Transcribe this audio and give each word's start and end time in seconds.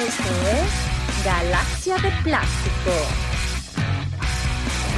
Esto 0.00 0.22
es 0.48 1.24
Galaxia 1.26 1.96
de 1.98 2.10
Plástico. 2.22 2.90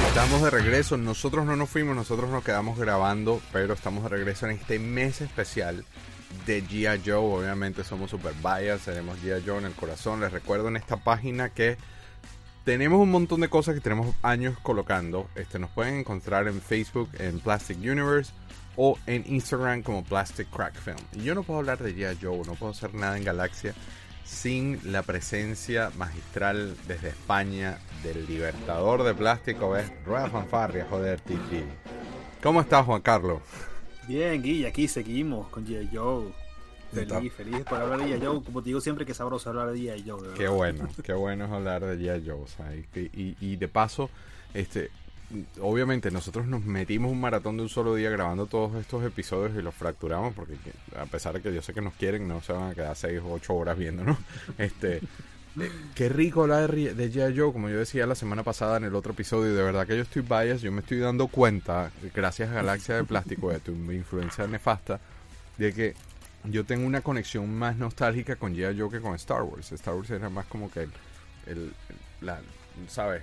Estamos 0.07 0.41
de 0.41 0.49
regreso, 0.49 0.95
nosotros 0.95 1.45
no 1.45 1.57
nos 1.57 1.69
fuimos, 1.69 1.93
nosotros 1.93 2.29
nos 2.29 2.41
quedamos 2.41 2.79
grabando, 2.79 3.41
pero 3.51 3.73
estamos 3.73 4.03
de 4.03 4.09
regreso 4.09 4.45
en 4.45 4.53
este 4.53 4.79
mes 4.79 5.19
especial 5.19 5.83
de 6.45 6.63
G.I. 6.63 7.01
Joe. 7.05 7.17
Obviamente 7.17 7.83
somos 7.83 8.11
super 8.11 8.33
bias, 8.35 8.85
tenemos 8.85 9.17
G.I. 9.21 9.43
Joe 9.45 9.57
en 9.57 9.65
el 9.65 9.73
corazón. 9.73 10.21
Les 10.21 10.31
recuerdo 10.31 10.69
en 10.69 10.77
esta 10.77 10.95
página 10.95 11.49
que 11.49 11.75
tenemos 12.63 13.01
un 13.01 13.11
montón 13.11 13.41
de 13.41 13.49
cosas 13.49 13.75
que 13.75 13.81
tenemos 13.81 14.15
años 14.21 14.57
colocando. 14.63 15.27
Este, 15.35 15.59
nos 15.59 15.71
pueden 15.71 15.95
encontrar 15.95 16.47
en 16.47 16.61
Facebook 16.61 17.09
en 17.19 17.41
Plastic 17.41 17.77
Universe 17.77 18.31
o 18.77 18.97
en 19.05 19.25
Instagram 19.27 19.83
como 19.83 20.05
Plastic 20.05 20.49
Crack 20.49 20.75
Film. 20.75 20.95
Y 21.11 21.23
yo 21.23 21.35
no 21.35 21.43
puedo 21.43 21.59
hablar 21.59 21.79
de 21.79 21.93
G.I. 21.93 22.19
Joe, 22.21 22.37
no 22.47 22.55
puedo 22.55 22.71
hacer 22.71 22.93
nada 22.93 23.17
en 23.17 23.25
Galaxia 23.25 23.75
sin 24.25 24.79
la 24.91 25.03
presencia 25.03 25.91
magistral 25.97 26.75
desde 26.87 27.09
España 27.09 27.77
del 28.03 28.25
libertador 28.25 29.03
de 29.03 29.13
plástico, 29.13 29.71
¿ves? 29.71 29.91
Rueda 30.05 30.29
fanfarria, 30.29 30.85
joder, 30.89 31.19
Titi. 31.21 31.63
¿Cómo 32.41 32.61
estás, 32.61 32.85
Juan 32.85 33.01
Carlos? 33.01 33.41
Bien, 34.07 34.41
Guilla, 34.41 34.69
aquí 34.69 34.87
seguimos 34.87 35.47
con 35.47 35.65
G.I. 35.65 35.89
Joe. 35.95 36.33
Feliz, 36.91 37.33
feliz 37.33 37.63
por 37.63 37.79
hablar 37.79 37.99
de 37.99 38.05
G.I. 38.05 38.25
Joe. 38.25 38.43
Como 38.43 38.61
te 38.61 38.69
digo 38.69 38.81
siempre 38.81 39.05
que 39.05 39.13
es 39.13 39.17
sabroso 39.17 39.49
hablar 39.49 39.71
de 39.71 39.79
G.I. 39.79 40.09
Joe. 40.09 40.33
Qué 40.35 40.47
bueno, 40.47 40.87
qué 41.03 41.13
bueno 41.13 41.45
es 41.45 41.51
hablar 41.51 41.85
de 41.85 41.97
G.I. 41.97 42.29
Joe. 42.29 42.41
O 42.41 42.47
sea, 42.47 42.75
y, 42.75 43.35
y, 43.39 43.55
de 43.55 43.67
paso, 43.67 44.09
este, 44.53 44.91
obviamente 45.61 46.11
nosotros 46.11 46.45
nos 46.47 46.63
metimos 46.63 47.11
un 47.11 47.21
maratón 47.21 47.57
de 47.57 47.63
un 47.63 47.69
solo 47.69 47.95
día 47.95 48.09
grabando 48.09 48.45
todos 48.45 48.75
estos 48.79 49.03
episodios 49.03 49.57
y 49.57 49.61
los 49.61 49.73
fracturamos 49.73 50.33
porque 50.33 50.55
a 50.97 51.05
pesar 51.05 51.33
de 51.33 51.41
que 51.41 51.53
yo 51.53 51.61
sé 51.61 51.73
que 51.73 51.81
nos 51.81 51.93
quieren, 51.93 52.27
no 52.27 52.41
se 52.41 52.53
van 52.53 52.71
a 52.71 52.75
quedar 52.75 52.95
6 52.95 53.21
o 53.23 53.33
8 53.33 53.53
horas 53.53 53.77
viendo, 53.77 54.03
¿no? 54.03 54.17
Este, 54.57 55.01
eh, 55.59 55.71
qué 55.93 56.09
rico 56.09 56.43
hablar 56.43 56.73
de, 56.73 56.93
de 56.93 57.11
G.I. 57.11 57.37
Joe, 57.37 57.53
como 57.53 57.69
yo 57.69 57.77
decía 57.77 58.07
la 58.07 58.15
semana 58.15 58.43
pasada 58.43 58.77
en 58.77 58.85
el 58.85 58.95
otro 58.95 59.13
episodio, 59.13 59.53
de 59.53 59.63
verdad 59.63 59.85
que 59.85 59.95
yo 59.95 60.01
estoy 60.03 60.21
bias, 60.21 60.61
yo 60.61 60.71
me 60.71 60.81
estoy 60.81 60.99
dando 60.99 61.27
cuenta, 61.27 61.91
gracias 62.13 62.49
a 62.49 62.53
Galaxia 62.53 62.95
de 62.95 63.03
Plástico, 63.03 63.51
de 63.51 63.59
tu 63.59 63.71
influencia 63.91 64.47
nefasta, 64.47 64.99
de 65.57 65.73
que 65.73 65.93
yo 66.45 66.65
tengo 66.65 66.85
una 66.85 67.01
conexión 67.01 67.53
más 67.55 67.77
nostálgica 67.77 68.35
con 68.35 68.55
G.I. 68.55 68.79
Joe 68.79 68.89
que 68.89 68.99
con 68.99 69.15
Star 69.15 69.43
Wars. 69.43 69.71
Star 69.71 69.93
Wars 69.93 70.09
era 70.09 70.29
más 70.29 70.45
como 70.47 70.69
que 70.71 70.87
el, 71.47 71.73
la, 72.21 72.41
¿sabes? 72.87 73.21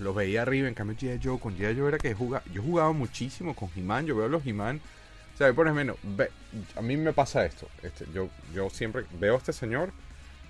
Los, 0.00 0.14
veía 0.14 0.42
arriba, 0.42 0.68
en 0.68 0.74
cambio 0.74 0.96
G.I. 0.96 1.20
Joe, 1.22 1.38
con 1.38 1.56
G.I. 1.56 1.78
Joe 1.78 1.88
era 1.88 1.98
que 1.98 2.14
jugaba, 2.14 2.44
yo 2.52 2.62
jugaba 2.62 2.92
muchísimo 2.92 3.54
con 3.54 3.68
He-Man, 3.74 4.06
yo 4.06 4.16
veo 4.16 4.28
los 4.28 4.46
He-Man, 4.46 4.80
¿sabes? 5.36 5.54
Por 5.54 5.66
ejemplo, 5.66 5.96
a 6.76 6.82
mí 6.82 6.96
me 6.96 7.12
pasa 7.12 7.44
esto, 7.44 7.68
este, 7.82 8.06
yo, 8.14 8.28
yo 8.54 8.70
siempre 8.70 9.04
veo 9.18 9.34
a 9.34 9.38
este 9.38 9.52
señor 9.52 9.90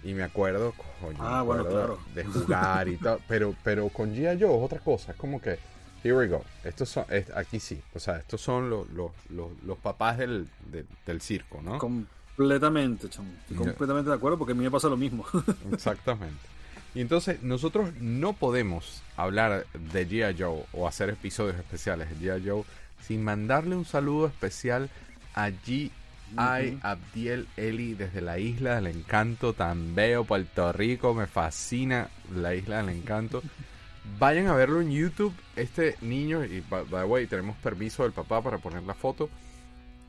y 0.05 0.15
me 0.15 0.23
acuerdo, 0.23 0.75
ah, 1.19 1.43
bueno, 1.43 1.67
claro. 1.67 1.99
de 2.15 2.25
jugar 2.25 2.89
y 2.89 2.97
tal, 2.97 3.21
pero, 3.29 3.55
pero 3.63 3.89
con 3.89 4.15
G.I. 4.15 4.41
Joe 4.41 4.57
es 4.57 4.65
otra 4.65 4.81
cosa, 4.81 5.13
es 5.13 5.19
como 5.19 5.41
que 5.41 5.59
Here 6.03 6.17
we 6.17 6.27
go. 6.27 6.45
Estos 6.65 6.89
son, 6.89 7.05
aquí 7.37 7.61
sí. 7.61 7.81
O 7.95 8.01
sea, 8.01 8.17
estos 8.17 8.41
son 8.41 8.69
los, 8.69 8.91
los, 8.91 9.13
los, 9.31 9.79
papás 9.79 10.19
del, 10.19 10.49
del, 11.07 11.21
circo, 11.21 11.63
¿no? 11.63 11.79
Completamente, 11.79 13.09
chamo. 13.09 13.31
completamente 13.57 14.11
de 14.11 14.17
acuerdo 14.17 14.37
porque 14.37 14.53
a 14.53 14.55
mí 14.57 14.65
me 14.65 14.71
pasa 14.71 14.89
lo 14.89 14.97
mismo. 14.97 15.25
Exactamente. 15.73 16.52
Y 16.95 17.01
entonces 17.01 17.43
nosotros 17.43 17.91
no 18.01 18.35
podemos 18.35 19.03
hablar 19.17 19.67
de 19.93 20.09
G.I. 20.09 20.37
Joe 20.39 20.65
o 20.73 20.87
hacer 20.87 21.09
episodios 21.11 21.57
especiales 21.57 22.09
de 22.11 22.17
G.I. 22.17 22.49
Joe 22.49 22.65
sin 23.01 23.25
mandarle 23.25 23.77
un 23.77 23.85
saludo 23.85 24.27
especial 24.27 24.91
a 25.35 25.49
G.I. 25.49 26.79
Abdiel 26.83 27.49
Eli 27.57 27.95
desde 27.95 28.21
la 28.21 28.39
isla 28.39 28.77
del 28.77 28.87
encanto, 28.87 29.53
tan 29.53 29.95
veo 29.95 30.25
Puerto 30.25 30.73
Rico, 30.73 31.15
me 31.15 31.27
fascina 31.27 32.09
la 32.35 32.55
isla 32.55 32.79
del 32.79 32.97
encanto. 32.97 33.43
Vayan 34.19 34.49
a 34.49 34.55
verlo 34.55 34.81
en 34.81 34.91
YouTube. 34.91 35.35
Este 35.57 35.97
niño, 36.01 36.45
y 36.45 36.61
by 36.69 36.85
the 36.87 37.05
way, 37.05 37.27
tenemos 37.27 37.57
permiso 37.59 38.03
del 38.03 38.13
papá 38.13 38.43
para 38.43 38.59
poner 38.59 38.83
la 38.83 38.95
foto. 38.95 39.31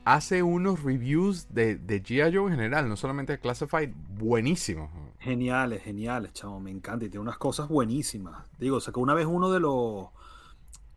Hace 0.06 0.44
unos 0.44 0.84
reviews 0.84 1.48
de, 1.54 1.76
de 1.76 2.04
G.I. 2.04 2.36
Joe 2.36 2.52
en 2.52 2.58
general, 2.58 2.90
no 2.90 2.98
solamente 2.98 3.34
de 3.34 3.40
Classified, 3.40 3.90
buenísimos. 4.18 4.90
Geniales, 5.24 5.82
geniales, 5.82 6.34
chavo, 6.34 6.60
me 6.60 6.70
encanta. 6.70 7.06
Y 7.06 7.10
tiene 7.10 7.22
unas 7.22 7.38
cosas 7.38 7.70
buenísimas. 7.70 8.46
Digo, 8.60 8.82
sacó 8.82 9.00
una 9.00 9.14
vez 9.14 9.26
uno 9.26 9.50
de 9.52 9.62
los. 9.62 10.10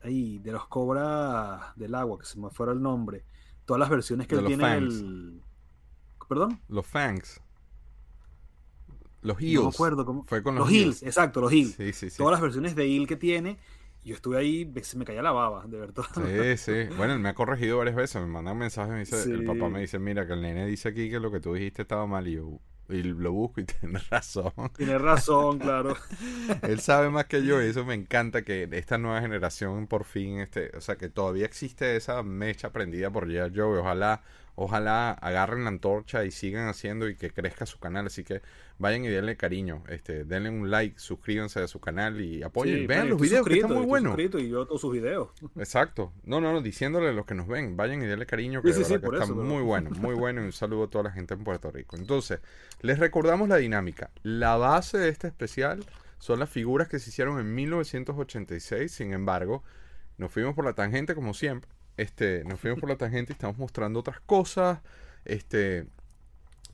Ahí, 0.03 0.39
de 0.39 0.51
los 0.53 0.67
cobras 0.67 1.77
del 1.77 1.95
agua, 1.95 2.19
que 2.19 2.27
se 2.27 2.39
me 2.39 2.51
fuera 2.51 2.73
el 2.73 2.83
nombre. 2.83 3.25
Todas 3.65 3.79
las 3.79 3.89
versiones 3.89 4.27
que 4.27 4.35
él 4.35 4.47
tiene. 4.47 4.77
El... 4.77 5.43
¿Perdón? 6.29 6.61
Los 6.69 6.87
Fangs. 6.87 7.41
Los 9.23 9.41
Hills. 9.41 9.63
No 9.63 9.69
acuerdo 9.69 10.05
cómo. 10.05 10.25
Fue 10.25 10.43
con 10.43 10.57
los, 10.57 10.71
Hills. 10.71 11.05
exacto, 11.05 11.41
los 11.41 11.53
Hills. 11.53 11.75
Sí, 11.75 11.93
sí, 11.93 12.11
sí. 12.11 12.17
Todas 12.17 12.33
las 12.33 12.41
versiones 12.41 12.75
de 12.75 12.87
Hill 12.87 13.07
que 13.07 13.17
tiene. 13.17 13.59
Yo 14.05 14.15
estuve 14.15 14.39
ahí, 14.39 14.73
se 14.83 14.99
me 14.99 15.05
caía 15.05 15.23
la 15.23 15.33
baba, 15.33 15.67
de 15.67 15.79
verdad. 15.79 16.05
Sí, 16.15 16.57
sí. 16.57 16.95
Bueno, 16.97 17.15
él 17.15 17.19
me 17.21 17.29
ha 17.29 17.35
corregido 17.35 17.79
varias 17.79 17.97
veces. 17.97 18.23
Me 18.23 18.29
manda 18.29 18.53
un 18.53 18.59
mensaje. 18.59 18.93
Me 18.93 19.01
dice, 19.01 19.23
El 19.23 19.45
papá 19.45 19.69
me 19.69 19.81
dice: 19.81 19.99
Mira, 19.99 20.27
que 20.27 20.33
el 20.33 20.43
nene 20.43 20.67
dice 20.67 20.89
aquí 20.89 21.11
que 21.11 21.19
lo 21.19 21.31
que 21.31 21.41
tú 21.41 21.55
dijiste 21.55 21.83
estaba 21.83 22.07
mal. 22.07 22.29
Y 22.29 22.35
yo, 22.35 22.61
y 22.89 23.03
lo 23.03 23.33
busco 23.33 23.61
y 23.61 23.65
tiene 23.81 23.99
razón. 24.11 24.53
Tiene 24.77 24.99
razón, 24.99 25.59
claro. 25.59 25.97
Él 26.63 26.81
sabe 26.81 27.11
más 27.11 27.27
que 27.27 27.45
yo 27.45 27.63
y 27.63 27.67
eso 27.67 27.85
me 27.85 27.95
encanta 27.95 28.43
que 28.43 28.69
esta 28.73 28.99
nueva 28.99 29.21
generación 29.21 29.87
por 29.87 30.05
fin, 30.05 30.41
este, 30.41 30.71
o 30.77 30.81
sea, 30.81 30.97
que 30.97 31.09
todavía 31.09 31.47
existe 31.47 31.97
esa 31.97 32.23
mecha 32.23 32.71
prendida 32.71 33.11
por 33.11 33.29
G.I. 33.29 33.53
Joe. 33.55 33.79
Ojalá 33.79 34.23
ojalá 34.57 35.13
agarren 35.13 35.65
la 35.65 35.69
antorcha 35.69 36.25
y 36.25 36.31
sigan 36.31 36.69
haciendo 36.69 37.09
y 37.09 37.15
que 37.15 37.31
crezca 37.31 37.67
su 37.67 37.79
canal. 37.79 38.07
Así 38.07 38.25
que 38.25 38.43
vayan 38.79 39.05
y 39.05 39.09
denle 39.09 39.37
cariño, 39.37 39.85
este, 39.89 40.25
denle 40.25 40.51
un 40.51 40.71
like, 40.71 40.99
suscríbanse 40.99 41.61
a 41.61 41.69
su 41.69 41.79
canal 41.79 42.21
y 42.21 42.43
apoyen. 42.43 42.87
vean 42.87 43.09
los 43.09 43.21
videos 43.21 43.47
que 43.47 43.55
están 43.55 43.75
muy 43.75 43.87
buenos. 43.87 44.19
Y 44.19 44.49
yo 44.49 44.67
todos 44.67 44.81
sus 44.81 44.93
videos. 44.93 45.29
Exacto. 45.57 46.13
No, 46.25 46.41
no, 46.41 46.53
no, 46.53 46.63
diciéndole 46.63 47.11
a 47.11 47.13
los 47.13 47.27
que 47.27 47.35
nos 47.35 47.47
ven, 47.47 47.77
vayan 47.77 48.03
y 48.03 48.07
denle 48.07 48.27
cariño, 48.27 48.63
que, 48.63 48.71
está 48.71 49.27
muy 49.27 49.63
bueno, 49.63 49.91
muy 49.91 50.15
bueno. 50.15 50.41
Y 50.41 50.47
un 50.47 50.53
saludo 50.53 50.85
a 50.85 50.91
toda 50.91 51.05
la 51.05 51.13
gente 51.13 51.35
en 51.35 51.45
Puerto 51.45 51.71
Rico. 51.71 51.97
Entonces, 51.97 52.41
les 52.81 52.99
recordamos 52.99 53.49
la 53.49 53.57
dinámica. 53.57 54.11
La 54.23 54.57
base 54.57 54.99
de 54.99 55.11
este 55.11 55.29
especial 55.29 55.85
son 56.19 56.41
las 56.41 56.49
figuras 56.49 56.89
que 56.89 56.99
se 56.99 57.11
hicieron 57.11 57.39
en 57.39 57.55
1986. 57.55 58.91
Sin 58.91 59.13
embargo, 59.13 59.63
nos 60.17 60.33
fuimos 60.33 60.55
por 60.55 60.65
la 60.65 60.73
tangente 60.73 61.15
como 61.15 61.35
siempre 61.35 61.77
este, 61.97 62.45
nos 62.45 62.61
fuimos 62.61 62.81
por 62.81 62.89
la 62.89 62.97
tangente 62.97 63.33
y 63.33 63.35
estamos 63.35 63.59
mostrando 63.59 64.01
otras 64.01 64.21
cosas. 64.21 64.81
Este, 65.25 65.87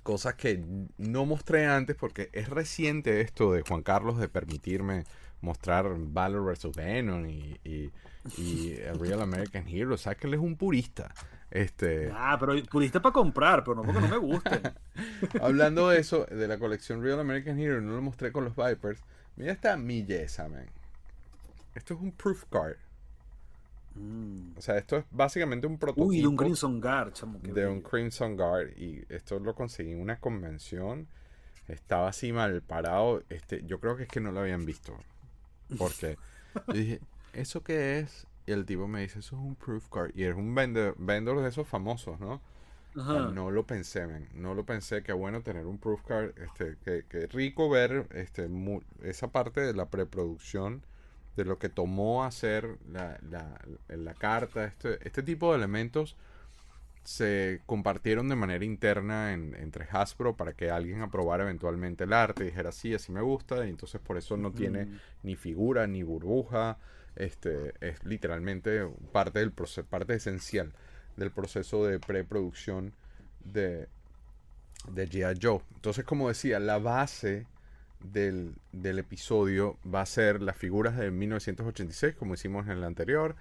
cosas 0.03 0.35
que 0.35 0.63
no 0.99 1.27
mostré 1.27 1.67
antes 1.67 1.97
porque 1.97 2.29
es 2.33 2.49
reciente 2.49 3.21
esto 3.21 3.53
de 3.53 3.63
Juan 3.63 3.83
Carlos 3.83 4.19
de 4.19 4.29
permitirme 4.29 5.05
mostrar 5.41 5.95
Valor 5.97 6.53
vs. 6.53 6.75
Venom 6.75 7.27
y, 7.27 7.59
y, 7.65 8.75
Real 8.99 9.23
American 9.23 9.67
Hero. 9.69 9.95
O 9.95 9.99
sea 9.99 10.15
que 10.15 10.27
él 10.27 10.35
es 10.35 10.41
un 10.41 10.57
purista. 10.57 11.13
Este... 11.51 12.11
Ah, 12.15 12.37
pero 12.41 12.55
purista 12.65 13.03
para 13.03 13.13
comprar, 13.13 13.63
pero 13.63 13.77
no 13.77 13.83
porque 13.83 14.01
no 14.01 14.09
me 14.09 14.17
guste. 14.17 14.63
Hablando 15.41 15.89
de 15.89 16.01
eso, 16.01 16.25
de 16.25 16.49
la 16.49 16.59
colección 16.59 17.03
Real 17.03 17.21
American 17.21 17.59
Hero, 17.59 17.81
no 17.81 17.95
lo 17.95 18.03
mostré 18.03 18.33
con 18.33 18.45
los 18.45 18.57
Vipers. 18.57 19.03
Mira 19.37 19.53
esta 19.53 19.77
milleza, 19.77 20.49
man. 20.49 20.67
Esto 21.75 21.95
es 21.95 22.01
un 22.01 22.13
proof 22.13 22.45
card. 22.51 22.77
Mm. 23.95 24.57
O 24.57 24.61
sea, 24.61 24.79
esto 24.79 24.97
es 24.97 25.05
básicamente 25.11 25.67
un 25.67 25.79
prototipo. 25.79 26.07
Uy, 26.07 26.21
de 26.21 26.27
un 26.27 26.37
Crimson 26.37 26.81
Guard, 26.81 27.13
De 27.43 27.67
un 27.67 27.81
Crimson 27.81 28.37
Guard. 28.37 28.77
Y 28.77 29.05
esto 29.09 29.39
lo 29.39 29.55
conseguí 29.55 29.93
en 29.93 30.01
una 30.01 30.19
convención. 30.19 31.09
Estaba 31.69 32.09
así 32.09 32.33
mal 32.33 32.63
parado. 32.63 33.23
Este, 33.29 33.63
yo 33.65 33.81
creo 33.81 33.97
que 33.97 34.05
es 34.05 34.09
que 34.09 34.21
no 34.21 34.33
lo 34.33 34.41
habían 34.41 34.65
visto. 34.65 34.97
Porque 35.79 36.17
yo 36.69 36.73
dije, 36.73 37.01
¿eso 37.33 37.63
qué 37.63 38.01
es? 38.01 38.27
Y 38.47 38.53
el 38.53 38.67
tipo 38.67 38.89
me 38.89 39.03
dice, 39.03 39.21
eso 39.21 39.37
es 39.37 39.43
un 39.43 39.55
proof 39.55 39.89
card. 39.89 40.11
Y 40.15 40.25
es 40.25 40.35
un 40.35 40.55
vendor, 40.55 40.97
vendor 40.99 41.41
de 41.41 41.49
esos 41.49 41.67
famosos, 41.69 42.19
¿no? 42.21 42.41
No 42.95 43.51
lo 43.51 43.67
pensé. 43.67 44.07
No 44.35 44.55
lo 44.55 44.65
pensé. 44.65 45.03
Qué 45.03 45.13
bueno 45.13 45.43
tener 45.43 45.67
un 45.67 45.79
proof 45.79 46.03
card. 46.03 46.33
Este, 46.39 46.77
que, 46.85 47.05
que 47.09 47.27
rico 47.27 47.71
ver 47.71 48.07
este, 48.13 48.51
esa 49.03 49.29
parte 49.29 49.61
de 49.61 49.75
la 49.75 49.87
preproducción 49.87 50.83
de 51.37 51.45
lo 51.45 51.59
que 51.59 51.69
tomó 51.69 52.25
hacer 52.25 52.79
la, 52.91 53.19
la, 53.31 53.61
la 53.89 54.15
carta, 54.15 54.65
este, 54.65 54.99
este 55.07 55.23
tipo 55.23 55.51
de 55.51 55.59
elementos 55.59 56.17
se 57.05 57.61
compartieron 57.67 58.29
de 58.29 58.37
manera 58.37 58.65
interna 58.65 59.33
entre 59.33 59.89
Hasbro 59.91 60.37
para 60.37 60.53
que 60.53 60.71
alguien 60.71 61.03
aprobara 61.03 61.43
eventualmente 61.43 62.05
el 62.05 62.13
arte 62.13 62.45
y 62.45 62.47
dijera 62.47 62.71
sí, 62.71 62.95
así 62.95 63.11
me 63.11 63.23
gusta, 63.23 63.67
y 63.67 63.71
entonces 63.71 64.01
por 64.01 64.17
eso 64.17 64.37
no 64.37 64.53
tiene 64.53 64.89
ni 65.23 65.35
figura 65.35 65.87
ni 65.87 66.03
burbuja, 66.05 66.79
este 67.17 67.75
es 67.81 68.05
literalmente 68.05 68.87
parte 69.11 69.41
del 69.41 69.53
proceso, 69.53 69.85
parte 69.85 70.15
esencial 70.15 70.73
del 71.17 71.31
proceso 71.31 71.85
de 71.85 71.99
preproducción 71.99 72.93
de, 73.45 73.89
de 74.89 75.09
G.I. 75.09 75.39
Joe. 75.43 75.61
Entonces, 75.75 76.05
como 76.05 76.29
decía, 76.29 76.59
la 76.59 76.79
base 76.79 77.47
del, 78.05 78.55
del, 78.73 78.99
episodio 78.99 79.77
va 79.93 80.01
a 80.03 80.07
ser 80.07 80.43
las 80.43 80.57
figuras 80.57 80.97
de 80.97 81.11
1986, 81.11 82.15
como 82.15 82.35
hicimos 82.35 82.67
en 82.67 82.73
el 82.73 82.85
anterior. 82.85 83.37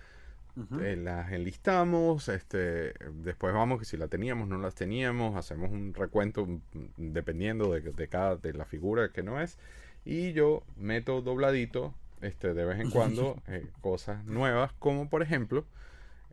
eh, 0.81 0.97
las 0.97 1.31
enlistamos, 1.31 2.27
este, 2.27 2.93
después 3.23 3.53
vamos 3.53 3.79
que 3.79 3.85
si 3.85 3.95
la 3.95 4.09
teníamos, 4.09 4.49
no 4.49 4.57
las 4.57 4.75
teníamos, 4.75 5.37
hacemos 5.37 5.71
un 5.71 5.93
recuento 5.93 6.45
mm, 6.45 6.59
dependiendo 6.97 7.71
de, 7.71 7.79
de 7.79 8.07
cada 8.07 8.35
de 8.35 8.53
la 8.53 8.65
figura 8.65 9.09
que 9.13 9.23
no 9.23 9.39
es, 9.39 9.57
y 10.03 10.33
yo 10.33 10.63
meto 10.75 11.21
dobladito, 11.21 11.93
este, 12.21 12.53
de 12.53 12.65
vez 12.65 12.79
en 12.79 12.89
cuando 12.91 13.41
eh, 13.47 13.67
cosas 13.81 14.25
nuevas, 14.25 14.73
como 14.79 15.09
por 15.09 15.21
ejemplo 15.21 15.65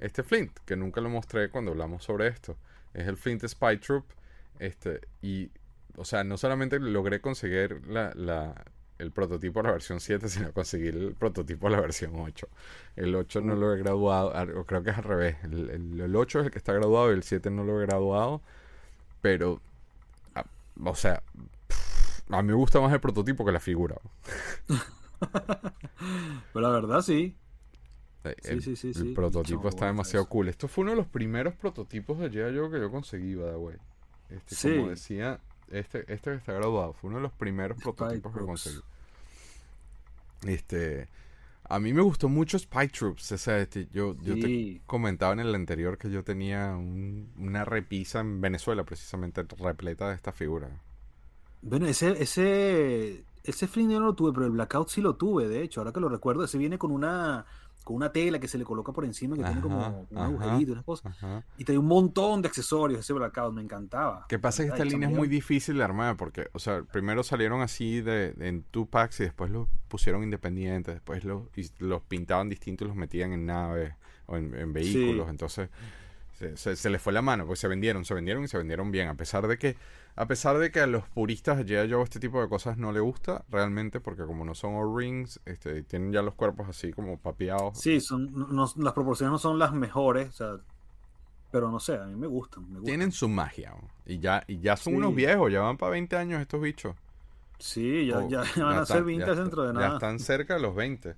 este 0.00 0.22
Flint, 0.22 0.52
que 0.64 0.76
nunca 0.76 1.00
lo 1.00 1.10
mostré 1.10 1.50
cuando 1.50 1.72
hablamos 1.72 2.04
sobre 2.04 2.28
esto, 2.28 2.56
es 2.94 3.06
el 3.06 3.16
Flint 3.16 3.46
Spy 3.46 3.78
Troop, 3.78 4.04
este, 4.58 5.00
y 5.22 5.50
o 5.98 6.04
sea, 6.04 6.24
no 6.24 6.36
solamente 6.36 6.78
logré 6.78 7.20
conseguir 7.20 7.86
la, 7.88 8.12
el 8.98 9.10
prototipo 9.10 9.60
de 9.60 9.68
la 9.68 9.72
versión 9.72 10.00
7, 10.00 10.28
sino 10.28 10.52
conseguir 10.52 10.96
el 10.96 11.14
prototipo 11.14 11.68
de 11.68 11.76
la 11.76 11.80
versión 11.80 12.12
8. 12.14 12.48
El 12.96 13.14
8 13.14 13.40
no 13.40 13.54
lo 13.54 13.74
he 13.74 13.78
graduado, 13.78 14.32
o 14.58 14.64
creo 14.64 14.82
que 14.82 14.90
es 14.90 14.98
al 14.98 15.04
revés. 15.04 15.36
El, 15.44 16.14
8 16.14 16.40
es 16.40 16.46
el 16.46 16.50
que 16.50 16.58
está 16.58 16.72
graduado 16.72 17.10
y 17.10 17.14
el 17.14 17.22
7 17.22 17.50
no 17.50 17.64
lo 17.64 17.80
he 17.80 17.86
graduado. 17.86 18.40
Pero, 19.20 19.60
o 20.84 20.94
sea, 20.94 21.22
a 22.30 22.42
mí 22.42 22.48
me 22.48 22.54
gusta 22.54 22.80
más 22.80 22.92
el 22.92 23.00
prototipo 23.00 23.44
que 23.44 23.52
la 23.52 23.60
figura. 23.60 23.96
Pero 26.52 26.60
la 26.60 26.68
verdad 26.68 27.02
sí. 27.02 27.36
Eh, 28.24 28.36
el, 28.44 28.62
sí, 28.62 28.76
sí, 28.76 28.94
sí, 28.94 29.08
el 29.08 29.14
prototipo 29.14 29.68
está 29.68 29.86
demasiado 29.86 30.26
cool. 30.28 30.48
Esto 30.48 30.68
fue 30.68 30.82
uno 30.82 30.92
de 30.92 30.98
los 30.98 31.06
primeros 31.06 31.54
prototipos 31.54 32.18
de 32.18 32.30
G.I. 32.30 32.56
Joe 32.56 32.70
que 32.70 32.80
yo 32.80 32.90
conseguí, 32.90 33.34
güey. 33.34 33.76
Este, 34.30 34.76
como 34.76 34.90
decía, 34.90 35.40
este, 35.70 36.12
este 36.12 36.30
que 36.30 36.36
está 36.36 36.52
graduado 36.52 36.92
fue 36.94 37.08
uno 37.08 37.18
de 37.18 37.22
los 37.22 37.32
primeros 37.32 37.80
prototipos 37.82 38.32
que 38.34 38.40
conseguí. 38.40 38.80
Este, 40.46 41.08
a 41.64 41.78
mí 41.78 41.92
me 41.92 42.02
gustó 42.02 42.28
mucho 42.28 42.58
Spy 42.58 42.88
Troops. 42.88 43.32
este, 43.32 43.88
yo, 43.92 44.16
yo 44.22 44.34
te 44.34 44.80
comentaba 44.86 45.32
en 45.34 45.40
el 45.40 45.54
anterior 45.54 45.98
que 45.98 46.10
yo 46.10 46.24
tenía 46.24 46.76
una 46.76 47.64
repisa 47.64 48.20
en 48.20 48.40
Venezuela, 48.40 48.84
precisamente 48.84 49.44
repleta 49.58 50.08
de 50.08 50.14
esta 50.14 50.32
figura. 50.32 50.70
Bueno, 51.60 51.86
ese, 51.86 52.22
ese, 52.22 53.24
ese 53.44 53.66
yo 53.66 54.00
no 54.00 54.06
lo 54.06 54.14
tuve, 54.14 54.32
pero 54.32 54.46
el 54.46 54.52
Blackout 54.52 54.88
sí 54.88 55.00
lo 55.00 55.16
tuve, 55.16 55.48
de 55.48 55.62
hecho. 55.62 55.80
Ahora 55.80 55.92
que 55.92 56.00
lo 56.00 56.08
recuerdo, 56.08 56.44
ese 56.44 56.56
viene 56.56 56.78
con 56.78 56.90
una 56.90 57.44
con 57.84 57.96
una 57.96 58.12
tela 58.12 58.38
que 58.38 58.48
se 58.48 58.58
le 58.58 58.64
coloca 58.64 58.92
por 58.92 59.04
encima 59.04 59.36
que 59.36 59.42
tiene 59.42 59.60
como 59.60 60.06
un 60.10 60.18
agujerito, 60.18 60.72
una 60.72 60.82
cosa. 60.82 61.44
Y 61.56 61.64
trae 61.64 61.78
un 61.78 61.86
montón 61.86 62.42
de 62.42 62.48
accesorios 62.48 63.00
ese 63.00 63.12
blackout, 63.12 63.54
me 63.54 63.62
encantaba. 63.62 64.26
Que 64.28 64.38
pasa 64.38 64.62
que 64.62 64.70
esta 64.70 64.84
línea 64.84 65.08
es 65.08 65.14
muy 65.14 65.28
difícil 65.28 65.78
de 65.78 65.84
armar 65.84 66.16
porque, 66.16 66.48
o 66.52 66.58
sea, 66.58 66.82
primero 66.82 67.22
salieron 67.22 67.62
así 67.62 68.00
de, 68.00 68.34
en 68.40 68.62
two 68.64 68.86
packs 68.86 69.20
y 69.20 69.24
después 69.24 69.50
los 69.50 69.68
pusieron 69.88 70.22
independientes, 70.22 70.94
después 70.94 71.24
los, 71.24 71.44
los 71.78 72.02
pintaban 72.02 72.48
distintos 72.48 72.86
y 72.86 72.88
los 72.88 72.96
metían 72.96 73.32
en 73.32 73.46
naves 73.46 73.94
o 74.26 74.36
en, 74.36 74.72
vehículos, 74.72 75.30
entonces 75.30 75.70
se, 76.54 76.76
se, 76.76 76.90
les 76.90 77.02
fue 77.02 77.12
la 77.12 77.22
mano, 77.22 77.46
pues 77.46 77.58
se 77.58 77.66
vendieron, 77.66 78.04
se 78.04 78.14
vendieron 78.14 78.44
y 78.44 78.48
se 78.48 78.58
vendieron 78.58 78.90
bien, 78.90 79.08
a 79.08 79.14
pesar 79.14 79.48
de 79.48 79.58
que 79.58 79.76
a 80.18 80.26
pesar 80.26 80.58
de 80.58 80.72
que 80.72 80.80
a 80.80 80.88
los 80.88 81.08
puristas 81.08 81.64
G.I. 81.64 81.88
Joe 81.92 82.02
este 82.02 82.18
tipo 82.18 82.42
de 82.42 82.48
cosas 82.48 82.76
no 82.76 82.90
le 82.90 82.98
gusta, 82.98 83.44
realmente, 83.50 84.00
porque 84.00 84.24
como 84.24 84.44
no 84.44 84.52
son 84.52 84.74
O-rings, 84.74 85.40
este, 85.44 85.84
tienen 85.84 86.10
ya 86.10 86.22
los 86.22 86.34
cuerpos 86.34 86.68
así 86.68 86.92
como 86.92 87.18
papeados. 87.18 87.78
Sí, 87.78 88.00
son, 88.00 88.34
las 88.76 88.92
proporciones 88.94 89.30
no 89.30 89.38
son 89.38 89.60
las 89.60 89.72
mejores, 89.72 90.30
o 90.30 90.32
sea, 90.32 90.56
pero 91.52 91.70
no 91.70 91.78
sé, 91.78 91.98
a 91.98 92.04
mí 92.06 92.16
me 92.16 92.26
gustan. 92.26 92.82
Tienen 92.82 93.12
su 93.12 93.28
magia, 93.28 93.72
y 94.06 94.18
ya, 94.18 94.42
y 94.48 94.58
ya 94.58 94.76
son 94.76 94.96
unos 94.96 95.14
viejos, 95.14 95.52
ya 95.52 95.60
van 95.60 95.76
para 95.76 95.92
20 95.92 96.16
años 96.16 96.40
estos 96.40 96.60
bichos. 96.60 96.96
Sí, 97.60 98.06
ya, 98.06 98.26
ya, 98.26 98.42
van 98.56 98.78
a 98.78 98.86
ser 98.86 99.04
20 99.04 99.34
dentro 99.36 99.68
de 99.68 99.72
nada. 99.72 99.88
Ya 99.88 99.94
están 99.94 100.18
cerca 100.18 100.54
de 100.54 100.60
los 100.60 100.74
20. 100.74 101.14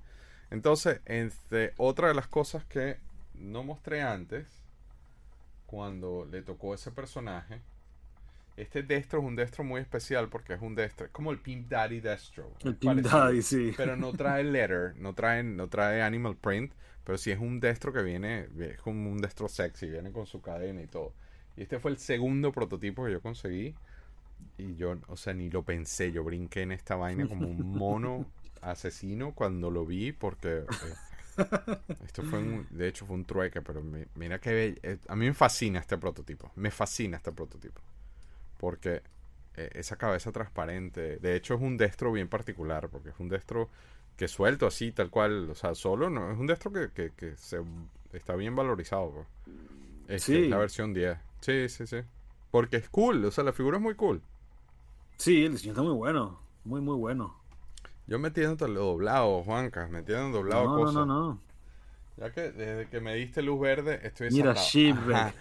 Entonces, 0.51 1.01
este, 1.07 1.73
otra 1.79 2.09
de 2.09 2.15
las 2.15 2.29
cosas 2.29 2.67
que 2.67 2.99
no 3.33 3.65
mostré 3.65 4.03
antes, 4.03 4.47
cuando 5.65 6.29
le 6.31 6.43
tocó 6.43 6.75
ese 6.75 6.91
personaje, 6.91 7.63
este 8.61 8.83
Destro 8.83 9.21
es 9.21 9.25
un 9.25 9.37
Destro 9.37 9.65
muy 9.65 9.81
especial 9.81 10.29
porque 10.29 10.55
es 10.55 10.61
un 10.61 10.75
Destro, 10.75 11.07
es 11.07 11.13
como 11.13 11.31
el 11.31 11.39
Pimp 11.39 11.69
Daddy 11.69 12.01
Destro. 12.01 12.53
El 12.63 12.77
Pimp 12.77 13.01
Daddy, 13.01 13.43
sí. 13.43 13.73
Pero 13.77 13.97
no 13.97 14.13
trae 14.13 14.45
letter, 14.45 14.95
no 14.97 15.15
trae, 15.15 15.43
no 15.43 15.69
trae 15.69 16.03
animal 16.03 16.37
print, 16.37 16.73
pero 17.05 17.17
sí 17.17 17.31
es 17.31 17.39
un 17.39 17.61
Destro 17.61 17.93
que 17.93 18.03
viene, 18.03 18.49
es 18.59 18.81
como 18.81 19.11
un 19.11 19.19
Destro 19.19 19.49
sexy, 19.49 19.89
viene 19.89 20.13
con 20.13 20.27
su 20.27 20.41
cadena 20.43 20.83
y 20.83 20.87
todo. 20.87 21.15
Y 21.57 21.63
este 21.63 21.79
fue 21.79 21.91
el 21.91 21.99
segundo 21.99 22.53
prototipo 22.53 23.05
que 23.05 23.13
yo 23.13 23.21
conseguí. 23.21 23.75
Y 24.57 24.75
yo, 24.77 24.99
o 25.09 25.17
sea, 25.17 25.35
ni 25.35 25.51
lo 25.51 25.63
pensé, 25.63 26.13
yo 26.13 26.25
brinqué 26.25 26.63
en 26.63 26.73
esta 26.73 26.97
vaina 26.97 27.27
como 27.27 27.47
un 27.47 27.77
mono 27.77 28.27
asesino 28.63 29.33
cuando 29.35 29.71
lo 29.71 29.87
vi 29.87 30.13
porque... 30.13 30.59
Eh, 30.59 30.95
esto 32.05 32.23
fue 32.23 32.39
un, 32.39 32.67
de 32.71 32.89
hecho 32.89 33.07
fue 33.07 33.17
un 33.17 33.25
trueque, 33.25 33.63
pero 33.63 33.83
mira 34.15 34.39
que 34.39 34.79
eh, 34.83 34.99
a 35.09 35.17
mí 35.17 35.27
me 35.27 35.33
fascina 35.33 35.79
este 35.79 35.97
prototipo, 35.97 36.53
me 36.57 36.71
fascina 36.71 37.17
este 37.17 37.33
prototipo 37.33 37.81
porque 38.61 39.03
eh, 39.57 39.71
esa 39.73 39.97
cabeza 39.97 40.31
transparente, 40.31 41.17
de 41.17 41.35
hecho 41.35 41.55
es 41.55 41.61
un 41.61 41.79
destro 41.79 42.13
bien 42.13 42.29
particular, 42.29 42.89
porque 42.91 43.09
es 43.09 43.19
un 43.19 43.31
destro 43.31 43.71
que 44.17 44.29
suelto 44.29 44.67
así, 44.67 44.93
tal 44.93 45.09
cual, 45.09 45.49
o 45.49 45.55
sea, 45.55 45.75
solo, 45.75 46.11
no, 46.11 46.31
es 46.31 46.39
un 46.39 46.47
destro 46.47 46.71
que, 46.71 47.11
que, 47.17 47.37
se, 47.37 47.61
está 48.13 48.37
bien 48.37 48.55
valorizado. 48.55 49.11
Pues. 49.13 49.27
Es, 50.09 50.23
sí. 50.25 50.47
la 50.47 50.59
versión 50.59 50.93
10. 50.93 51.19
Sí, 51.41 51.69
sí, 51.71 51.87
sí. 51.87 52.03
Porque 52.51 52.77
es 52.77 52.89
cool, 52.91 53.25
o 53.25 53.31
sea, 53.31 53.45
la 53.45 53.53
figura 53.53 53.79
es 53.79 53.83
muy 53.83 53.95
cool. 53.95 54.21
Sí, 55.17 55.45
el 55.45 55.53
diseño 55.53 55.73
está 55.73 55.83
muy 55.83 55.95
bueno, 55.95 56.39
muy, 56.65 56.81
muy 56.81 56.97
bueno. 56.97 57.37
Yo 58.07 58.19
metiendo 58.19 58.69
lo 58.69 58.81
doblado, 58.81 59.43
Juanca, 59.43 59.89
metiendo 59.89 60.39
doblado 60.39 60.65
no, 60.65 60.77
cosas. 60.77 60.95
No, 60.95 61.07
no, 61.07 61.21
no. 61.21 61.50
Ya 62.21 62.31
que 62.31 62.53
desde 62.53 62.87
que 62.89 63.01
me 63.01 63.15
diste 63.15 63.41
luz 63.41 63.59
verde 63.59 63.99
estoy 64.03 64.29
Mira, 64.31 64.53
Shipwreck. 64.53 65.35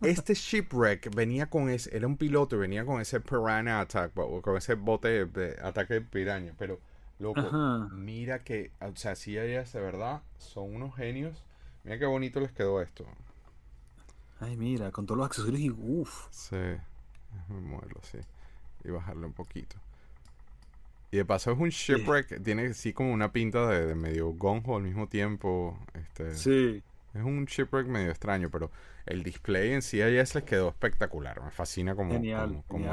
Este 0.00 0.32
Shipwreck 0.32 1.14
venía 1.14 1.50
con 1.50 1.68
ese, 1.68 1.94
era 1.94 2.06
un 2.06 2.16
piloto 2.16 2.56
y 2.56 2.60
venía 2.60 2.86
con 2.86 3.02
ese 3.02 3.20
Piranha 3.20 3.80
Attack, 3.80 4.14
con 4.14 4.56
ese 4.56 4.74
bote 4.74 5.26
de 5.26 5.58
ataque 5.62 5.94
de 5.94 6.00
piraña. 6.00 6.54
Pero, 6.58 6.80
loco, 7.18 7.42
mira 7.92 8.42
que, 8.42 8.72
o 8.80 8.96
sea, 8.96 9.14
si 9.14 9.36
ellas 9.38 9.74
de 9.74 9.80
verdad 9.80 10.22
son 10.38 10.74
unos 10.74 10.96
genios. 10.96 11.44
Mira 11.84 11.98
qué 11.98 12.06
bonito 12.06 12.40
les 12.40 12.52
quedó 12.52 12.80
esto. 12.80 13.04
Ay, 14.40 14.56
mira, 14.56 14.90
con 14.90 15.04
todos 15.04 15.18
los 15.18 15.26
accesorios 15.26 15.60
y 15.60 15.70
uff. 15.70 16.28
Sí, 16.30 16.56
déjame 16.56 17.60
moverlo 17.60 18.00
así 18.02 18.18
y 18.84 18.90
bajarlo 18.90 19.26
un 19.26 19.34
poquito. 19.34 19.76
Y 21.12 21.18
de 21.18 21.26
paso 21.26 21.52
es 21.52 21.58
un 21.58 21.68
shipwreck, 21.68 22.42
tiene 22.42 22.68
así 22.68 22.94
como 22.94 23.12
una 23.12 23.32
pinta 23.32 23.68
de, 23.68 23.94
medio 23.94 24.30
gonjo 24.30 24.76
al 24.76 24.82
mismo 24.82 25.08
tiempo. 25.08 25.78
Este, 25.92 26.34
sí. 26.34 26.82
Es 27.12 27.22
un 27.22 27.44
shipwreck 27.44 27.86
medio 27.86 28.08
extraño, 28.08 28.48
pero 28.50 28.70
el 29.04 29.22
display 29.22 29.72
en 29.72 29.82
sí 29.82 30.00
a 30.00 30.08
les 30.08 30.32
quedó 30.32 30.70
espectacular. 30.70 31.42
Me 31.42 31.50
fascina 31.50 31.94
como, 31.94 32.12
genial, 32.12 32.64
como, 32.66 32.90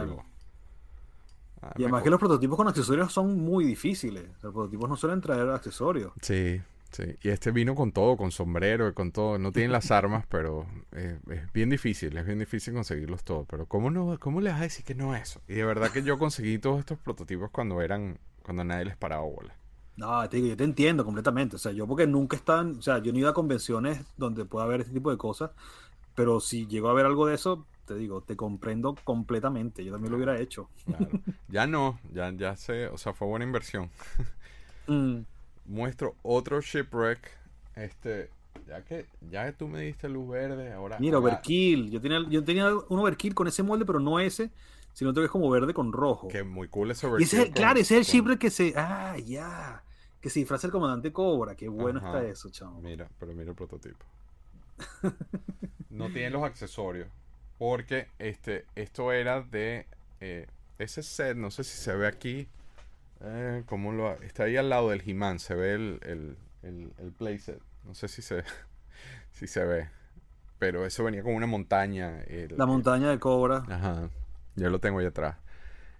ah, 1.61 1.73
y 1.77 1.83
además 1.83 2.03
que 2.03 2.09
los 2.09 2.19
prototipos 2.19 2.57
con 2.57 2.67
accesorios 2.67 3.13
son 3.13 3.39
muy 3.39 3.63
difíciles. 3.63 4.25
Los 4.41 4.53
prototipos 4.53 4.89
no 4.89 4.97
suelen 4.97 5.21
traer 5.21 5.47
accesorios. 5.47 6.11
Sí, 6.21 6.61
sí. 6.91 7.03
Y 7.21 7.29
este 7.29 7.51
vino 7.51 7.75
con 7.75 7.91
todo, 7.91 8.17
con 8.17 8.31
sombrero, 8.31 8.87
y 8.87 8.93
con 8.93 9.11
todo. 9.11 9.37
No 9.37 9.51
tienen 9.51 9.71
las 9.71 9.91
armas, 9.91 10.25
pero 10.27 10.67
eh, 10.91 11.19
es 11.29 11.51
bien 11.53 11.69
difícil. 11.69 12.17
Es 12.17 12.25
bien 12.25 12.39
difícil 12.39 12.73
conseguirlos 12.73 13.23
todos. 13.23 13.45
Pero 13.47 13.65
¿cómo, 13.65 13.89
no, 13.91 14.17
¿cómo 14.19 14.41
les 14.41 14.53
vas 14.53 14.61
a 14.61 14.63
decir 14.63 14.85
que 14.85 14.95
no 14.95 15.15
es 15.15 15.23
eso? 15.23 15.41
Y 15.47 15.53
de 15.55 15.65
verdad 15.65 15.91
que 15.91 16.03
yo 16.03 16.17
conseguí 16.17 16.59
todos 16.59 16.79
estos 16.79 16.97
prototipos 16.99 17.49
cuando 17.51 17.81
eran 17.81 18.19
cuando 18.43 18.63
nadie 18.63 18.85
les 18.85 18.97
paraba 18.97 19.23
bola. 19.23 19.55
No, 19.95 20.27
te 20.29 20.41
yo 20.47 20.55
te 20.55 20.63
entiendo 20.63 21.05
completamente. 21.05 21.57
O 21.57 21.59
sea, 21.59 21.71
yo 21.71 21.85
porque 21.85 22.07
nunca 22.07 22.37
están, 22.37 22.77
o 22.77 22.81
sea, 22.81 22.99
yo 22.99 23.11
no 23.11 23.17
he 23.17 23.21
ido 23.21 23.29
a 23.29 23.33
convenciones 23.33 24.01
donde 24.17 24.45
pueda 24.45 24.65
haber 24.65 24.81
este 24.81 24.93
tipo 24.93 25.11
de 25.11 25.17
cosas, 25.17 25.51
pero 26.15 26.39
si 26.39 26.65
llego 26.67 26.89
a 26.89 26.93
ver 26.93 27.05
algo 27.05 27.27
de 27.27 27.35
eso, 27.35 27.65
te 27.85 27.95
digo, 27.95 28.21
te 28.21 28.35
comprendo 28.35 28.95
completamente. 29.03 29.83
Yo 29.83 29.91
también 29.91 30.11
lo 30.11 30.17
hubiera 30.17 30.39
hecho. 30.39 30.69
Ya 31.49 31.67
no, 31.67 31.99
ya, 32.13 32.31
ya 32.31 32.55
sé, 32.55 32.87
o 32.87 32.97
sea, 32.97 33.13
fue 33.13 33.27
buena 33.27 33.45
inversión. 33.45 33.89
Mm. 34.87 35.19
Muestro 35.69 36.15
otro 36.23 36.61
shipwreck. 36.61 37.19
Este, 37.75 38.31
ya 38.67 38.83
que, 38.83 39.05
ya 39.29 39.45
que 39.45 39.53
tú 39.53 39.67
me 39.67 39.81
diste 39.81 40.09
luz 40.09 40.27
verde, 40.27 40.73
ahora. 40.73 40.97
Mira, 40.99 41.19
overkill. 41.19 41.91
Yo 41.91 42.01
tenía, 42.01 42.25
yo 42.27 42.43
tenía 42.43 42.73
un 42.73 42.99
overkill 42.99 43.35
con 43.35 43.47
ese 43.47 43.61
molde, 43.61 43.85
pero 43.85 43.99
no 43.99 44.19
ese, 44.19 44.49
sino 44.93 45.13
que 45.13 45.23
es 45.23 45.29
como 45.29 45.47
verde 45.49 45.73
con 45.73 45.93
rojo. 45.93 46.27
Que 46.27 46.43
muy 46.43 46.67
cool 46.69 46.89
ese 46.89 47.05
overkill. 47.05 47.39
ese, 47.39 47.51
claro, 47.51 47.79
ese 47.79 47.99
es 47.99 48.07
el 48.07 48.13
shipwreck 48.13 48.39
que 48.39 48.49
se. 48.49 48.73
Ah, 48.75 49.15
ya. 49.23 49.83
Que 50.19 50.31
se 50.31 50.39
disfraza 50.39 50.65
el 50.65 50.73
comandante 50.73 51.13
Cobra. 51.13 51.55
Qué 51.55 51.69
bueno 51.69 51.99
está 51.99 52.25
eso, 52.25 52.49
chamo. 52.49 52.81
Mira, 52.81 53.07
pero 53.19 53.33
mira 53.33 53.51
el 53.51 53.55
prototipo. 53.55 54.03
no 55.91 56.11
tiene 56.11 56.31
los 56.31 56.43
accesorios. 56.43 57.07
Porque 57.59 58.07
este, 58.17 58.65
esto 58.75 59.11
era 59.11 59.41
de 59.41 59.85
eh, 60.19 60.47
ese 60.79 61.03
set, 61.03 61.37
no 61.37 61.51
sé 61.51 61.63
si 61.63 61.77
se 61.77 61.95
ve 61.95 62.07
aquí. 62.07 62.47
Eh, 63.21 63.63
¿cómo 63.65 63.91
lo, 63.91 64.13
está 64.21 64.43
ahí 64.43 64.57
al 64.57 64.69
lado 64.69 64.89
del 64.89 65.03
He-Man, 65.05 65.39
se 65.39 65.55
ve 65.55 65.73
el, 65.73 65.99
el, 66.63 66.93
el, 66.97 67.11
playset. 67.11 67.61
No 67.85 67.93
sé 67.93 68.07
si 68.07 68.21
se, 68.21 68.43
si 69.31 69.47
se 69.47 69.63
ve. 69.65 69.89
Pero 70.57 70.85
eso 70.85 71.03
venía 71.03 71.23
con 71.23 71.33
una 71.33 71.47
montaña. 71.47 72.23
la 72.49 72.65
montaña 72.65 73.09
de 73.09 73.19
cobra. 73.19 73.63
Ajá. 73.69 74.09
Ya 74.55 74.69
lo 74.69 74.79
tengo 74.79 74.99
ahí 74.99 75.05
atrás. 75.05 75.37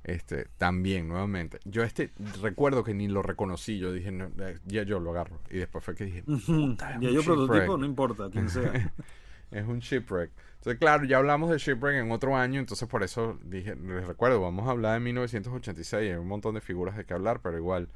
Este, 0.04 0.48
también, 0.58 1.08
nuevamente. 1.08 1.60
Yo 1.66 1.84
este 1.84 2.12
recuerdo 2.42 2.84
que 2.84 2.94
ni 2.94 3.08
lo 3.08 3.22
reconocí. 3.22 3.80
Yo 3.80 3.92
dije, 3.92 4.12
no, 4.12 4.32
eh, 4.40 4.60
ya 4.66 4.84
yo 4.84 5.00
lo 5.00 5.12
agarro. 5.12 5.40
Y 5.50 5.58
después 5.58 5.84
fue 5.84 5.96
que 5.96 6.06
dije, 6.06 6.24
puta, 6.24 6.98
ya 7.00 7.10
yo 7.10 7.24
prototipo, 7.24 7.78
no 7.78 7.86
importa 7.86 8.30
quién 8.32 8.50
sea. 8.50 8.94
es 9.52 9.66
un 9.66 9.80
shipwreck. 9.80 10.32
Entonces, 10.58 10.80
claro, 10.80 11.06
ya 11.06 11.18
hablamos 11.18 11.50
de 11.50 11.58
shipwreck 11.58 11.96
en 11.96 12.12
otro 12.12 12.36
año, 12.36 12.60
entonces 12.60 12.88
por 12.88 13.04
eso 13.04 13.40
dije, 13.44 13.76
les 13.76 14.06
recuerdo, 14.06 14.42
vamos 14.42 14.68
a 14.68 14.72
hablar 14.72 14.94
de 14.94 15.00
1986, 15.02 16.12
hay 16.12 16.18
un 16.18 16.28
montón 16.28 16.56
de 16.56 16.62
figuras 16.62 16.98
de 16.98 17.06
que 17.06 17.14
hablar, 17.14 17.40
pero 17.42 17.58
igual, 17.58 17.90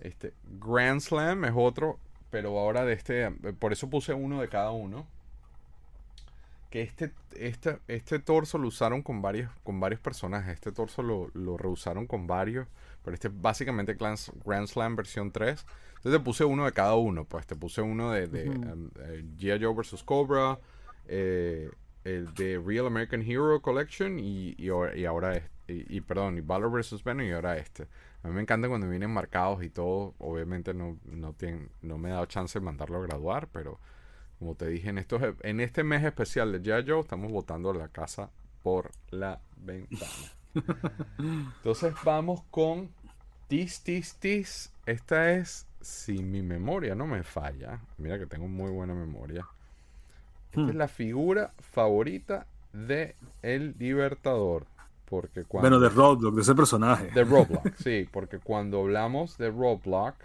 este, 0.00 0.32
Grand 0.58 1.00
Slam 1.00 1.44
es 1.44 1.52
otro, 1.54 1.98
pero 2.30 2.58
ahora 2.58 2.84
de 2.84 2.94
este, 2.94 3.30
por 3.58 3.72
eso 3.72 3.90
puse 3.90 4.14
uno 4.14 4.40
de 4.40 4.48
cada 4.48 4.70
uno 4.70 5.06
que 6.70 6.82
este, 6.82 7.12
este, 7.36 7.78
este 7.88 8.18
torso 8.18 8.58
lo 8.58 8.68
usaron 8.68 9.02
con 9.02 9.22
varios, 9.22 9.50
con 9.64 9.80
varios 9.80 10.00
personajes. 10.00 10.54
Este 10.54 10.72
torso 10.72 11.02
lo, 11.02 11.30
lo 11.34 11.56
reusaron 11.56 12.06
con 12.06 12.26
varios. 12.26 12.66
Pero 13.02 13.14
este 13.14 13.28
básicamente 13.28 13.94
Grand 13.94 14.66
Slam 14.66 14.96
versión 14.96 15.30
3. 15.30 15.64
Entonces 15.96 16.12
te 16.12 16.20
puse 16.20 16.44
uno 16.44 16.66
de 16.66 16.72
cada 16.72 16.94
uno. 16.94 17.24
Pues 17.24 17.46
te 17.46 17.56
puse 17.56 17.80
uno 17.80 18.12
de, 18.12 18.26
de 18.26 18.50
um, 18.50 18.90
eh, 19.00 19.24
G.I. 19.38 19.64
Joe 19.64 19.74
vs. 19.74 20.02
Cobra. 20.04 20.58
Eh, 21.08 21.70
el 22.04 22.32
de 22.34 22.58
Real 22.64 22.86
American 22.86 23.22
Hero 23.22 23.60
Collection. 23.60 24.18
Y, 24.18 24.54
y, 24.58 24.68
ahora 24.68 25.34
este. 25.34 25.58
Y, 25.70 26.00
perdón, 26.00 26.38
y 26.38 26.40
Valor 26.40 26.70
vs. 26.70 27.04
Venom 27.04 27.26
y 27.26 27.32
ahora 27.32 27.58
este. 27.58 27.88
A 28.22 28.28
mí 28.28 28.34
me 28.34 28.40
encanta 28.40 28.68
cuando 28.68 28.88
vienen 28.88 29.10
marcados 29.10 29.62
y 29.62 29.68
todo. 29.68 30.14
Obviamente 30.18 30.72
no, 30.72 30.98
no, 31.04 31.34
tienen, 31.34 31.70
no 31.82 31.98
me 31.98 32.08
he 32.08 32.12
dado 32.12 32.26
chance 32.26 32.58
de 32.58 32.64
mandarlo 32.64 32.98
a 32.98 33.06
graduar, 33.06 33.48
pero 33.52 33.78
como 34.38 34.54
te 34.54 34.68
dije, 34.68 34.88
en, 34.88 34.98
estos, 34.98 35.20
en 35.42 35.60
este 35.60 35.84
mes 35.84 36.04
especial 36.04 36.52
de 36.52 36.62
Yayo, 36.62 37.00
estamos 37.00 37.30
botando 37.30 37.72
la 37.74 37.88
casa 37.88 38.30
por 38.62 38.90
la 39.10 39.40
ventana. 39.56 40.10
Entonces 41.18 41.94
vamos 42.04 42.44
con 42.50 42.90
Tis 43.48 43.82
Tis 43.82 44.14
Tis. 44.16 44.72
Esta 44.86 45.32
es, 45.32 45.66
si 45.80 46.22
mi 46.22 46.42
memoria 46.42 46.94
no 46.94 47.06
me 47.06 47.22
falla, 47.22 47.80
mira 47.98 48.18
que 48.18 48.26
tengo 48.26 48.48
muy 48.48 48.70
buena 48.70 48.94
memoria. 48.94 49.46
Esta 50.58 50.70
es 50.70 50.74
hmm. 50.74 50.78
la 50.78 50.88
figura 50.88 51.52
favorita 51.58 52.46
de 52.72 53.16
El 53.42 53.74
Libertador. 53.78 54.66
Porque 55.04 55.44
cuando, 55.44 55.70
bueno, 55.70 55.80
de 55.80 55.88
Roblox, 55.88 56.36
de 56.36 56.42
ese 56.42 56.54
personaje. 56.54 57.10
De 57.14 57.24
Roblox, 57.24 57.72
sí, 57.82 58.06
porque 58.12 58.38
cuando 58.38 58.80
hablamos 58.80 59.38
de 59.38 59.50
Roblox, 59.50 60.16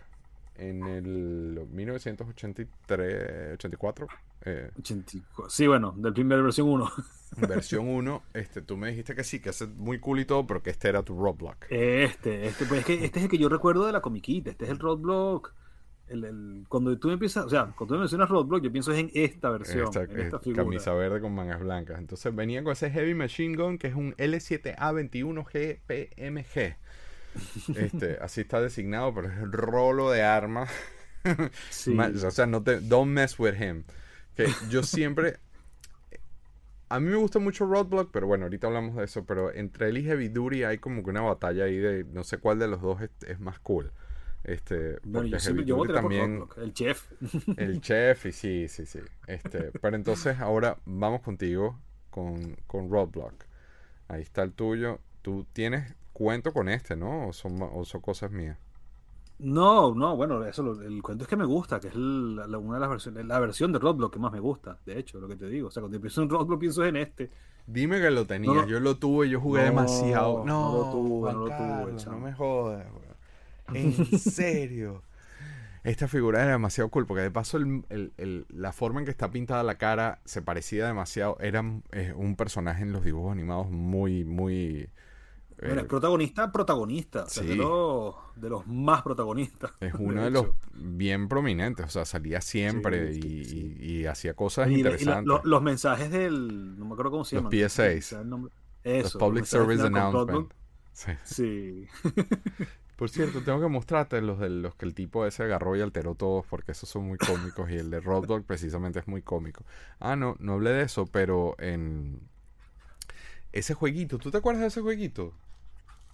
en 0.55 0.85
el 0.85 1.67
1983, 1.71 3.53
84. 3.53 4.07
Eh, 4.45 4.71
sí, 5.47 5.67
bueno, 5.67 5.93
del 5.97 6.13
primer 6.13 6.43
versión 6.43 6.67
1. 6.67 6.91
versión 7.47 7.87
1, 7.87 8.23
este, 8.33 8.61
tú 8.61 8.75
me 8.75 8.89
dijiste 8.89 9.15
que 9.15 9.23
sí, 9.23 9.39
que 9.39 9.49
es 9.49 9.67
muy 9.69 9.99
cool 9.99 10.19
y 10.19 10.25
todo, 10.25 10.45
pero 10.45 10.61
que 10.61 10.69
este 10.69 10.89
era 10.89 11.01
tu 11.01 11.17
Roblox. 11.17 11.67
Este, 11.69 12.47
este, 12.47 12.65
pues 12.65 12.81
es 12.81 12.85
que 12.85 13.05
este 13.05 13.19
es 13.19 13.25
el 13.25 13.31
que 13.31 13.37
yo 13.37 13.49
recuerdo 13.49 13.85
de 13.85 13.93
la 13.93 14.01
comiquita, 14.01 14.51
este 14.51 14.65
es 14.65 14.71
el 14.71 14.79
Roblox. 14.79 15.53
El, 16.07 16.25
el, 16.25 16.65
cuando 16.67 16.98
tú 17.00 17.10
empiezas, 17.12 17.45
o 17.45 17.50
sea, 17.50 17.74
cuando 17.75 17.95
tú 17.95 18.00
mencionas 18.00 18.29
Roblox, 18.29 18.63
yo 18.63 18.72
pienso 18.72 18.93
en 18.93 19.10
esta 19.13 19.50
versión, 19.50 19.86
esta, 19.86 20.03
en 20.03 20.19
esta 20.19 20.39
figura. 20.39 20.63
Camisa 20.63 20.93
verde 20.93 21.22
con 21.22 21.33
mangas 21.33 21.60
blancas. 21.60 21.98
Entonces 21.98 22.36
venía 22.36 22.63
con 22.63 22.74
ese 22.74 22.91
Heavy 22.91 23.13
Machine 23.13 23.55
Gun 23.55 23.77
que 23.77 23.88
es 23.88 23.95
un 23.95 24.13
L7A21G 24.15 25.79
PMG. 25.88 26.77
Este, 27.75 28.17
así 28.22 28.41
está 28.41 28.62
designado, 28.62 29.13
pero 29.13 29.27
es 29.27 29.38
el 29.38 29.51
rolo 29.51 30.12
de 30.12 30.22
armas. 30.22 30.69
o 32.25 32.31
sea, 32.31 32.45
no 32.45 32.63
te, 32.63 32.79
don't 32.79 33.12
mess 33.12 33.39
with 33.39 33.55
him. 33.60 33.83
Que 34.36 34.48
yo 34.69 34.83
siempre. 34.83 35.38
A 36.89 37.00
mí 37.00 37.10
me 37.10 37.15
gusta 37.15 37.39
mucho 37.39 37.65
Roadblock, 37.65 38.12
pero 38.12 38.27
bueno, 38.27 38.45
ahorita 38.45 38.67
hablamos 38.67 38.95
de 38.95 39.05
eso. 39.05 39.25
Pero 39.25 39.51
entre 39.53 39.89
él 39.89 39.98
y 39.98 40.03
Heavy 40.03 40.27
Duty 40.27 40.63
hay 40.63 40.77
como 40.77 41.03
que 41.03 41.10
una 41.10 41.22
batalla 41.22 41.65
ahí 41.65 41.77
de 41.77 42.03
no 42.03 42.24
sé 42.24 42.38
cuál 42.38 42.60
de 42.60 42.67
los 42.67 42.81
dos 42.81 43.00
es, 43.25 43.39
más 43.39 43.60
cool. 43.60 43.91
Este, 44.43 45.00
bueno, 45.03 45.38
yo, 45.65 45.85
también. 45.85 46.43
el 46.57 46.73
chef. 46.73 47.09
El 47.57 47.79
chef, 47.79 48.25
y 48.25 48.31
sí, 48.33 48.67
sí, 48.67 48.85
sí. 48.85 49.00
Este, 49.25 49.71
pero 49.81 49.95
entonces 49.95 50.39
ahora 50.39 50.77
vamos 50.85 51.21
contigo 51.21 51.79
con, 52.09 52.57
con 52.67 52.89
Roadblock. 52.89 53.45
Ahí 54.09 54.21
está 54.21 54.43
el 54.43 54.51
tuyo. 54.51 55.00
Tú 55.21 55.45
tienes 55.53 55.95
cuento 56.12 56.51
con 56.51 56.67
este, 56.67 56.95
¿no? 56.95 57.29
O 57.29 57.33
son, 57.33 57.57
son 57.85 58.01
cosas 58.01 58.31
mías. 58.31 58.57
No, 59.39 59.93
no, 59.95 60.15
bueno, 60.15 60.43
eso 60.45 60.79
el 60.81 61.01
cuento 61.01 61.23
es 61.23 61.29
que 61.29 61.35
me 61.35 61.45
gusta, 61.45 61.79
que 61.79 61.88
es 61.88 61.95
una 61.95 62.45
de 62.45 62.79
las 62.79 62.89
versiones, 62.89 63.25
la 63.25 63.39
versión 63.39 63.73
de 63.73 63.79
Roblox 63.79 64.13
que 64.13 64.19
más 64.19 64.31
me 64.31 64.39
gusta, 64.39 64.77
de 64.85 65.00
hecho, 65.00 65.19
lo 65.19 65.27
que 65.27 65.35
te 65.35 65.47
digo. 65.47 65.67
O 65.67 65.71
sea, 65.71 65.81
cuando 65.81 66.00
pienso 66.00 66.21
en 66.21 66.29
Roblox 66.29 66.59
pienso 66.59 66.85
en 66.85 66.97
este. 66.97 67.31
Dime 67.65 68.00
que 68.00 68.12
lo 68.12 68.25
tenías, 68.25 68.67
yo 68.67 68.79
lo 68.79 68.97
tuve, 68.97 69.29
yo 69.29 69.39
jugué 69.39 69.63
demasiado. 69.63 70.45
No, 70.45 70.71
no 70.71 70.77
lo 70.77 70.91
tuve, 70.91 71.33
no 71.33 71.39
lo 71.39 71.45
tuve. 71.45 72.05
no 72.05 72.19
me 72.19 72.33
jodas, 72.33 72.85
En 73.74 73.93
serio. 74.20 75.03
Esta 75.84 76.08
figura 76.08 76.41
era 76.41 76.51
demasiado 76.51 76.89
cool, 76.89 77.05
porque 77.05 77.24
de 77.24 77.32
paso 77.32 77.60
la 77.60 78.72
forma 78.72 79.00
en 79.01 79.05
que 79.05 79.12
está 79.12 79.32
pintada 79.32 79.63
la 79.63 79.77
cara 79.77 80.22
se 80.24 80.41
parecía 80.41 80.88
demasiado. 80.88 81.38
Era 81.41 81.63
eh, 81.91 82.13
un 82.15 82.38
personaje 82.38 82.84
en 82.84 82.93
los 82.93 83.03
dibujos 83.03 83.34
animados 83.34 83.70
muy, 83.70 84.24
muy 84.24 84.89
es 85.63 85.84
protagonista, 85.86 86.51
protagonista. 86.51 87.25
de, 87.41 87.55
los, 87.55 88.67
más 88.67 89.01
protagonistas. 89.01 89.72
Es 89.79 89.93
uno 89.93 90.24
de, 90.24 90.32
los 90.32 90.48
bien 90.74 91.27
prominentes. 91.27 91.86
O 91.86 91.89
sea, 91.89 92.05
salía 92.05 92.41
siempre 92.41 93.13
y, 93.13 94.05
hacía 94.05 94.34
cosas 94.34 94.70
interesantes. 94.70 95.34
los 95.43 95.62
mensajes 95.62 96.12
del. 96.12 96.77
No 96.77 96.86
me 96.86 96.93
acuerdo 96.93 97.12
cómo 97.12 97.25
se 97.25 97.38
llama. 97.38 97.50
Los 97.51 97.72
PSAs. 97.72 98.15
los 98.84 99.13
Public 99.15 99.46
Service 99.46 99.84
Announcement. 99.84 100.51
Sí. 101.24 101.88
Por 103.03 103.10
cierto, 103.10 103.41
tengo 103.43 103.60
que 103.60 103.67
mostrarte 103.67 104.22
los 104.22 104.39
de 104.39 104.50
los 104.50 104.75
que 104.75 104.86
el 104.86 104.93
tipo 104.93 105.25
ese 105.25 105.43
agarró 105.43 105.75
y 105.75 105.81
alteró 105.81 106.15
todos 106.15 106.45
porque 106.45 106.72
esos 106.72 106.88
son 106.88 107.03
muy 107.03 107.17
cómicos 107.17 107.69
y 107.69 107.74
el 107.74 107.89
de 107.89 108.00
Rob 108.00 108.45
precisamente 108.45 109.00
es 109.00 109.10
muy 109.10 109.22
cómico. 109.22 109.65
Ah, 110.00 110.15
no, 110.15 110.38
no 110.39 110.53
hablé 110.53 110.69
de 110.69 110.83
eso, 110.83 111.05
pero 111.05 111.57
en 111.60 112.22
ese 113.51 113.74
jueguito, 113.74 114.19
¿tú 114.19 114.31
te 114.31 114.38
acuerdas 114.38 114.62
de 114.62 114.67
ese 114.67 114.79
jueguito? 114.79 115.33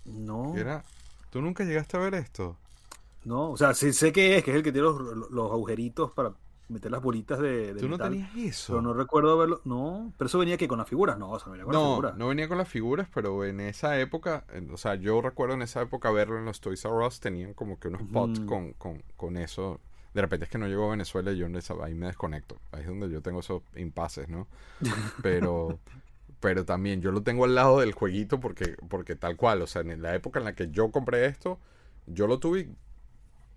No. 0.04 0.58
Era, 0.58 0.84
¿Tú 1.30 1.44
nunca 1.44 1.64
llegaste 1.64 1.96
a 1.96 2.00
ver 2.00 2.16
esto? 2.16 2.58
No, 3.24 3.52
o 3.52 3.58
sea, 3.58 3.76
sí 3.76 3.94
sé 3.94 4.12
que 4.12 4.38
es, 4.38 4.44
que 4.44 4.50
es 4.50 4.58
el 4.58 4.64
que 4.64 4.72
tiene 4.72 4.88
los, 4.88 5.52
agujeritos 5.52 6.12
para 6.14 6.34
meter 6.70 6.92
las 6.92 7.02
bolitas 7.02 7.40
de, 7.40 7.76
¿Tú 7.76 7.90
no 7.90 7.98
tenías 7.98 8.30
eso? 8.36 8.74
Pero 8.74 8.82
no 8.82 8.94
recuerdo 8.94 9.38
verlo. 9.38 9.62
No, 9.66 10.14
pero 10.18 10.28
eso 10.28 10.40
venía 10.40 10.58
que 10.58 10.68
con 10.68 10.78
las 10.78 10.88
figuras, 10.88 11.18
no, 11.18 11.32
o 11.32 11.40
sea, 11.40 11.52
venía 11.52 11.66
con 11.66 11.74
no, 11.74 11.82
las 11.82 11.90
figuras. 11.90 12.18
No, 12.18 12.28
venía 12.28 12.48
con 12.48 12.58
las 12.58 12.70
figuras, 12.70 13.08
pero 13.14 13.44
en 13.44 13.60
esa 13.60 14.00
época, 14.00 14.46
o 14.72 14.78
sea, 14.78 14.96
yo 14.96 15.22
recuerdo 15.22 15.56
en 15.56 15.64
esa 15.64 15.82
época 15.82 16.12
verlo 16.12 16.38
en 16.38 16.46
los 16.46 16.62
Toys 16.62 16.86
R 16.86 17.06
Us, 17.06 17.20
tenían 17.20 17.54
como 17.54 17.80
que 17.80 17.90
unos 17.90 18.04
pots 18.04 18.40
con, 18.42 18.74
con, 18.74 19.04
con, 19.18 19.38
eso. 19.38 19.80
De 20.14 20.22
repente 20.22 20.46
es 20.46 20.52
que 20.52 20.58
no 20.58 20.68
llegó 20.68 20.88
a 20.88 20.92
Venezuela 20.92 21.32
y 21.32 21.38
yo 21.38 21.48
ahí 21.84 21.94
me 21.94 22.08
desconecto. 22.08 22.58
Ahí 22.72 22.82
es 22.82 22.88
donde 22.88 23.10
yo 23.10 23.22
tengo 23.22 23.42
esos 23.42 23.62
impases, 23.76 24.30
¿no? 24.30 24.48
Pero 25.22 25.80
pero 26.40 26.66
también 26.66 27.02
yo 27.02 27.12
lo 27.12 27.22
tengo 27.22 27.46
al 27.46 27.56
lado 27.56 27.80
del 27.80 27.92
jueguito 27.92 28.40
porque, 28.40 28.78
porque 28.88 29.16
tal 29.16 29.36
cual, 29.36 29.62
o 29.62 29.68
sea, 29.68 29.82
en 29.82 30.02
la 30.02 30.16
época 30.16 30.40
en 30.40 30.46
la 30.46 30.56
que 30.56 30.70
yo 30.72 30.90
compré 30.92 31.26
esto, 31.26 31.60
yo 32.08 32.28
lo 32.28 32.40
tuve. 32.40 32.70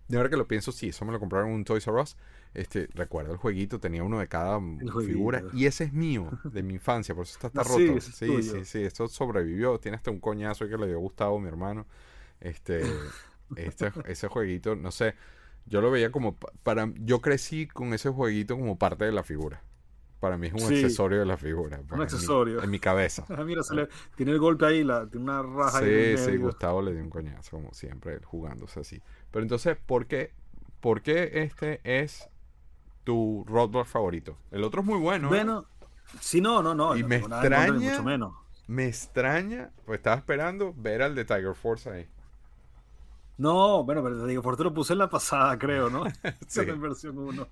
De 0.08 0.16
ahora 0.16 0.28
que 0.28 0.36
lo 0.36 0.48
pienso, 0.48 0.72
sí, 0.72 0.88
eso 0.88 1.04
me 1.04 1.12
lo 1.12 1.20
compraron 1.20 1.50
en 1.50 1.54
un 1.54 1.64
Toys 1.64 1.86
R 1.86 2.00
Us. 2.00 2.16
Este, 2.54 2.86
recuerdo 2.92 3.32
el 3.32 3.38
jueguito, 3.38 3.80
tenía 3.80 4.04
uno 4.04 4.18
de 4.18 4.28
cada 4.28 4.60
figura. 5.06 5.42
Y 5.54 5.66
ese 5.66 5.84
es 5.84 5.92
mío, 5.92 6.30
de 6.44 6.62
mi 6.62 6.74
infancia, 6.74 7.14
por 7.14 7.24
eso 7.24 7.34
está, 7.34 7.46
está 7.46 7.62
roto. 7.62 8.00
Sí, 8.00 8.42
sí, 8.42 8.64
sí, 8.64 8.82
esto 8.82 9.08
sobrevivió. 9.08 9.78
Tiene 9.78 9.96
hasta 9.96 10.10
un 10.10 10.20
coñazo 10.20 10.68
que 10.68 10.76
le 10.76 10.86
dio 10.86 10.98
Gustavo, 10.98 11.40
mi 11.40 11.48
hermano. 11.48 11.86
Este, 12.40 12.82
este, 13.56 13.92
ese 14.06 14.28
jueguito, 14.28 14.76
no 14.76 14.90
sé. 14.90 15.14
Yo 15.64 15.80
lo 15.80 15.90
veía 15.90 16.10
como 16.10 16.36
para. 16.36 16.92
Yo 16.96 17.20
crecí 17.20 17.66
con 17.66 17.94
ese 17.94 18.10
jueguito 18.10 18.56
como 18.56 18.76
parte 18.76 19.04
de 19.04 19.12
la 19.12 19.22
figura. 19.22 19.62
Para 20.20 20.36
mí 20.36 20.48
es 20.48 20.52
un 20.52 20.62
accesorio 20.62 21.18
de 21.18 21.26
la 21.26 21.36
figura. 21.36 21.80
Un 21.90 22.02
accesorio. 22.02 22.62
En 22.62 22.70
mi 22.70 22.78
cabeza. 22.78 23.24
Mira, 23.44 23.62
se 23.62 23.74
le, 23.74 23.88
tiene 24.14 24.32
el 24.32 24.38
golpe 24.38 24.66
ahí, 24.66 24.84
la, 24.84 25.08
tiene 25.08 25.24
una 25.24 25.42
raja 25.42 25.80
sí, 25.80 25.84
ahí. 25.84 26.18
Sí, 26.18 26.24
sí, 26.32 26.36
Gustavo 26.36 26.82
le 26.82 26.92
dio 26.92 27.02
un 27.02 27.10
coñazo, 27.10 27.56
como 27.56 27.72
siempre, 27.72 28.20
jugándose 28.22 28.80
así. 28.80 29.02
Pero 29.32 29.42
entonces, 29.42 29.76
¿por 29.84 30.06
qué, 30.06 30.32
por 30.80 31.02
qué 31.02 31.30
este 31.42 31.80
es 31.82 32.28
tu 33.04 33.44
Roadblock 33.46 33.86
favorito? 33.86 34.38
El 34.50 34.64
otro 34.64 34.80
es 34.80 34.86
muy 34.86 34.98
bueno. 34.98 35.28
¿eh? 35.28 35.30
Bueno, 35.30 35.66
sí, 36.20 36.40
no, 36.40 36.62
no, 36.62 36.74
no. 36.74 36.96
Y 36.96 37.04
me 37.04 37.16
extraña, 37.16 37.72
mucho 37.72 38.02
menos. 38.02 38.34
me 38.66 38.86
extraña, 38.86 39.70
pues 39.84 39.98
estaba 39.98 40.16
esperando 40.16 40.74
ver 40.76 41.02
al 41.02 41.14
de 41.14 41.24
Tiger 41.24 41.54
Force 41.54 41.90
ahí. 41.90 42.08
No, 43.38 43.84
bueno, 43.84 44.02
pero 44.02 44.26
Tiger 44.26 44.42
Force 44.42 44.62
lo 44.62 44.74
puse 44.74 44.92
en 44.92 45.00
la 45.00 45.10
pasada, 45.10 45.58
creo, 45.58 45.90
¿no? 45.90 46.04
sí. 46.46 46.60
en 46.60 46.80
versión 46.80 47.18
1. 47.18 47.48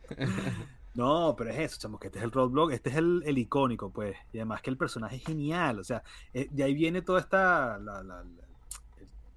No, 0.94 1.34
pero 1.36 1.50
es 1.50 1.58
eso, 1.58 1.78
chamo, 1.78 1.98
que 1.98 2.08
este 2.08 2.18
es 2.18 2.24
el 2.24 2.32
roadblock, 2.32 2.72
este 2.72 2.90
es 2.90 2.96
el, 2.96 3.22
el, 3.24 3.38
icónico, 3.38 3.90
pues. 3.90 4.16
Y 4.32 4.38
además 4.38 4.60
que 4.60 4.70
el 4.70 4.76
personaje 4.76 5.16
es 5.16 5.24
genial, 5.24 5.78
o 5.78 5.84
sea, 5.84 6.02
eh, 6.34 6.48
de 6.50 6.64
ahí 6.64 6.74
viene 6.74 7.00
toda 7.02 7.20
esta, 7.20 7.78
la, 7.78 8.24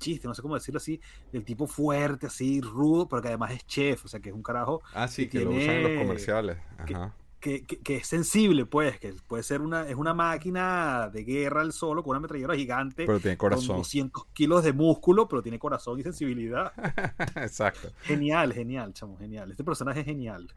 chiste, 0.03 0.27
no 0.27 0.33
sé 0.33 0.41
cómo 0.41 0.55
decirlo 0.55 0.77
así, 0.77 0.99
del 1.31 1.43
tipo 1.43 1.67
fuerte, 1.67 2.27
así, 2.27 2.61
rudo, 2.61 3.07
pero 3.07 3.21
que 3.21 3.29
además 3.29 3.51
es 3.51 3.65
chef, 3.65 4.05
o 4.05 4.07
sea, 4.07 4.19
que 4.19 4.29
es 4.29 4.35
un 4.35 4.43
carajo. 4.43 4.81
Ah, 4.93 5.07
sí, 5.07 5.27
que, 5.27 5.41
lo 5.41 5.51
usan 5.51 5.69
en 5.69 5.83
los 5.83 6.03
comerciales. 6.03 6.57
Ajá. 6.77 7.13
que, 7.39 7.63
que, 7.63 7.97
es 7.97 8.07
sensible, 8.07 8.65
pues, 8.65 8.99
que 8.99 9.13
puede 9.27 9.43
ser 9.43 9.61
una, 9.61 9.87
es 9.87 9.95
una 9.95 10.13
máquina 10.13 11.09
de 11.11 11.23
guerra 11.23 11.61
al 11.61 11.73
solo 11.73 12.03
con 12.03 12.11
una 12.11 12.19
metralleta 12.19 12.55
gigante. 12.55 13.05
Pero 13.05 13.19
tiene 13.19 13.37
corazón. 13.37 13.67
Con 13.67 13.77
200 13.77 14.25
kilos 14.33 14.63
de 14.63 14.73
músculo, 14.73 15.27
pero 15.27 15.41
tiene 15.41 15.59
corazón 15.59 15.99
y 15.99 16.03
sensibilidad. 16.03 16.71
Exacto. 17.35 17.89
Genial, 18.03 18.53
genial, 18.53 18.93
chamo, 18.93 19.17
genial. 19.17 19.51
Este 19.51 19.63
personaje 19.63 20.01
es 20.01 20.05
genial. 20.05 20.53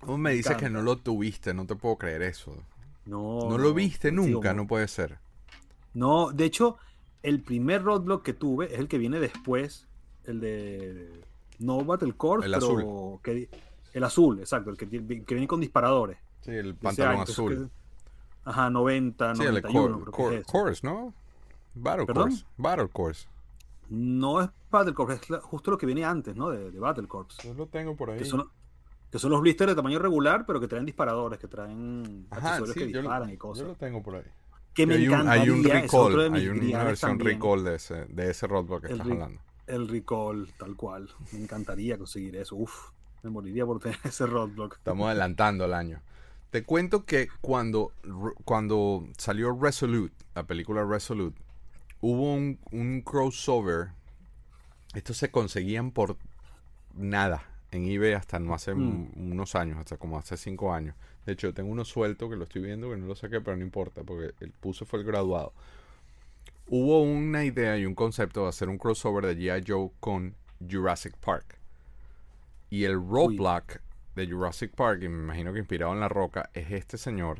¿Cómo 0.00 0.18
me 0.18 0.32
dices 0.32 0.56
que 0.56 0.68
no 0.68 0.82
lo 0.82 0.98
tuviste? 0.98 1.54
No 1.54 1.66
te 1.66 1.76
puedo 1.76 1.96
creer 1.96 2.22
eso. 2.22 2.54
No. 3.06 3.48
No 3.48 3.58
lo 3.58 3.74
viste 3.74 4.12
nunca, 4.12 4.52
no 4.54 4.66
puede 4.66 4.88
ser. 4.88 5.18
No, 5.94 6.32
de 6.32 6.44
hecho, 6.44 6.76
el 7.24 7.40
primer 7.40 7.82
roadblock 7.82 8.22
que 8.22 8.34
tuve 8.34 8.66
es 8.66 8.78
el 8.78 8.86
que 8.86 8.98
viene 8.98 9.18
después, 9.18 9.88
el 10.24 10.40
de 10.40 11.10
no 11.58 11.82
Battle 11.82 12.12
Core, 12.12 12.44
el 12.44 12.52
pero 12.52 12.66
azul. 12.66 13.20
Que, 13.22 13.48
el 13.94 14.04
azul, 14.04 14.38
exacto, 14.40 14.70
el 14.70 14.76
que, 14.76 14.86
que 14.86 15.34
viene 15.34 15.48
con 15.48 15.58
disparadores. 15.58 16.18
Sí, 16.42 16.50
el 16.50 16.74
pantalón 16.74 17.22
azul. 17.22 17.70
ajá, 18.44 18.68
90, 18.68 19.34
sí, 19.36 19.42
91, 19.42 19.98
el 19.98 20.04
core, 20.10 20.36
es 20.36 20.46
Course, 20.46 20.86
¿no? 20.86 21.14
Battle 21.74 22.06
Course. 22.06 22.44
Battle 22.58 22.88
Course. 22.88 23.26
No 23.88 24.42
es 24.42 24.50
Battle 24.70 24.92
Corps, 24.92 25.14
es 25.14 25.42
justo 25.42 25.70
lo 25.70 25.78
que 25.78 25.86
viene 25.86 26.04
antes, 26.04 26.36
¿no? 26.36 26.50
De, 26.50 26.70
de 26.70 26.78
Battle 26.78 27.08
Corps. 27.08 27.38
Yo 27.42 27.54
lo 27.54 27.66
tengo 27.68 27.96
por 27.96 28.10
ahí. 28.10 28.18
Que 28.18 28.26
son, 28.26 28.50
que 29.10 29.18
son 29.18 29.30
los 29.30 29.40
blisters 29.40 29.70
de 29.70 29.76
tamaño 29.76 29.98
regular, 29.98 30.44
pero 30.44 30.60
que 30.60 30.68
traen 30.68 30.84
disparadores, 30.84 31.38
que 31.38 31.48
traen 31.48 32.26
accesorios 32.30 32.74
que 32.74 32.86
disparan 32.86 33.30
y 33.30 33.38
cosas. 33.38 33.62
Yo 33.62 33.68
lo 33.68 33.76
tengo 33.76 34.02
por 34.02 34.16
ahí. 34.16 34.24
Que 34.74 34.86
me 34.86 34.94
hay, 34.94 35.08
un, 35.08 35.28
hay 35.28 35.50
un 35.50 35.62
recall, 35.62 36.34
hay 36.34 36.48
una 36.48 36.84
versión 36.84 37.18
recall 37.18 37.64
de 37.64 37.76
ese, 37.76 38.06
de 38.06 38.30
ese 38.30 38.46
roadblock 38.46 38.86
que 38.86 38.92
estás 38.92 39.06
hablando. 39.06 39.40
El 39.66 39.88
recall, 39.88 40.52
tal 40.58 40.76
cual. 40.76 41.08
Me 41.32 41.40
encantaría 41.40 41.96
conseguir 41.96 42.36
eso. 42.36 42.56
Uf, 42.56 42.90
me 43.22 43.30
moriría 43.30 43.64
por 43.64 43.80
tener 43.80 43.98
ese 44.04 44.26
roadblock. 44.26 44.76
Estamos 44.78 45.06
adelantando 45.06 45.64
el 45.64 45.74
año. 45.74 46.02
Te 46.50 46.64
cuento 46.64 47.04
que 47.04 47.28
cuando, 47.40 47.92
cuando 48.44 49.08
salió 49.18 49.56
Resolute, 49.58 50.14
la 50.34 50.44
película 50.44 50.84
Resolute, 50.84 51.40
hubo 52.00 52.34
un, 52.34 52.58
un 52.70 53.00
crossover. 53.02 53.88
Estos 54.94 55.16
se 55.16 55.30
conseguían 55.30 55.90
por 55.90 56.16
nada 56.94 57.42
en 57.74 57.86
eBay 57.86 58.12
hasta 58.12 58.38
no 58.38 58.54
hace 58.54 58.74
mm. 58.74 59.32
unos 59.32 59.54
años, 59.54 59.78
hasta 59.78 59.96
como 59.96 60.18
hace 60.18 60.36
cinco 60.36 60.72
años. 60.72 60.94
De 61.26 61.32
hecho, 61.32 61.54
tengo 61.54 61.70
uno 61.70 61.84
suelto 61.84 62.28
que 62.28 62.36
lo 62.36 62.44
estoy 62.44 62.62
viendo, 62.62 62.90
que 62.90 62.96
no 62.96 63.06
lo 63.06 63.14
saqué, 63.14 63.40
pero 63.40 63.56
no 63.56 63.62
importa, 63.62 64.02
porque 64.02 64.34
el 64.40 64.52
puse 64.52 64.84
fue 64.84 65.00
el 65.00 65.06
graduado. 65.06 65.52
Hubo 66.66 67.02
una 67.02 67.44
idea 67.44 67.78
y 67.78 67.86
un 67.86 67.94
concepto 67.94 68.42
de 68.42 68.48
hacer 68.48 68.68
un 68.68 68.78
crossover 68.78 69.26
de 69.26 69.36
G.I. 69.36 69.64
Joe 69.66 69.90
con 70.00 70.34
Jurassic 70.70 71.16
Park. 71.18 71.58
Y 72.70 72.84
el 72.84 72.94
roadblock 72.94 73.80
de 74.14 74.26
Jurassic 74.26 74.74
Park, 74.74 75.02
y 75.02 75.08
me 75.08 75.22
imagino 75.22 75.52
que 75.52 75.58
inspirado 75.58 75.92
en 75.92 76.00
La 76.00 76.08
Roca, 76.08 76.50
es 76.54 76.70
este 76.70 76.98
señor, 76.98 77.38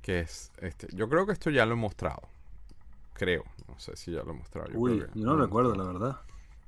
que 0.00 0.20
es 0.20 0.52
este. 0.58 0.88
Yo 0.94 1.08
creo 1.08 1.26
que 1.26 1.32
esto 1.32 1.50
ya 1.50 1.64
lo 1.66 1.72
he 1.72 1.76
mostrado. 1.76 2.28
Creo, 3.14 3.44
no 3.68 3.78
sé 3.78 3.96
si 3.96 4.12
ya 4.12 4.22
lo 4.22 4.32
he 4.32 4.36
mostrado. 4.36 4.70
Yo 4.70 4.78
Uy, 4.78 5.04
yo 5.14 5.24
no, 5.24 5.36
recuerdo, 5.36 5.74
la 5.74 5.84
verdad. 5.84 6.20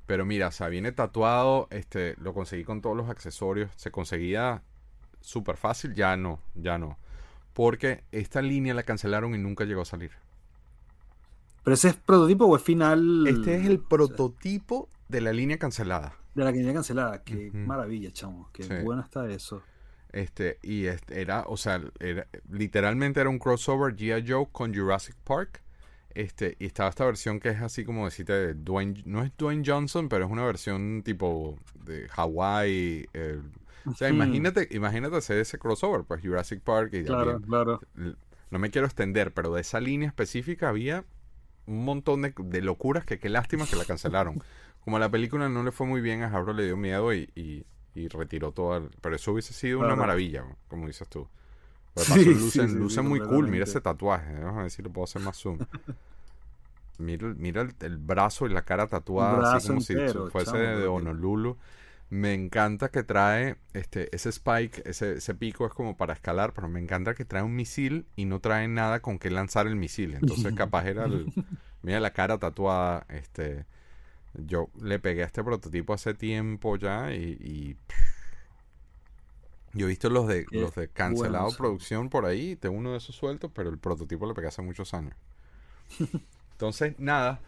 Pero 0.06 0.24
mira, 0.24 0.48
o 0.48 0.52
sea, 0.52 0.68
viene 0.68 0.92
tatuado, 0.92 1.66
este, 1.70 2.14
lo 2.18 2.34
conseguí 2.34 2.64
con 2.64 2.80
todos 2.80 2.96
los 2.96 3.08
accesorios, 3.08 3.70
se 3.76 3.90
conseguía 3.90 4.62
súper 5.24 5.56
fácil, 5.56 5.94
ya 5.94 6.16
no, 6.16 6.40
ya 6.54 6.78
no. 6.78 6.98
Porque 7.52 8.04
esta 8.12 8.42
línea 8.42 8.74
la 8.74 8.82
cancelaron 8.82 9.34
y 9.34 9.38
nunca 9.38 9.64
llegó 9.64 9.82
a 9.82 9.86
salir. 9.86 10.12
¿Pero 11.62 11.74
ese 11.74 11.88
es 11.88 11.94
prototipo 11.94 12.44
o 12.44 12.56
es 12.56 12.62
final? 12.62 13.26
Este 13.26 13.56
es 13.56 13.66
el 13.66 13.80
prototipo 13.80 14.88
de 15.08 15.20
la 15.20 15.32
línea 15.32 15.58
cancelada. 15.58 16.16
De 16.34 16.44
la 16.44 16.50
línea 16.50 16.74
cancelada, 16.74 17.22
qué 17.22 17.50
maravilla, 17.52 18.12
chamo, 18.12 18.50
qué 18.52 18.82
bueno 18.82 19.02
está 19.02 19.28
eso. 19.30 19.62
Este, 20.12 20.58
y 20.62 20.86
este, 20.86 21.20
era, 21.20 21.44
o 21.46 21.56
sea, 21.56 21.80
era, 21.98 22.26
literalmente 22.50 23.20
era 23.20 23.30
un 23.30 23.38
crossover 23.38 23.96
G.I. 23.96 24.24
Joe 24.28 24.48
con 24.52 24.74
Jurassic 24.74 25.16
Park 25.24 25.64
este, 26.14 26.56
y 26.60 26.66
estaba 26.66 26.88
esta 26.88 27.04
versión 27.04 27.40
que 27.40 27.48
es 27.48 27.60
así 27.60 27.84
como 27.84 28.04
decirte 28.04 28.54
Dwayne, 28.54 29.02
no 29.04 29.24
es 29.24 29.32
Dwayne 29.36 29.64
Johnson, 29.66 30.08
pero 30.08 30.24
es 30.24 30.30
una 30.30 30.44
versión 30.44 31.02
tipo 31.02 31.58
de 31.84 32.08
Hawaii. 32.14 33.08
o 33.90 33.94
sea, 33.94 34.08
imagínate, 34.08 34.68
imagínate 34.70 35.16
hacer 35.16 35.38
ese 35.38 35.58
crossover, 35.58 36.04
pues 36.04 36.22
Jurassic 36.22 36.60
Park 36.60 36.90
y 36.94 37.04
Claro, 37.04 37.40
claro. 37.40 37.80
No 38.50 38.58
me 38.58 38.70
quiero 38.70 38.86
extender, 38.86 39.32
pero 39.32 39.52
de 39.52 39.60
esa 39.60 39.80
línea 39.80 40.08
específica 40.08 40.68
había 40.68 41.04
un 41.66 41.84
montón 41.84 42.22
de, 42.22 42.34
de 42.36 42.60
locuras 42.60 43.04
que 43.04 43.18
qué 43.18 43.28
lástima 43.28 43.66
que 43.66 43.76
la 43.76 43.84
cancelaron. 43.84 44.42
Como 44.84 44.98
la 44.98 45.10
película 45.10 45.48
no 45.48 45.62
le 45.62 45.72
fue 45.72 45.86
muy 45.86 46.02
bien, 46.02 46.22
a 46.22 46.30
Jabro 46.30 46.52
le 46.52 46.64
dio 46.64 46.76
miedo 46.76 47.14
y, 47.14 47.30
y, 47.34 47.64
retiró 48.08 48.52
todo. 48.52 48.90
pero 49.00 49.16
eso 49.16 49.32
hubiese 49.32 49.54
sido 49.54 49.78
una 49.78 49.96
maravilla, 49.96 50.44
como 50.68 50.86
dices 50.86 51.08
tú. 51.08 51.26
Luce 51.96 52.68
luce 52.68 53.00
muy 53.00 53.20
cool. 53.20 53.48
Mira 53.48 53.64
ese 53.64 53.80
tatuaje. 53.80 54.34
Vamos 54.34 54.58
a 54.58 54.62
ver 54.62 54.70
si 54.70 54.82
lo 54.82 54.90
puedo 54.90 55.04
hacer 55.04 55.22
más 55.22 55.38
zoom. 55.38 55.58
mira, 56.98 57.32
mira 57.36 57.68
el, 57.80 57.96
brazo 57.96 58.46
y 58.46 58.50
la 58.50 58.62
cara 58.62 58.88
tatuada, 58.88 59.56
así 59.56 59.68
como 59.68 59.80
si 59.80 59.94
fuese 60.30 60.58
de 60.58 60.86
Honolulu. 60.86 61.56
Me 62.14 62.32
encanta 62.32 62.90
que 62.90 63.02
trae 63.02 63.56
este 63.72 64.14
ese 64.14 64.28
spike, 64.28 64.82
ese, 64.84 65.14
ese 65.14 65.34
pico 65.34 65.66
es 65.66 65.72
como 65.72 65.96
para 65.96 66.12
escalar, 66.12 66.52
pero 66.52 66.68
me 66.68 66.78
encanta 66.78 67.14
que 67.14 67.24
trae 67.24 67.42
un 67.42 67.56
misil 67.56 68.06
y 68.14 68.24
no 68.24 68.40
trae 68.40 68.68
nada 68.68 69.00
con 69.00 69.18
que 69.18 69.30
lanzar 69.30 69.66
el 69.66 69.74
misil. 69.74 70.14
Entonces 70.14 70.54
capaz 70.56 70.86
era 70.86 71.06
el... 71.06 71.32
Mira 71.82 72.00
la 72.00 72.12
cara 72.12 72.38
tatuada, 72.38 73.04
este... 73.08 73.66
Yo 74.34 74.68
le 74.80 74.98
pegué 74.98 75.22
a 75.22 75.26
este 75.26 75.42
prototipo 75.42 75.92
hace 75.92 76.14
tiempo 76.14 76.76
ya 76.76 77.12
y 77.12 77.76
yo 79.74 79.86
he 79.86 79.88
visto 79.88 80.08
los 80.08 80.28
de, 80.28 80.46
los 80.52 80.72
de 80.76 80.88
cancelado 80.88 81.50
producción 81.56 82.08
por 82.08 82.26
ahí, 82.26 82.54
tengo 82.54 82.76
uno 82.76 82.92
de 82.92 82.98
esos 82.98 83.16
sueltos, 83.16 83.50
pero 83.52 83.70
el 83.70 83.78
prototipo 83.78 84.24
lo 84.24 84.34
pegué 84.34 84.46
hace 84.46 84.62
muchos 84.62 84.94
años. 84.94 85.16
Entonces, 86.52 86.94
nada, 86.98 87.40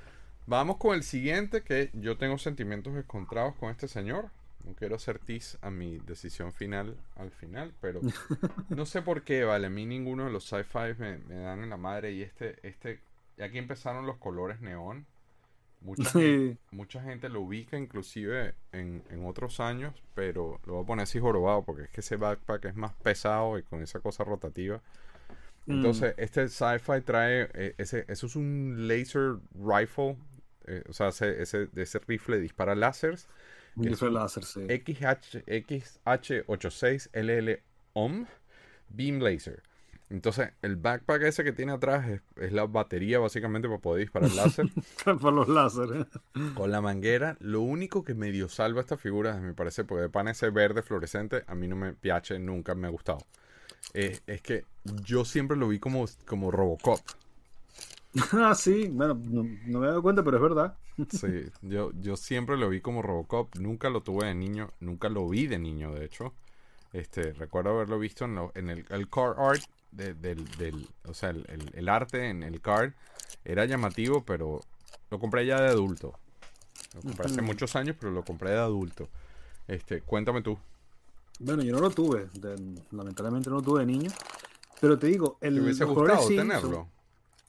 vamos 0.47 0.79
con 0.79 0.97
el 0.97 1.05
siguiente, 1.05 1.63
que 1.63 1.91
yo 1.95 2.19
tengo 2.19 2.37
sentimientos 2.39 2.97
encontrados 2.97 3.55
con 3.55 3.71
este 3.71 3.87
señor. 3.87 4.31
No 4.67 4.75
quiero 4.75 4.97
tis 5.25 5.57
a 5.63 5.71
mi 5.71 5.99
decisión 5.99 6.53
final 6.53 6.97
al 7.15 7.31
final, 7.31 7.73
pero 7.81 8.01
no 8.69 8.85
sé 8.85 9.01
por 9.01 9.23
qué, 9.23 9.45
vale, 9.45 9.69
a 9.69 9.71
mí 9.71 9.87
ninguno 9.87 10.25
de 10.25 10.33
los 10.33 10.45
sci-fi 10.45 10.95
me, 10.99 11.19
me, 11.19 11.37
dan 11.37 11.63
en 11.63 11.71
la 11.71 11.77
madre 11.77 12.13
y 12.13 12.23
este, 12.23 12.59
este, 12.67 13.01
aquí 13.41 13.59
empezaron 13.59 14.07
los 14.07 14.17
colores 14.17 14.61
neón. 14.61 15.07
Mucha, 15.81 17.03
gente, 17.03 17.29
lo 17.29 17.43
ubica 17.43 17.79
inclusive 17.79 18.55
en, 18.73 19.03
otros 19.25 19.61
años, 19.61 19.95
pero 20.15 20.61
lo 20.67 20.75
voy 20.75 20.83
a 20.83 20.87
poner 20.87 21.03
así 21.05 21.21
jorobado 21.21 21.63
porque 21.63 21.85
es 21.85 21.91
que 21.91 22.01
ese 22.01 22.17
backpack 22.17 22.65
es 22.65 22.75
más 22.75 22.93
pesado 22.95 23.59
y 23.59 23.63
con 23.63 23.83
esa 23.83 24.01
cosa 24.01 24.25
rotativa. 24.25 24.81
Entonces, 25.69 26.15
mm. 26.17 26.21
este 26.21 26.49
sci-fi 26.49 27.01
trae, 27.05 27.49
eh, 27.55 27.75
ese, 27.79 28.05
eso 28.09 28.27
es 28.27 28.37
un 28.37 28.89
laser 28.89 29.37
rifle, 29.55 30.17
eh, 30.67 30.83
o 30.89 30.93
sea, 30.93 31.09
ese, 31.09 31.41
ese, 31.43 31.69
ese 31.77 32.01
rifle 32.07 32.41
dispara 32.41 32.75
láseres. 32.75 33.29
Rifle 33.77 34.11
láser, 34.11 34.45
sí. 34.45 34.67
XH, 34.69 35.45
XH86LL 35.47 37.61
OM 37.93 38.27
Beam 38.89 39.21
Laser. 39.21 39.63
Entonces, 40.09 40.51
el 40.63 40.77
backpack 40.77 41.23
ese 41.23 41.43
que 41.43 41.53
tiene 41.53 41.73
atrás 41.73 42.21
es, 42.37 42.53
la 42.53 42.67
batería 42.67 43.19
básicamente 43.19 43.67
para 43.67 43.81
poder 43.81 44.05
disparar 44.05 44.31
láser. 44.35 44.67
para 45.05 45.31
los 45.33 45.49
láseres. 45.49 46.07
Con 46.55 46.71
la 46.71 46.81
manguera, 46.81 47.37
lo 47.41 47.61
único 47.61 48.05
que 48.05 48.15
medio 48.15 48.49
salva 48.49 48.81
esta 48.81 48.97
figura, 48.97 49.37
me 49.39 49.53
parece, 49.53 49.85
porque 49.85 50.03
de 50.03 50.09
pan 50.09 50.29
ese 50.29 50.51
verde 50.51 50.83
fluorescente, 50.83 51.43
a 51.47 51.55
mí 51.55 51.67
no 51.67 51.75
me 51.75 51.93
piache, 51.93 52.39
nunca 52.39 52.75
me 52.75 52.87
ha 52.87 52.91
gustado. 52.91 53.19
Eh, 53.95 54.21
es 54.27 54.43
que 54.43 54.65
yo 55.03 55.25
siempre 55.25 55.57
lo 55.57 55.69
vi 55.69 55.81
como, 55.81 56.07
como 56.25 56.51
Robocop. 56.51 57.01
ah, 58.33 58.55
sí, 58.55 58.89
bueno, 58.89 59.15
no, 59.15 59.43
me 59.43 59.87
he 59.87 59.89
dado 59.89 60.03
cuenta, 60.03 60.23
pero 60.23 60.37
es 60.37 60.43
verdad. 60.43 60.77
sí, 61.11 61.51
yo, 61.63 61.93
yo 62.01 62.17
siempre 62.17 62.57
lo 62.57 62.69
vi 62.69 62.81
como 62.81 63.03
Robocop, 63.03 63.55
nunca 63.57 63.91
lo 63.91 64.03
tuve 64.03 64.27
de 64.27 64.35
niño, 64.35 64.71
nunca 64.81 65.09
lo 65.09 65.29
vi 65.29 65.47
de 65.47 65.59
niño, 65.59 65.93
de 65.93 66.05
hecho. 66.05 66.33
Este, 66.93 67.33
recuerdo 67.33 67.71
haberlo 67.71 67.99
visto 67.99 68.25
en, 68.25 68.39
en 68.55 68.71
el, 68.71 68.87
el 68.89 69.11
car 69.11 69.35
art 69.39 69.63
del, 69.93 70.89
o 71.05 71.15
sea, 71.15 71.31
el, 71.31 71.89
arte 71.89 72.29
en 72.29 72.43
el 72.43 72.61
card 72.61 72.93
era 73.45 73.65
llamativo, 73.65 74.25
pero 74.25 74.61
lo 75.11 75.19
compré 75.19 75.47
ya 75.47 75.61
de 75.61 75.69
adulto. 75.69 76.15
Lo 76.95 77.03
compré 77.03 77.27
hace 77.27 77.43
muchos 77.43 77.77
años, 77.77 77.97
pero 77.99 78.13
lo 78.13 78.25
compré 78.25 78.51
de 78.51 78.59
adulto. 78.59 79.09
Este, 79.69 80.01
cuéntame 80.03 80.43
tú. 80.43 80.59
Bueno, 81.39 81.63
yo 81.63 81.75
no 81.75 81.81
lo 81.81 81.91
tuve, 81.91 82.29
lamentablemente 82.91 83.51
no 83.51 83.57
lo 83.57 83.63
tuve 83.63 83.81
de 83.81 83.87
niño. 83.87 84.11
Pero 84.81 84.99
te 84.99 85.07
digo, 85.07 85.39
el 85.41 85.55
¿Te 85.55 85.61
hubiese 85.61 85.85
gustado 85.85 86.29
tenerlo? 86.29 86.89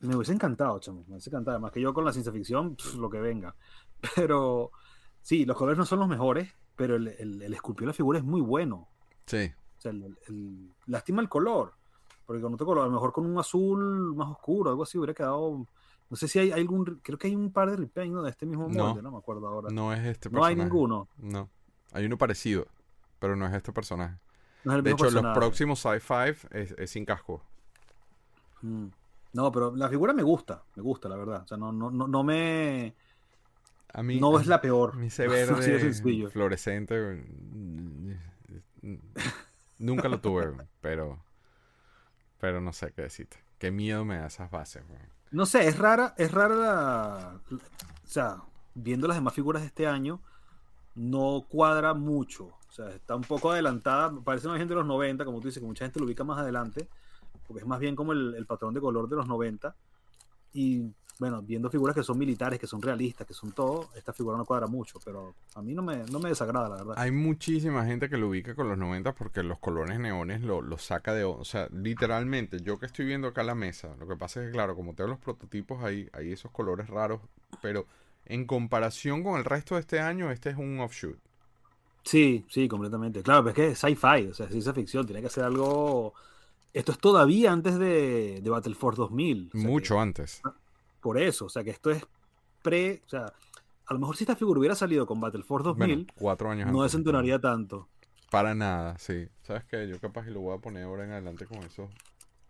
Me 0.02 0.16
hubiese 0.16 0.34
encantado, 0.34 0.80
chamo. 0.80 1.04
Me 1.08 1.14
hubiese 1.14 1.30
encantado. 1.30 1.60
Más 1.60 1.72
que 1.72 1.82
yo 1.82 1.94
con 1.94 2.06
la 2.06 2.12
ciencia 2.12 2.32
ficción, 2.32 2.78
lo 2.98 3.10
que 3.10 3.20
venga. 3.20 3.56
Pero 4.16 4.72
sí, 5.22 5.46
los 5.46 5.58
colores 5.58 5.78
no 5.78 5.86
son 5.86 6.00
los 6.00 6.08
mejores, 6.08 6.54
pero 6.76 6.96
el, 6.96 7.08
el, 7.08 7.42
el 7.42 7.54
esculpido 7.54 7.86
de 7.86 7.88
la 7.88 7.94
figura 7.94 8.20
es 8.20 8.24
muy 8.24 8.42
bueno. 8.42 8.88
Sí. 9.26 9.52
O 9.78 9.82
sea, 9.82 9.92
lastima 10.86 11.22
el 11.22 11.30
color. 11.30 11.74
Porque 12.28 12.42
con 12.42 12.54
otro 12.54 12.66
color, 12.66 12.84
a 12.84 12.88
lo 12.88 12.94
mejor 12.94 13.14
con 13.14 13.26
un 13.26 13.38
azul 13.40 14.14
más 14.14 14.30
oscuro, 14.30 14.70
algo 14.70 14.84
así, 14.84 14.98
hubiera 14.98 15.14
quedado. 15.14 15.66
No 16.10 16.18
sé 16.18 16.28
si 16.28 16.40
hay, 16.40 16.52
algún. 16.52 17.00
Creo 17.02 17.18
que 17.18 17.28
hay 17.28 17.36
un 17.36 17.52
par 17.52 17.70
de 17.70 17.78
repaint 17.78 18.16
de 18.16 18.30
este 18.30 18.46
mismo 18.46 18.68
molde, 18.68 19.02
no, 19.02 19.12
me 19.12 19.18
acuerdo 19.18 19.48
ahora. 19.48 19.70
No 19.72 19.94
es 19.94 20.00
este 20.00 20.30
personaje. 20.30 20.56
No 20.56 20.62
hay 20.62 20.68
ninguno. 20.68 21.08
No. 21.18 21.50
Hay 21.94 22.06
uno 22.06 22.18
parecido, 22.18 22.68
pero 23.20 23.38
no 23.38 23.48
es 23.48 23.54
este 23.54 23.72
personaje. 23.72 24.18
de 24.64 24.92
hecho, 24.92 25.10
los 25.10 25.24
próximos 25.34 25.80
sci-fi 25.80 26.48
es, 26.52 26.92
sin 26.92 27.06
casco. 27.06 27.42
Mm. 28.62 28.88
No, 29.38 29.52
pero 29.52 29.76
la 29.76 29.88
figura 29.88 30.14
me 30.14 30.24
gusta, 30.24 30.64
me 30.74 30.82
gusta, 30.82 31.08
la 31.08 31.16
verdad. 31.16 31.44
O 31.44 31.48
sea, 31.48 31.58
no, 31.58 31.72
no, 31.72 31.92
no, 31.92 32.24
me. 32.24 32.96
A 33.94 34.02
mí, 34.02 34.20
no 34.20 34.40
es 34.40 34.48
la 34.48 34.60
peor. 34.60 34.96
Mi 34.96 35.10
verde, 35.20 35.94
fluorescente. 36.32 37.24
Nunca 39.78 40.10
lo 40.10 40.20
tuve, 40.20 40.56
pero. 40.82 41.24
Pero 42.40 42.62
no 42.62 42.74
sé 42.74 42.92
qué 42.94 43.04
decirte. 43.04 43.38
Qué 43.60 43.70
miedo 43.70 44.04
me 44.06 44.18
da 44.18 44.26
esas 44.26 44.50
bases, 44.50 44.84
No 45.30 45.46
sé, 45.46 45.68
es 45.68 45.78
rara, 45.78 46.16
es 46.18 46.32
rara 46.32 46.56
la. 46.56 47.40
O 47.52 48.08
sea, 48.08 48.38
viendo 48.74 49.08
las 49.08 49.18
demás 49.18 49.36
figuras 49.36 49.62
de 49.62 49.68
este 49.68 49.86
año, 49.86 50.20
no 50.96 51.46
cuadra 51.48 51.94
mucho. 51.94 52.46
O 52.46 52.72
sea, 52.72 52.90
está 52.90 53.16
un 53.16 53.22
poco 53.22 53.52
adelantada. 53.52 54.12
Parece 54.24 54.48
una 54.48 54.58
gente 54.58 54.74
de 54.74 54.80
los 54.80 54.88
90, 54.88 55.26
como 55.26 55.42
tú 55.42 55.50
dices, 55.50 55.62
que 55.62 55.68
mucha 55.68 55.86
gente 55.86 56.00
lo 56.00 56.08
ubica 56.08 56.24
más 56.24 56.40
adelante 56.40 56.90
porque 57.48 57.62
es 57.62 57.68
más 57.68 57.80
bien 57.80 57.96
como 57.96 58.12
el, 58.12 58.46
patrón 58.46 58.74
de 58.74 58.82
color 58.82 59.08
de 59.08 59.16
los 59.16 59.28
90. 59.28 59.76
Y 60.54 60.92
bueno, 61.20 61.42
viendo 61.42 61.70
figuras 61.70 61.96
que 61.96 62.04
son 62.04 62.18
militares, 62.18 62.60
que 62.60 62.68
son 62.68 62.82
realistas, 62.82 63.26
que 63.26 63.34
son 63.34 63.52
todo, 63.52 63.90
esta 63.96 64.14
figura 64.14 64.38
no 64.38 64.46
cuadra 64.46 64.68
mucho, 64.68 65.00
pero 65.04 65.34
a 65.56 65.62
mí 65.62 65.74
no 65.74 65.82
me, 65.82 66.04
no 66.12 66.20
me 66.20 66.30
desagrada, 66.30 66.70
la 66.70 66.76
verdad. 66.76 66.96
Hay 66.98 67.12
muchísima 67.12 67.86
gente 67.86 68.10
que 68.10 68.18
lo 68.18 68.30
ubica 68.30 68.54
con 68.54 68.70
los 68.70 68.78
90 68.78 69.14
porque 69.16 69.42
los 69.44 69.60
colores 69.60 70.00
neones 70.00 70.42
lo, 70.42 70.78
saca 70.78 71.14
de... 71.14 71.24
O 71.24 71.44
sea, 71.44 71.68
literalmente, 71.72 72.62
yo 72.62 72.80
que 72.80 72.86
estoy 72.86 73.06
viendo 73.06 73.30
acá 73.30 73.44
la 73.44 73.56
mesa, 73.56 73.96
lo 74.00 74.08
que 74.08 74.16
pasa 74.16 74.42
es 74.42 74.48
que, 74.48 74.52
claro, 74.52 74.76
como 74.76 74.94
tengo 74.94 75.10
los 75.10 75.20
prototipos, 75.20 75.84
hay, 75.84 76.10
hay 76.14 76.32
esos 76.32 76.52
colores 76.52 76.88
raros, 76.88 77.22
pero 77.62 77.88
en 78.26 78.46
comparación 78.46 79.24
con 79.24 79.38
el 79.40 79.46
resto 79.46 79.76
de 79.76 79.82
este 79.82 80.00
año, 80.00 80.32
este 80.32 80.52
es 80.52 80.58
un 80.58 80.80
offshoot. 80.80 81.18
Sí, 82.08 82.46
sí, 82.50 82.70
completamente. 82.70 83.22
Claro, 83.22 83.44
pero 83.44 83.50
es 83.50 83.56
que 83.56 83.68
es 83.74 83.80
sci-fi, 83.80 84.28
o 84.28 84.34
sea, 84.34 84.46
es 84.46 84.52
ciencia 84.52 84.74
ficción, 84.74 85.06
tiene 85.06 85.22
que 85.22 85.30
ser 85.30 85.44
algo 85.44 86.14
esto 86.74 86.92
es 86.92 87.00
todavía 87.00 87.52
antes 87.52 87.78
de, 87.80 88.40
de 88.42 88.50
Battlefield 88.50 88.96
2000. 88.96 89.52
Mucho 89.54 90.00
antes. 90.00 90.42
Por 91.02 91.20
eso, 91.20 91.46
o 91.46 91.50
sea 91.50 91.64
que 91.64 91.72
esto 91.72 91.92
es 91.92 92.06
pre. 92.62 93.02
O 93.06 93.10
sea, 93.10 93.34
a 93.86 93.94
lo 93.94 94.00
mejor 94.00 94.18
si 94.18 94.24
esta 94.24 94.36
figura 94.36 94.60
hubiera 94.60 94.76
salido 94.76 95.06
con 95.06 95.20
Battlefield 95.20 95.64
2000, 95.64 96.14
cuatro 96.16 96.52
años 96.52 96.72
no 96.72 96.84
desentonaría 96.84 97.40
tanto. 97.40 97.88
Para 98.30 98.54
nada, 98.54 98.98
sí. 98.98 99.28
¿Sabes 99.44 99.64
qué? 99.66 99.88
Yo 99.88 100.00
capaz 100.00 100.26
que 100.26 100.32
lo 100.32 100.42
voy 100.42 100.58
a 100.58 100.62
poner 100.62 100.84
ahora 100.84 101.06
en 101.06 101.12
adelante 101.12 101.46
con 101.46 101.60
eso. 101.60 101.90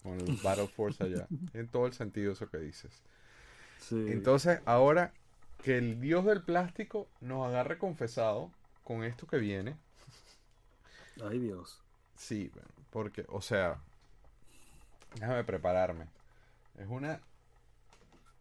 Con 0.01 0.19
el 0.19 0.39
Battle 0.43 0.67
Force 0.67 1.03
allá. 1.03 1.27
en 1.53 1.67
todo 1.67 1.85
el 1.85 1.93
sentido 1.93 2.33
eso 2.33 2.49
que 2.49 2.57
dices. 2.57 3.03
Sí. 3.79 4.05
Entonces, 4.07 4.59
ahora 4.65 5.13
que 5.63 5.77
el 5.77 6.01
dios 6.01 6.25
del 6.25 6.41
plástico 6.41 7.07
nos 7.21 7.47
agarre 7.47 7.77
confesado 7.77 8.51
con 8.83 9.03
esto 9.03 9.27
que 9.27 9.37
viene. 9.37 9.77
Ay, 11.23 11.39
Dios. 11.39 11.81
Sí, 12.15 12.51
porque, 12.89 13.25
o 13.29 13.41
sea, 13.41 13.79
Déjame 15.19 15.43
prepararme. 15.43 16.05
Es 16.77 16.87
una. 16.87 17.19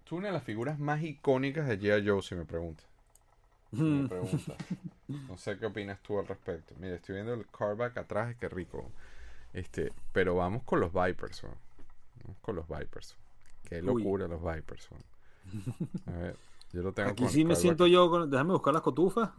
Es 0.04 0.12
una 0.12 0.28
de 0.28 0.32
las 0.32 0.44
figuras 0.44 0.78
más 0.78 1.02
icónicas 1.02 1.66
de 1.66 1.80
G.I. 1.80 2.06
Joe, 2.06 2.22
si 2.22 2.34
me 2.34 2.44
preguntas. 2.44 2.86
me 3.72 4.08
preguntas. 4.08 4.56
No 5.08 5.36
sé 5.36 5.58
qué 5.58 5.66
opinas 5.66 6.00
tú 6.00 6.18
al 6.18 6.26
respecto. 6.26 6.74
Mira, 6.78 6.96
estoy 6.96 7.16
viendo 7.16 7.34
el 7.34 7.46
cardback 7.46 7.96
atrás, 7.96 8.36
qué 8.38 8.48
rico. 8.48 8.90
Este, 9.52 9.92
pero 10.12 10.34
vamos 10.34 10.62
con 10.64 10.80
los 10.80 10.92
Vipers, 10.92 11.42
Vamos 11.42 12.38
con 12.40 12.56
los 12.56 12.68
Vipers. 12.68 13.16
Qué 13.68 13.82
locura 13.82 14.28
los 14.28 14.42
Vipers, 14.42 14.88
A 16.06 16.10
ver, 16.12 16.36
yo 16.72 16.82
lo 16.82 16.92
tengo 16.92 17.10
Aquí 17.10 17.28
sí 17.28 17.44
me 17.44 17.56
siento 17.56 17.86
yo 17.86 18.26
Déjame 18.26 18.52
buscar 18.52 18.74
las 18.74 18.82
cotufas. 18.82 19.30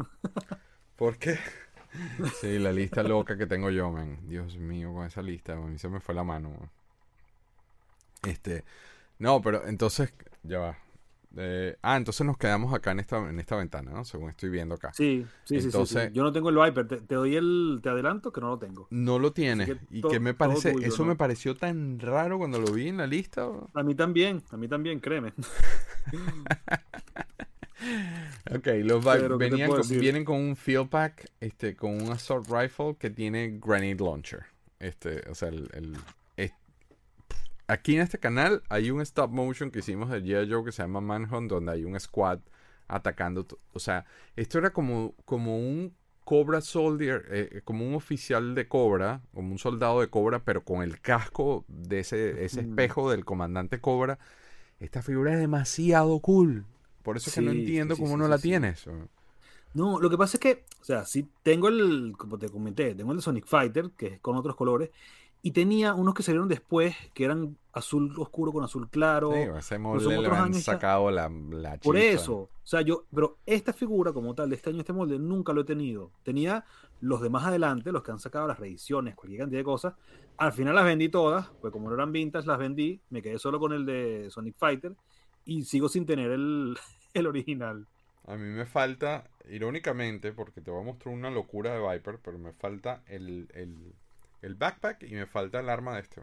¿Por 0.95 1.17
qué? 1.17 1.38
Sí, 2.41 2.60
la 2.60 2.71
lista 2.71 3.02
loca 3.02 3.38
que 3.38 3.47
tengo 3.47 3.69
yo, 3.69 3.89
man. 3.91 4.19
Dios 4.28 4.58
mío, 4.58 4.93
con 4.93 5.06
esa 5.06 5.21
lista, 5.21 5.54
a 5.54 5.56
mí 5.56 5.80
se 5.80 5.88
me 5.88 6.00
fue 6.00 6.13
la 6.13 6.23
mano, 6.23 6.52
este, 8.25 8.63
no, 9.19 9.41
pero 9.41 9.67
entonces, 9.67 10.13
ya 10.43 10.60
va. 10.60 10.77
Eh, 11.39 11.77
ah, 11.84 11.97
entonces 11.97 12.25
nos 12.25 12.38
quedamos 12.38 12.73
acá 12.73 12.91
en 12.91 12.99
esta, 12.99 13.30
en 13.30 13.39
esta 13.39 13.56
ventana, 13.56 13.91
¿no? 13.91 14.03
Según 14.06 14.30
estoy 14.30 14.49
viendo 14.49 14.75
acá. 14.75 14.91
Sí, 14.93 15.25
sí, 15.43 15.62
sí, 15.62 15.69
sí, 15.71 15.97
Yo 16.12 16.23
no 16.23 16.32
tengo 16.32 16.49
el 16.49 16.56
Viper. 16.56 16.88
Te, 16.88 17.15
doy 17.15 17.36
el, 17.36 17.80
te 17.84 17.89
adelanto 17.89 18.32
que 18.32 18.41
no 18.41 18.49
lo 18.49 18.58
tengo. 18.58 18.88
No 18.89 19.19
lo 19.19 19.34
tienes. 19.34 19.69
y 19.91 20.01
que 20.01 20.19
me 20.19 20.34
parece, 20.34 20.73
eso 20.82 21.06
me 21.06 21.15
pareció 21.15 21.56
tan 21.56 21.99
raro 21.99 22.39
cuando 22.39 22.60
lo 22.60 22.71
vi 22.71 22.88
en 22.88 22.97
la 22.97 23.06
lista. 23.06 23.47
A 23.73 23.84
mí 23.84 23.93
también, 23.93 24.41
a 24.49 24.58
mí 24.58 24.67
también, 24.67 24.99
créeme. 24.99 25.34
ok, 28.56 28.67
los 28.84 29.03
Viper 29.03 29.38
venían 29.38 29.69
vienen 29.89 30.25
con 30.25 30.38
un 30.38 30.56
field 30.56 30.89
pack, 30.89 31.30
este, 31.39 31.75
con 31.75 32.01
un 32.01 32.12
assault 32.12 32.49
rifle 32.49 32.95
que 32.97 33.12
tiene 33.12 33.60
grenade 33.62 34.03
launcher. 34.03 34.45
Este, 34.80 35.21
o 35.30 35.36
sea, 35.36 35.49
el 35.49 35.97
Aquí 37.67 37.95
en 37.95 38.01
este 38.01 38.17
canal 38.17 38.63
hay 38.69 38.91
un 38.91 39.01
stop 39.01 39.32
motion 39.32 39.71
que 39.71 39.80
hicimos 39.80 40.10
de 40.10 40.23
G.I. 40.23 40.49
Joe 40.49 40.63
que 40.63 40.71
se 40.71 40.84
llama 40.84 41.01
Manhunt, 41.01 41.49
donde 41.49 41.73
hay 41.73 41.84
un 41.84 41.99
squad 41.99 42.39
atacando. 42.88 43.45
O 43.73 43.80
sea, 43.80 44.06
esto 44.36 44.58
era 44.58 44.71
como, 44.71 45.13
como 45.25 45.58
un 45.58 45.93
Cobra 46.23 46.62
Soldier, 46.62 47.25
eh, 47.30 47.62
como 47.63 47.88
un 47.88 47.95
oficial 47.95 48.56
de 48.56 48.67
Cobra, 48.67 49.21
como 49.34 49.51
un 49.51 49.60
soldado 49.60 50.01
de 50.01 50.10
Cobra, 50.10 50.43
pero 50.43 50.63
con 50.63 50.82
el 50.82 50.99
casco 51.01 51.65
de 51.67 51.99
ese, 51.99 52.43
ese 52.43 52.62
espejo 52.62 53.10
del 53.12 53.25
comandante 53.25 53.80
Cobra. 53.80 54.19
Esta 54.80 55.01
figura 55.01 55.34
es 55.34 55.39
demasiado 55.39 56.19
cool. 56.19 56.65
Por 57.03 57.17
eso 57.17 57.30
es 57.30 57.36
que 57.36 57.41
no 57.41 57.51
entiendo 57.51 57.95
cómo 57.95 58.17
no 58.17 58.27
la 58.27 58.38
tienes. 58.38 58.86
No, 59.73 59.99
lo 59.99 60.10
que 60.10 60.17
pasa 60.17 60.38
es 60.38 60.41
que, 60.41 60.65
o 60.82 60.84
sea, 60.84 61.06
sí 61.06 61.30
tengo 61.43 61.67
el, 61.67 62.15
como 62.17 62.38
te 62.38 62.49
comenté, 62.49 62.95
tengo 62.95 63.13
el 63.13 63.21
Sonic 63.21 63.45
Fighter, 63.45 63.91
que 63.97 64.08
es 64.08 64.19
con 64.19 64.36
otros 64.36 64.56
colores, 64.56 64.89
y 65.41 65.52
tenía 65.52 65.93
unos 65.93 66.13
que 66.13 66.23
salieron 66.23 66.47
después, 66.47 66.95
que 67.13 67.23
eran 67.23 67.58
azul 67.71 68.13
oscuro 68.17 68.52
con 68.52 68.63
azul 68.63 68.89
claro. 68.89 69.32
Sí, 69.32 69.39
ese 69.58 69.78
molde 69.78 70.28
han 70.28 70.54
sacado 70.56 71.12
la, 71.12 71.30
la 71.30 71.78
Por 71.78 71.97
eso. 71.97 72.36
O 72.36 72.50
sea, 72.63 72.82
yo, 72.82 73.06
pero 73.13 73.38
esta 73.45 73.71
figura 73.71 74.12
como 74.12 74.34
tal 74.36 74.50
de 74.50 74.56
este 74.56 74.71
año, 74.71 74.80
este 74.80 74.93
molde, 74.93 75.19
nunca 75.19 75.54
lo 75.54 75.62
he 75.62 75.63
tenido. 75.65 76.12
Tenía 76.23 76.65
los 77.00 77.21
de 77.21 77.30
más 77.30 77.45
adelante, 77.45 77.91
los 77.91 78.04
que 78.04 78.12
han 78.12 78.19
sacado 78.19 78.47
las 78.47 78.60
reediciones, 78.60 79.15
cualquier 79.15 79.41
cantidad 79.41 79.60
de 79.60 79.65
cosas. 79.65 79.93
Al 80.38 80.54
final 80.54 80.76
las 80.76 80.86
vendí 80.86 81.10
todas, 81.10 81.50
pues 81.62 81.71
como 81.71 81.88
no 81.89 81.95
eran 81.95 82.12
vintage, 82.12 82.47
las 82.47 82.58
vendí. 82.58 83.00
Me 83.10 83.21
quedé 83.21 83.39
solo 83.39 83.60
con 83.60 83.73
el 83.73 83.86
de 83.86 84.28
Sonic 84.32 84.56
Fighter 84.58 84.95
y 85.45 85.63
sigo 85.63 85.88
sin 85.88 86.06
tener 86.06 86.32
el, 86.32 86.78
el 87.13 87.28
original. 87.28 87.88
A 88.26 88.36
mí 88.36 88.50
me 88.50 88.65
falta, 88.65 89.30
irónicamente, 89.50 90.34
porque 90.34 90.62
te 90.62 90.71
voy 90.71 90.82
a 90.82 90.86
mostrar 90.86 91.15
una 91.15 91.30
locura 91.30 91.73
de 91.73 91.80
Viper, 91.80 92.19
pero 92.21 92.38
me 92.38 92.52
falta 92.52 93.04
el, 93.08 93.47
el 93.54 93.93
el 94.41 94.56
backpack 94.56 95.04
y 95.04 95.15
me 95.15 95.26
falta 95.26 95.60
el 95.60 95.69
arma 95.69 95.95
de 95.95 96.02
este. 96.02 96.21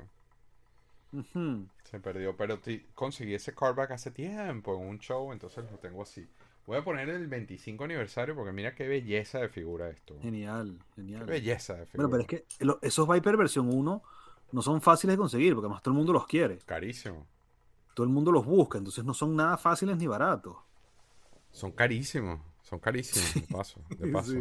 Se 1.84 2.00
perdió, 2.00 2.36
pero 2.36 2.58
conseguí 2.94 3.34
ese 3.34 3.54
cardback 3.54 3.92
hace 3.92 4.10
tiempo 4.10 4.74
en 4.76 4.86
un 4.88 4.98
show, 4.98 5.32
entonces 5.32 5.64
lo 5.70 5.78
tengo 5.78 6.02
así. 6.02 6.28
Voy 6.66 6.78
a 6.78 6.82
poner 6.82 7.08
el 7.10 7.26
25 7.28 7.84
aniversario 7.84 8.34
porque 8.34 8.52
mira 8.52 8.74
qué 8.74 8.88
belleza 8.88 9.38
de 9.38 9.48
figura 9.48 9.90
esto. 9.90 10.18
Genial, 10.20 10.78
genial. 10.96 11.26
Qué 11.26 11.32
belleza 11.32 11.74
de 11.74 11.86
figura. 11.86 12.08
Bueno, 12.08 12.26
pero 12.26 12.38
es 12.38 12.46
que 12.80 12.86
esos 12.86 13.06
Viper 13.06 13.36
versión 13.36 13.72
1 13.72 14.02
no 14.52 14.62
son 14.62 14.80
fáciles 14.80 15.14
de 15.14 15.18
conseguir 15.18 15.54
porque 15.54 15.66
además 15.66 15.82
todo 15.82 15.92
el 15.92 15.98
mundo 15.98 16.12
los 16.12 16.26
quiere. 16.26 16.58
Carísimo. 16.58 17.26
Todo 17.94 18.06
el 18.06 18.12
mundo 18.12 18.32
los 18.32 18.44
busca, 18.44 18.78
entonces 18.78 19.04
no 19.04 19.14
son 19.14 19.36
nada 19.36 19.56
fáciles 19.56 19.96
ni 19.96 20.06
baratos. 20.06 20.56
Son 21.52 21.70
carísimos, 21.70 22.40
son 22.62 22.80
carísimos, 22.80 23.34
de 23.34 23.40
paso. 23.54 23.80
De 23.90 24.08
paso. 24.08 24.32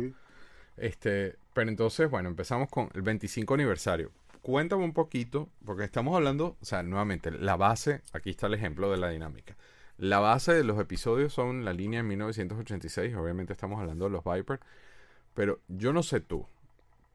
Este, 0.78 1.38
pero 1.54 1.70
entonces, 1.70 2.10
bueno, 2.10 2.30
empezamos 2.30 2.70
con 2.70 2.90
el 2.94 3.02
25 3.02 3.54
aniversario. 3.54 4.12
Cuéntame 4.42 4.84
un 4.84 4.94
poquito, 4.94 5.50
porque 5.66 5.84
estamos 5.86 6.16
hablando, 6.16 6.58
o 6.62 6.66
sea, 6.66 6.84
nuevamente, 6.84 7.32
la 7.32 7.56
base, 7.56 8.02
aquí 8.12 8.32
está 8.32 8.48
el 8.48 8.56
ejemplo 8.56 8.92
de 8.92 8.98
la 8.98 9.10
dinámica. 9.10 9.56
La 9.98 10.20
base 10.20 10.54
de 10.54 10.64
los 10.64 10.80
episodios 10.80 11.34
son 11.34 11.64
la 11.64 11.72
línea 11.72 12.02
de 12.02 12.08
1986, 12.10 13.16
obviamente 13.16 13.54
estamos 13.54 13.80
hablando 13.80 14.06
de 14.06 14.12
los 14.12 14.24
Viper, 14.24 14.60
pero 15.34 15.62
yo 15.68 15.94
no 15.94 16.04
sé 16.04 16.20
tú, 16.20 16.46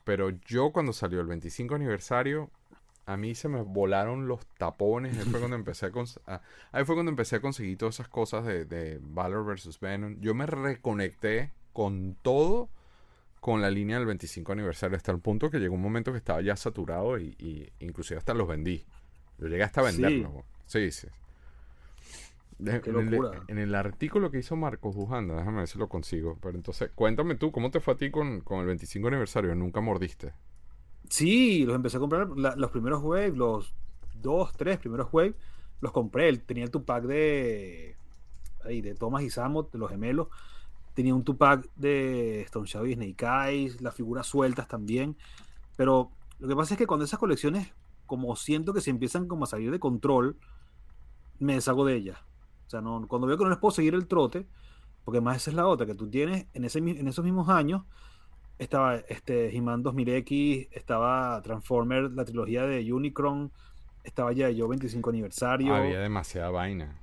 pero 0.04 0.30
yo 0.46 0.72
cuando 0.72 0.92
salió 0.92 1.20
el 1.20 1.26
25 1.26 1.74
aniversario, 1.74 2.50
a 3.04 3.16
mí 3.16 3.34
se 3.34 3.48
me 3.48 3.62
volaron 3.62 4.28
los 4.28 4.46
tapones. 4.58 5.16
Ahí 5.18 5.24
fue 5.24 5.38
cuando 5.38 5.56
empecé 5.56 5.90
a, 6.26 6.42
ahí 6.72 6.84
fue 6.84 6.94
cuando 6.94 7.10
empecé 7.10 7.36
a 7.36 7.40
conseguir 7.40 7.76
todas 7.78 7.96
esas 7.96 8.08
cosas 8.08 8.44
de, 8.44 8.64
de 8.64 9.00
Valor 9.02 9.44
versus 9.46 9.80
Venom. 9.80 10.20
Yo 10.20 10.34
me 10.34 10.46
reconecté 10.46 11.52
con 11.72 12.16
todo 12.22 12.68
con 13.40 13.60
la 13.60 13.70
línea 13.70 13.96
del 13.96 14.06
25 14.06 14.52
aniversario 14.52 14.96
hasta 14.96 15.12
el 15.12 15.20
punto 15.20 15.50
que 15.50 15.58
llegó 15.58 15.74
un 15.74 15.82
momento 15.82 16.12
que 16.12 16.18
estaba 16.18 16.40
ya 16.40 16.56
saturado 16.56 17.18
y, 17.18 17.70
inclusive 17.80 18.18
hasta 18.18 18.34
los 18.34 18.48
vendí. 18.48 18.84
Yo 19.38 19.46
llegué 19.46 19.62
hasta 19.62 19.80
a 19.80 19.84
venderlos. 19.84 20.32
Sí, 20.66 20.90
sí. 20.90 21.06
en, 22.58 23.58
El, 23.58 23.74
artículo 23.74 24.30
que 24.30 24.38
hizo 24.38 24.56
Marcos 24.56 24.96
Bujanda, 24.96 25.36
déjame 25.36 25.58
ver 25.58 25.68
si 25.68 25.78
lo 25.78 25.88
consigo. 25.88 26.36
Pero 26.42 26.56
entonces, 26.56 26.90
cuéntame 26.94 27.36
tú, 27.36 27.52
¿cómo 27.52 27.70
te 27.70 27.80
fue 27.80 27.94
a 27.94 27.96
ti 27.96 28.10
con, 28.10 28.42
el 28.48 28.66
25 28.66 29.08
aniversario? 29.08 29.54
¿Nunca 29.54 29.80
mordiste? 29.80 30.32
Sí, 31.08 31.64
los 31.64 31.76
empecé 31.76 31.98
a 31.98 32.00
comprar. 32.00 32.28
los 32.28 32.70
primeros 32.70 33.02
waves, 33.02 33.36
los 33.36 33.74
dos, 34.20 34.52
tres 34.56 34.78
primeros 34.78 35.08
waves, 35.12 35.34
los 35.80 35.92
compré. 35.92 36.36
Tenía 36.38 36.64
el 36.64 36.70
Tupac 36.70 37.04
de, 37.04 37.94
ahí, 38.64 38.80
de 38.80 38.94
Thomas 38.94 39.22
y 39.22 39.30
Samot, 39.30 39.70
de 39.72 39.78
los 39.78 39.90
gemelos 39.90 40.28
Tenía 40.98 41.14
un 41.14 41.22
Tupac 41.22 41.64
de 41.76 42.40
Stone 42.40 42.66
Shadow 42.66 42.88
y 42.88 42.94
Snake 42.94 43.24
Eyes, 43.24 43.80
las 43.80 43.94
figuras 43.94 44.26
sueltas 44.26 44.66
también. 44.66 45.16
Pero 45.76 46.10
Lo 46.40 46.48
que 46.48 46.56
pasa 46.56 46.74
es 46.74 46.78
que 46.78 46.88
cuando 46.88 47.04
esas 47.04 47.20
colecciones, 47.20 47.72
como 48.04 48.34
siento 48.34 48.74
que 48.74 48.80
se 48.80 48.90
empiezan 48.90 49.28
como 49.28 49.44
a 49.44 49.46
salir 49.46 49.70
de 49.70 49.78
control, 49.78 50.36
me 51.38 51.54
deshago 51.54 51.84
de 51.84 51.94
ellas. 51.94 52.18
O 52.66 52.70
sea, 52.70 52.80
no, 52.80 53.06
cuando 53.06 53.28
veo 53.28 53.38
que 53.38 53.44
no 53.44 53.50
les 53.50 53.60
puedo 53.60 53.70
seguir 53.70 53.94
el 53.94 54.08
trote, 54.08 54.48
porque 55.04 55.20
más 55.20 55.36
esa 55.36 55.50
es 55.50 55.56
la 55.56 55.68
otra, 55.68 55.86
que 55.86 55.94
tú 55.94 56.10
tienes 56.10 56.46
en, 56.52 56.64
ese, 56.64 56.80
en 56.80 57.06
esos 57.06 57.24
mismos 57.24 57.48
años, 57.48 57.84
estaba 58.58 58.96
este 58.96 59.56
He-Man 59.56 59.84
2000X, 59.84 60.66
estaba 60.72 61.40
Transformer, 61.42 62.10
la 62.10 62.24
trilogía 62.24 62.64
de 62.64 62.92
Unicron, 62.92 63.52
estaba 64.02 64.32
ya 64.32 64.50
yo 64.50 64.66
25 64.66 65.10
aniversario. 65.10 65.76
Había 65.76 66.00
demasiada 66.00 66.50
vaina. 66.50 66.98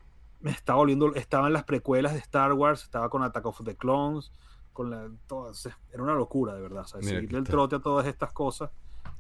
Me 0.45 0.51
estaba 0.51 0.77
volviendo, 0.77 1.15
estaban 1.15 1.53
las 1.53 1.63
precuelas 1.63 2.13
de 2.13 2.19
Star 2.19 2.53
Wars, 2.53 2.83
estaba 2.83 3.09
con 3.09 3.23
Attack 3.23 3.47
of 3.47 3.63
the 3.63 3.75
Clones, 3.75 4.31
con 4.73 4.91
la, 4.91 5.09
todas, 5.25 5.67
era 5.91 6.03
una 6.03 6.13
locura 6.13 6.53
de 6.53 6.61
verdad. 6.61 6.85
seguirle 6.85 7.39
el 7.39 7.45
trote 7.45 7.77
a 7.77 7.79
todas 7.79 8.05
estas 8.05 8.31
cosas 8.31 8.69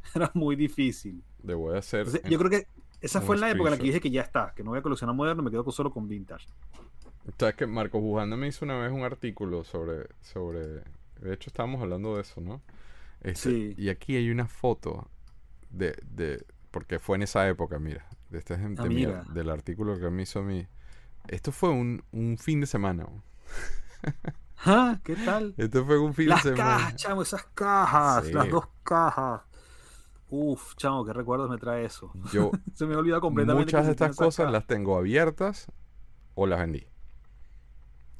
era 0.13 0.29
muy 0.35 0.55
difícil. 0.55 1.23
Debo 1.41 1.71
de 1.71 1.79
hacer. 1.79 2.05
yo 2.29 2.37
creo 2.37 2.51
que 2.51 2.67
esa 3.01 3.21
fue 3.21 3.37
en 3.37 3.41
la 3.41 3.49
época 3.49 3.69
en 3.69 3.71
la 3.71 3.77
que 3.79 3.85
dije 3.85 3.99
que 3.99 4.11
ya 4.11 4.21
está, 4.21 4.53
que 4.55 4.63
no 4.63 4.69
voy 4.69 4.77
a 4.77 4.81
coleccionar 4.83 5.15
moderno, 5.15 5.41
me 5.41 5.49
quedo 5.49 5.71
solo 5.71 5.91
con 5.91 6.07
vintage. 6.07 6.45
Sabes 7.39 7.55
que 7.55 7.65
Marco 7.65 7.99
Bujanda 7.99 8.37
me 8.37 8.47
hizo 8.47 8.63
una 8.63 8.77
vez 8.77 8.91
un 8.91 9.01
artículo 9.01 9.63
sobre, 9.63 10.09
sobre, 10.21 10.83
de 11.21 11.33
hecho 11.33 11.49
estábamos 11.49 11.81
hablando 11.81 12.17
de 12.17 12.21
eso, 12.21 12.39
¿no? 12.39 12.61
Este, 13.21 13.49
sí. 13.49 13.75
Y 13.79 13.89
aquí 13.89 14.15
hay 14.15 14.29
una 14.29 14.45
foto 14.45 15.09
de, 15.71 15.97
de, 16.03 16.45
porque 16.69 16.99
fue 16.99 17.15
en 17.15 17.23
esa 17.23 17.47
época, 17.49 17.79
mira, 17.79 18.07
de 18.29 18.37
esta 18.37 18.59
gente, 18.59 18.83
ah, 18.83 18.85
mira. 18.85 19.23
del 19.33 19.49
artículo 19.49 19.99
que 19.99 20.07
me 20.11 20.21
hizo 20.21 20.37
a 20.37 20.43
mí. 20.43 20.67
Esto 21.27 21.51
fue 21.51 21.69
un, 21.69 22.03
un 22.11 22.37
fin 22.37 22.61
de 22.61 22.67
semana. 22.67 23.07
¿Ah? 24.65 24.99
¿Qué 25.03 25.15
tal? 25.15 25.53
Esto 25.57 25.85
fue 25.85 25.99
un 25.99 26.13
fin 26.13 26.29
de 26.29 26.37
semana. 26.37 26.63
Las 26.63 26.79
cajas, 26.79 26.95
chamo, 26.95 27.21
esas 27.21 27.45
cajas, 27.53 28.31
las 28.31 28.49
dos 28.49 28.67
cajas. 28.83 29.41
Uf, 30.29 30.75
chamo, 30.75 31.05
qué 31.05 31.13
recuerdos 31.13 31.49
me 31.49 31.57
trae 31.57 31.85
eso. 31.85 32.11
Yo, 32.31 32.51
Se 32.73 32.85
me 32.85 32.95
olvida 32.95 33.19
completamente. 33.19 33.65
Muchas 33.65 33.85
de 33.85 33.91
estas 33.91 34.15
cosas 34.15 34.51
las 34.51 34.65
tengo 34.65 34.97
abiertas 34.97 35.67
o 36.33 36.47
las 36.47 36.59
vendí. 36.59 36.85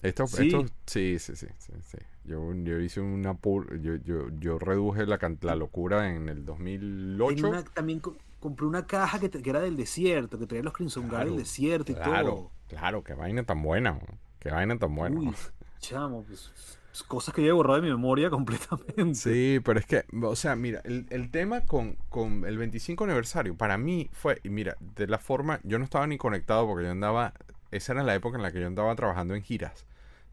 Esto, 0.02 0.28
¿Sí? 0.28 0.48
Esto, 0.48 0.65
sí, 0.86 1.18
sí, 1.18 1.36
sí, 1.36 1.48
sí, 1.58 1.98
Yo, 2.26 2.54
yo 2.54 2.80
hice 2.80 3.02
una 3.02 3.36
yo, 3.82 3.96
yo, 3.96 4.30
yo 4.39 4.60
reduje 4.60 5.08
la, 5.08 5.18
la 5.41 5.56
locura 5.56 6.13
en 6.13 6.30
el 6.30 6.46
2008. 6.46 7.63
también 7.74 8.02
compré 8.39 8.68
una 8.68 8.86
caja 8.86 9.20
que, 9.20 9.32
que, 9.32 9.50
era 9.50 9.62
del 9.62 9.76
desierto, 9.76 10.38
que 10.38 10.46
traía 10.46 10.63
los 10.63 10.74
Crimson 10.74 11.08
claro, 11.10 11.30
del 11.30 11.38
desierto 11.38 11.91
y 11.91 11.96
todo. 11.96 12.52
Claro, 12.67 13.04
qué 13.04 13.13
vaina 13.13 13.43
tan 13.43 13.62
buena, 13.62 13.99
qué 14.39 14.51
vaina 14.51 14.78
tan 14.78 14.95
buena. 14.95 15.19
Uy, 15.19 15.34
chamo, 15.80 16.23
pues, 16.23 16.51
pues, 16.88 17.04
cosas 17.04 17.34
que 17.34 17.43
yo 17.43 17.49
he 17.49 17.51
borrado 17.51 17.82
de 17.82 17.88
mi 17.88 17.89
memoria 17.89 18.30
completamente. 18.32 19.15
Sí, 19.15 19.60
pero 19.63 19.80
es 19.80 19.86
que, 19.86 20.06
o 20.21 20.36
sea, 20.36 20.56
mira, 20.56 20.82
el, 20.84 21.06
el 21.10 21.30
tema 21.32 21.62
con, 21.62 21.97
con 22.10 22.45
el 22.45 22.58
25 22.58 23.04
aniversario, 23.04 23.56
para 23.56 23.78
mí 23.78 24.10
fue, 24.12 24.39
y 24.43 24.49
mira, 24.49 24.78
de 24.80 25.08
la 25.08 25.19
forma, 25.19 25.60
yo 25.63 25.78
no 25.78 25.84
estaba 25.86 26.08
ni 26.08 26.17
conectado 26.17 26.65
porque 26.67 26.86
yo 26.86 26.91
andaba, 26.91 27.34
esa 27.71 27.93
era 27.93 28.04
la 28.04 28.15
época 28.15 28.38
en 28.38 28.43
la 28.43 28.51
que 28.51 28.62
yo 28.62 28.67
andaba 28.67 28.95
trabajando 28.95 29.36
en 29.36 29.43
giras. 29.43 29.86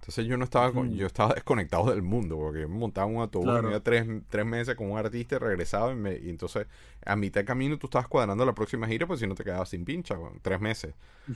Entonces 0.03 0.27
yo 0.27 0.37
no 0.37 0.43
estaba, 0.43 0.73
yo 0.88 1.07
estaba 1.07 1.33
desconectado 1.33 1.91
del 1.91 2.03
mundo, 2.03 2.37
porque 2.37 2.62
yo 2.62 2.69
me 2.69 2.77
montaba 2.77 3.07
un 3.07 3.19
autobús, 3.19 3.62
me 3.62 3.71
iba 3.71 3.79
tres, 3.79 4.05
tres, 4.29 4.45
meses 4.45 4.75
con 4.75 4.91
un 4.91 4.99
artista 4.99 5.37
y 5.37 5.38
regresaba, 5.38 5.93
y, 5.93 5.95
me, 5.95 6.17
y, 6.17 6.29
entonces 6.29 6.67
a 7.07 7.15
mitad 7.15 7.43
de 7.43 7.45
camino 7.45 7.79
tú 7.79 7.87
estabas 7.87 8.09
cuadrando 8.09 8.45
la 8.45 8.53
próxima 8.53 8.88
gira, 8.88 9.07
pues 9.07 9.21
si 9.21 9.29
no 9.29 9.37
te 9.37 9.45
quedabas 9.45 9.69
sin 9.69 9.85
pincha, 9.85 10.19
tres 10.43 10.61
meses. 10.61 10.93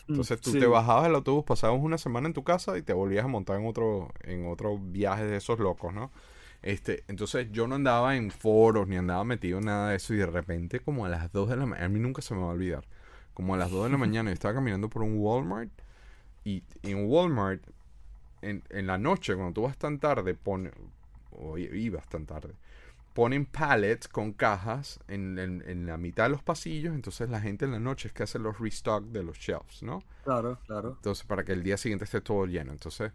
Entonces 0.09 0.41
tú 0.41 0.51
te 0.51 0.67
bajabas 0.67 1.05
del 1.05 1.15
autobús, 1.15 1.45
pasabas 1.45 1.81
una 1.81 1.97
semana 1.97 2.27
en 2.27 2.35
tu 2.35 2.43
casa 2.43 2.77
y 2.77 2.83
te 2.83 2.93
volvías 2.93 3.25
a 3.25 3.29
montar 3.29 3.61
en 3.61 3.69
otro, 3.69 4.13
en 4.25 4.49
otro 4.49 4.79
viaje 4.79 5.25
de 5.25 5.37
esos 5.37 5.61
locos, 5.61 5.95
¿no? 5.95 6.11
Este, 6.61 7.05
entonces 7.07 7.47
yo 7.53 7.69
no 7.69 7.77
andaba 7.77 8.17
en 8.17 8.33
foros, 8.33 8.89
ni 8.89 8.97
andaba 8.97 9.23
metido 9.23 9.61
en 9.61 9.67
nada 9.67 9.91
de 9.91 9.97
eso, 9.99 10.13
y 10.13 10.17
de 10.17 10.27
repente 10.27 10.81
como 10.81 11.07
a 11.07 11.09
las 11.09 11.31
2 11.31 11.51
de 11.51 11.57
la 11.57 11.67
mañana, 11.67 11.87
a 11.87 11.89
mí 11.89 12.01
nunca 12.01 12.21
se 12.21 12.35
me 12.35 12.41
va 12.41 12.49
a 12.49 12.51
olvidar, 12.51 12.85
como 13.33 13.55
a 13.55 13.59
las 13.59 13.71
2 13.71 13.85
de 13.85 13.91
la 13.91 13.97
mañana 14.07 14.31
yo 14.31 14.35
estaba 14.35 14.55
caminando 14.55 14.89
por 14.89 15.05
un 15.05 15.19
Walmart, 15.19 15.71
y 16.43 16.65
en 16.83 17.09
Walmart 17.09 17.63
en, 18.49 18.63
en, 18.71 18.87
la 18.87 18.99
noche, 18.99 19.35
cuando 19.35 19.53
tú 19.53 19.63
vas 19.63 19.77
tan 19.77 19.99
tarde, 19.99 20.35
pone, 20.35 20.71
o 21.31 21.59
ibas 21.59 22.09
tan 22.09 22.27
tarde, 22.27 22.55
ponen 23.13 23.47
pallets 23.47 24.09
con 24.09 24.33
cajas 24.33 25.01
en, 25.09 25.39
en, 25.39 25.65
en, 25.67 25.87
la 25.87 25.97
mitad 25.97 26.25
de 26.25 26.31
los 26.31 26.43
pasillos, 26.43 26.95
entonces 26.95 27.31
la 27.31 27.41
gente 27.41 27.65
en 27.65 27.73
la 27.73 27.81
noche 27.81 28.09
es 28.09 28.15
que 28.15 28.23
hace 28.25 28.39
los 28.39 28.59
restock 28.59 29.05
de 29.07 29.23
los 29.23 29.39
shelves, 29.39 29.83
¿no? 29.83 30.03
Claro, 30.25 30.59
claro. 30.67 30.91
Entonces, 30.97 31.25
para 31.25 31.45
que 31.45 31.53
el 31.53 31.63
día 31.63 31.77
siguiente 31.77 32.05
esté 32.05 32.21
todo 32.21 32.47
lleno. 32.47 32.73
Entonces, 32.73 33.13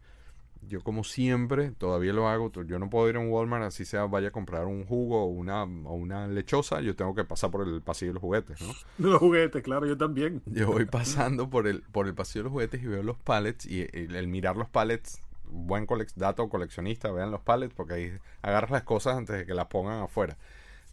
yo 0.67 0.81
como 0.81 1.03
siempre, 1.03 1.71
todavía 1.71 2.13
lo 2.13 2.27
hago, 2.27 2.51
yo 2.63 2.79
no 2.79 2.89
puedo 2.89 3.09
ir 3.09 3.15
a 3.15 3.19
un 3.19 3.29
Walmart 3.29 3.63
así 3.63 3.83
sea, 3.83 4.05
vaya 4.05 4.29
a 4.29 4.31
comprar 4.31 4.65
un 4.65 4.85
jugo 4.85 5.23
o 5.23 5.25
una, 5.25 5.63
o 5.63 5.93
una 5.95 6.27
lechosa, 6.27 6.81
yo 6.81 6.95
tengo 6.95 7.15
que 7.15 7.23
pasar 7.23 7.49
por 7.51 7.67
el 7.67 7.81
pasillo 7.81 8.11
de 8.11 8.13
los 8.15 8.21
juguetes, 8.21 8.61
¿no? 8.61 8.73
De 8.97 9.09
los 9.09 9.19
juguetes, 9.19 9.63
claro, 9.63 9.87
yo 9.87 9.97
también. 9.97 10.41
Yo 10.45 10.67
voy 10.67 10.85
pasando 10.85 11.49
por 11.49 11.67
el, 11.67 11.81
por 11.81 12.07
el 12.07 12.13
pasillo 12.13 12.41
de 12.41 12.43
los 12.43 12.51
juguetes 12.51 12.83
y 12.83 12.85
veo 12.85 13.03
los 13.03 13.17
pallets 13.17 13.65
y 13.65 13.87
el, 13.91 14.27
mirar 14.27 14.55
los 14.55 14.69
pallets, 14.69 15.21
buen 15.45 15.87
dato 16.15 16.47
coleccionista, 16.49 17.11
vean 17.11 17.31
los 17.31 17.41
pallets 17.41 17.73
porque 17.73 17.93
ahí 17.93 18.13
agarras 18.41 18.71
las 18.71 18.83
cosas 18.83 19.17
antes 19.17 19.37
de 19.37 19.45
que 19.45 19.53
las 19.53 19.67
pongan 19.67 20.03
afuera. 20.03 20.37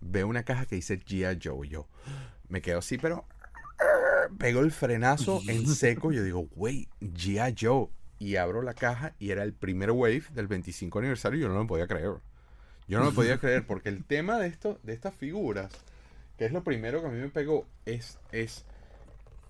Veo 0.00 0.28
una 0.28 0.44
caja 0.44 0.66
que 0.66 0.76
dice 0.76 0.98
G.I. 0.98 1.38
Joe 1.42 1.68
yo 1.68 1.86
me 2.48 2.62
quedo 2.62 2.78
así, 2.78 2.98
pero 2.98 3.24
pego 4.38 4.60
el 4.60 4.72
frenazo 4.72 5.40
en 5.46 5.66
seco 5.66 6.12
y 6.12 6.16
yo 6.16 6.22
digo, 6.22 6.48
wey, 6.56 6.88
G.I. 7.00 7.54
Joe 7.60 7.88
y 8.18 8.36
abro 8.36 8.62
la 8.62 8.74
caja 8.74 9.14
y 9.18 9.30
era 9.30 9.42
el 9.42 9.52
primer 9.52 9.90
wave 9.90 10.24
del 10.32 10.48
25 10.48 10.98
aniversario 10.98 11.38
y 11.38 11.42
yo 11.42 11.48
no 11.48 11.54
lo 11.54 11.66
podía 11.66 11.86
creer. 11.86 12.14
Yo 12.88 12.98
no 12.98 13.06
lo 13.06 13.12
podía 13.12 13.38
creer 13.40 13.66
porque 13.66 13.88
el 13.88 14.04
tema 14.04 14.38
de 14.38 14.48
esto, 14.48 14.78
de 14.82 14.92
estas 14.92 15.14
figuras, 15.14 15.72
que 16.36 16.46
es 16.46 16.52
lo 16.52 16.62
primero 16.64 17.00
que 17.00 17.08
a 17.08 17.10
mí 17.10 17.18
me 17.18 17.28
pegó, 17.28 17.66
es, 17.84 18.18
es, 18.32 18.64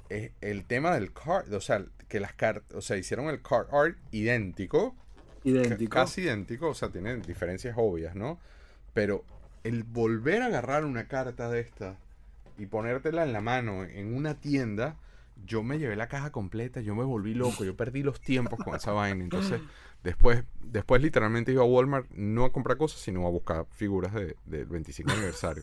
el 0.09 0.64
tema 0.64 0.94
del 0.94 1.12
card, 1.12 1.52
o 1.52 1.61
sea, 1.61 1.85
que 2.09 2.20
las 2.20 2.33
cartas, 2.33 2.76
o 2.76 2.81
sea, 2.81 2.96
hicieron 2.96 3.28
el 3.28 3.42
card 3.42 3.68
art 3.72 3.98
idéntico. 4.11 4.96
Idéntico. 5.44 5.94
Casi 5.94 6.22
idéntico, 6.22 6.68
o 6.68 6.74
sea, 6.74 6.88
tienen 6.88 7.22
diferencias 7.22 7.74
obvias, 7.76 8.14
¿no? 8.14 8.38
Pero 8.94 9.24
el 9.64 9.85
volver 9.85 10.42
a 10.42 10.46
agarrar 10.46 10.85
una 10.85 11.07
carta 11.09 11.48
de 11.50 11.61
esta 11.61 11.96
y 12.57 12.66
ponértela 12.66 13.22
en 13.22 13.33
la 13.33 13.40
mano 13.40 13.85
en 13.85 14.14
una 14.14 14.40
tienda, 14.40 14.96
yo 15.44 15.62
me 15.62 15.79
llevé 15.79 15.96
la 15.96 16.09
caja 16.09 16.31
completa, 16.31 16.81
yo 16.81 16.94
me 16.94 17.05
volví 17.05 17.35
loco, 17.35 17.64
yo 17.64 17.77
perdí 17.77 18.03
los 18.03 18.20
tiempos 18.20 18.59
con 18.62 18.74
esa 18.74 18.92
vaina. 18.92 19.22
Entonces, 19.22 19.61
después, 20.03 20.44
después 20.61 21.03
literalmente 21.03 21.53
iba 21.53 21.62
a 21.62 21.66
Walmart 21.66 22.11
no 22.11 22.44
a 22.44 22.53
comprar 22.53 22.77
cosas, 22.77 23.01
sino 23.01 23.27
a 23.27 23.31
buscar 23.31 23.66
figuras 23.70 24.12
del 24.14 24.37
de 24.46 24.64
25 24.64 25.11
aniversario. 25.11 25.62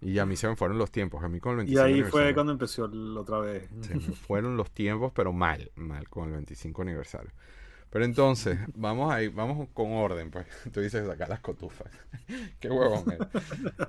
Y 0.00 0.18
a 0.18 0.26
mí 0.26 0.36
se 0.36 0.46
me 0.46 0.56
fueron 0.56 0.78
los 0.78 0.90
tiempos, 0.90 1.24
a 1.24 1.28
mí 1.28 1.40
con 1.40 1.52
el 1.52 1.56
25 1.58 1.88
Y 1.88 1.92
ahí 1.92 2.02
fue 2.02 2.34
cuando 2.34 2.52
empezó 2.52 2.84
otra 3.16 3.38
vez. 3.38 3.68
Se 3.80 3.94
me 3.94 4.00
fueron 4.00 4.56
los 4.56 4.70
tiempos, 4.70 5.12
pero 5.14 5.32
mal, 5.32 5.70
mal 5.74 6.08
con 6.08 6.26
el 6.26 6.32
25 6.32 6.82
aniversario. 6.82 7.30
Pero 7.90 8.04
entonces, 8.04 8.58
vamos 8.74 9.12
ahí, 9.12 9.28
vamos 9.28 9.68
con 9.72 9.92
orden, 9.92 10.30
pues. 10.30 10.46
Tú 10.72 10.80
dices 10.80 11.06
sacar 11.06 11.28
las 11.28 11.40
cotufas. 11.40 11.90
Qué 12.60 12.68
huevón. 12.68 13.10
Eh. 13.10 13.18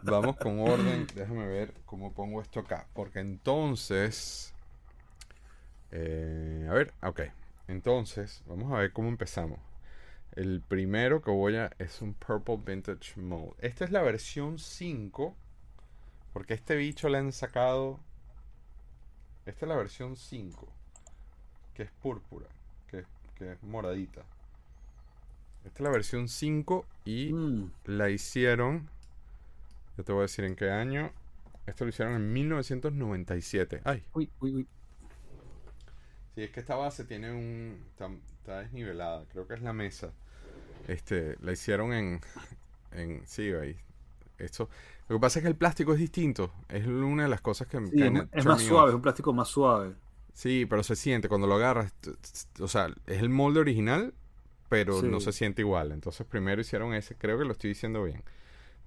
Vamos 0.04 0.38
con 0.38 0.60
orden. 0.60 1.08
Déjame 1.14 1.46
ver 1.48 1.74
cómo 1.86 2.14
pongo 2.14 2.42
esto 2.42 2.62
acá. 2.62 2.88
Porque 2.94 3.20
entonces, 3.20 4.54
eh, 5.92 6.68
a 6.70 6.74
ver, 6.74 6.94
ok. 7.02 7.22
Entonces, 7.68 8.44
vamos 8.48 8.72
a 8.72 8.78
ver 8.80 8.94
cómo 8.94 9.10
empezamos. 9.10 9.60
El 10.36 10.62
primero 10.62 11.22
que 11.22 11.32
voy 11.32 11.56
a 11.56 11.72
es 11.80 12.02
un 12.02 12.14
Purple 12.14 12.60
Vintage 12.66 13.20
Mode. 13.20 13.54
Esta 13.60 13.86
es 13.86 13.92
la 13.92 14.02
versión 14.02 14.60
5. 14.60 15.36
Porque 16.34 16.54
este 16.54 16.76
bicho 16.76 17.10
le 17.10 17.18
han 17.18 17.32
sacado. 17.32 18.00
Esta 19.46 19.66
es 19.66 19.70
la 19.70 19.76
versión 19.76 20.16
5. 20.16 20.68
Que 21.74 21.84
es 21.84 21.92
púrpura. 21.92 22.48
Que, 22.88 23.04
que, 23.36 23.54
es 23.54 23.64
moradita. 23.64 24.22
Esta 25.66 25.80
es 25.80 25.82
la 25.82 25.90
versión 25.90 26.30
5 26.30 26.86
y 27.06 27.34
mm. 27.34 27.72
la 27.86 28.10
hicieron. 28.10 28.90
Ya 29.98 30.04
te 30.04 30.12
voy 30.12 30.20
a 30.20 30.22
decir 30.24 30.46
en 30.46 30.56
qué 30.56 30.70
año. 30.70 31.12
Esto 31.66 31.84
lo 31.84 31.90
hicieron 31.90 32.14
en 32.16 32.32
1997. 32.32 33.82
Ay. 33.84 34.04
Uy, 34.14 34.30
uy, 34.40 34.54
uy. 34.54 34.68
Sí, 36.38 36.44
es 36.44 36.52
que 36.52 36.60
esta 36.60 36.76
base 36.76 37.04
tiene 37.04 37.32
un. 37.32 37.84
Está, 37.90 38.60
desnivelada, 38.60 39.26
creo 39.32 39.48
que 39.48 39.56
es 39.56 39.62
la 39.64 39.74
mesa. 39.74 40.14
Este, 40.88 41.36
la 41.42 41.52
hicieron 41.52 41.94
en. 41.94 42.22
en 42.92 43.24
sí, 43.26 43.50
ahí. 43.54 43.76
Esto, 44.38 44.70
lo 45.10 45.16
que 45.16 45.20
pasa 45.20 45.40
es 45.40 45.44
que 45.44 45.50
el 45.50 45.56
plástico 45.56 45.94
es 45.94 46.00
distinto. 46.00 46.52
Es 46.70 46.86
una 46.86 47.24
de 47.24 47.30
las 47.30 47.42
cosas 47.42 47.66
que. 47.66 47.84
Sí, 47.88 48.04
es, 48.34 48.46
más 48.46 48.62
suave, 48.62 48.90
es 48.90 48.96
un 48.96 49.02
plástico 49.02 49.34
más 49.34 49.48
suave. 49.48 49.96
Sí, 50.32 50.68
pero 50.70 50.84
se 50.84 50.96
siente 50.96 51.28
cuando 51.28 51.48
lo 51.48 51.56
agarras. 51.56 51.92
O 52.60 52.68
sea, 52.68 52.94
es 53.08 53.20
el 53.20 53.30
molde 53.30 53.60
original, 53.60 54.14
pero 54.70 55.02
no 55.02 55.20
se 55.20 55.32
siente 55.32 55.64
igual. 55.64 55.92
Entonces, 55.92 56.28
primero 56.28 56.62
hicieron 56.62 56.94
ese. 56.94 57.16
Creo 57.16 57.40
que 57.40 57.46
lo 57.46 57.54
estoy 57.54 57.70
diciendo 57.70 58.04
bien. 58.04 58.22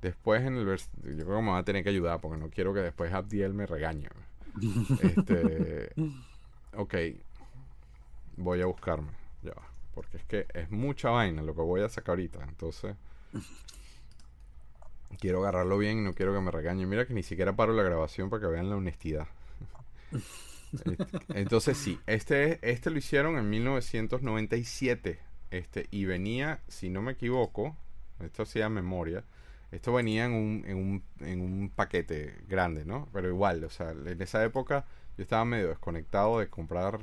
Después, 0.03 0.43
en 0.43 0.57
el. 0.57 0.67
Yo 0.67 0.85
creo 1.03 1.39
que 1.39 1.43
me 1.43 1.51
va 1.51 1.59
a 1.59 1.65
tener 1.65 1.83
que 1.83 1.91
ayudar 1.91 2.21
porque 2.21 2.39
no 2.39 2.49
quiero 2.49 2.73
que 2.73 2.79
después 2.79 3.13
Abdiel 3.13 3.55
me 3.55 3.67
regañe. 3.67 4.09
este. 5.03 5.91
Ok, 6.77 6.95
voy 8.41 8.61
a 8.61 8.67
buscarme. 8.67 9.13
Ya 9.43 9.53
Porque 9.95 10.17
es 10.17 10.25
que 10.25 10.47
es 10.55 10.71
mucha 10.71 11.11
vaina 11.11 11.43
lo 11.43 11.55
que 11.55 11.63
voy 11.63 11.83
a 11.83 11.89
sacar 11.89 12.13
ahorita. 12.13 12.43
Entonces. 12.45 12.97
Quiero 15.19 15.41
agarrarlo 15.41 15.77
bien 15.77 15.99
y 15.99 16.03
no 16.03 16.15
quiero 16.15 16.33
que 16.33 16.41
me 16.41 16.53
regañen. 16.53 16.89
Mira 16.89 17.05
que 17.05 17.13
ni 17.13 17.25
siquiera 17.25 17.57
paro 17.57 17.73
la 17.73 17.83
grabación 17.83 18.31
para 18.31 18.43
que 18.43 18.47
vean 18.47 18.71
la 18.71 18.77
honestidad. 18.77 19.27
Entonces 21.35 21.77
sí, 21.77 21.99
este, 22.07 22.61
este 22.63 22.91
lo 22.91 22.99
hicieron 22.99 23.37
en 23.37 23.51
1997. 23.51 25.19
Este, 25.51 25.89
y 25.91 26.05
venía, 26.05 26.61
si 26.69 26.91
no 26.91 27.03
me 27.03 27.13
equivoco, 27.13 27.77
esto 28.21 28.45
hacía 28.45 28.69
memoria, 28.69 29.25
esto 29.73 29.93
venía 29.93 30.27
en 30.27 30.33
un, 30.33 30.65
en, 30.67 30.77
un, 30.77 31.03
en 31.21 31.41
un 31.41 31.71
paquete 31.71 32.37
grande, 32.47 32.85
¿no? 32.85 33.09
Pero 33.13 33.29
igual, 33.29 33.65
o 33.65 33.71
sea, 33.71 33.91
en 33.91 34.23
esa 34.23 34.45
época 34.45 34.85
yo 35.17 35.23
estaba 35.23 35.45
medio 35.45 35.69
desconectado 35.69 36.39
de 36.39 36.49
comprar, 36.49 37.01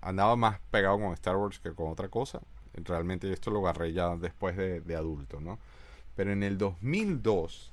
andaba 0.00 0.36
más 0.36 0.60
pegado 0.70 0.98
con 0.98 1.12
Star 1.14 1.36
Wars 1.36 1.58
que 1.58 1.72
con 1.72 1.90
otra 1.90 2.08
cosa. 2.08 2.40
Realmente 2.74 3.32
esto 3.32 3.50
lo 3.50 3.60
agarré 3.60 3.92
ya 3.92 4.16
después 4.16 4.56
de, 4.56 4.80
de 4.80 4.96
adulto, 4.96 5.40
¿no? 5.40 5.58
Pero 6.14 6.32
en 6.32 6.42
el 6.42 6.58
2002 6.58 7.72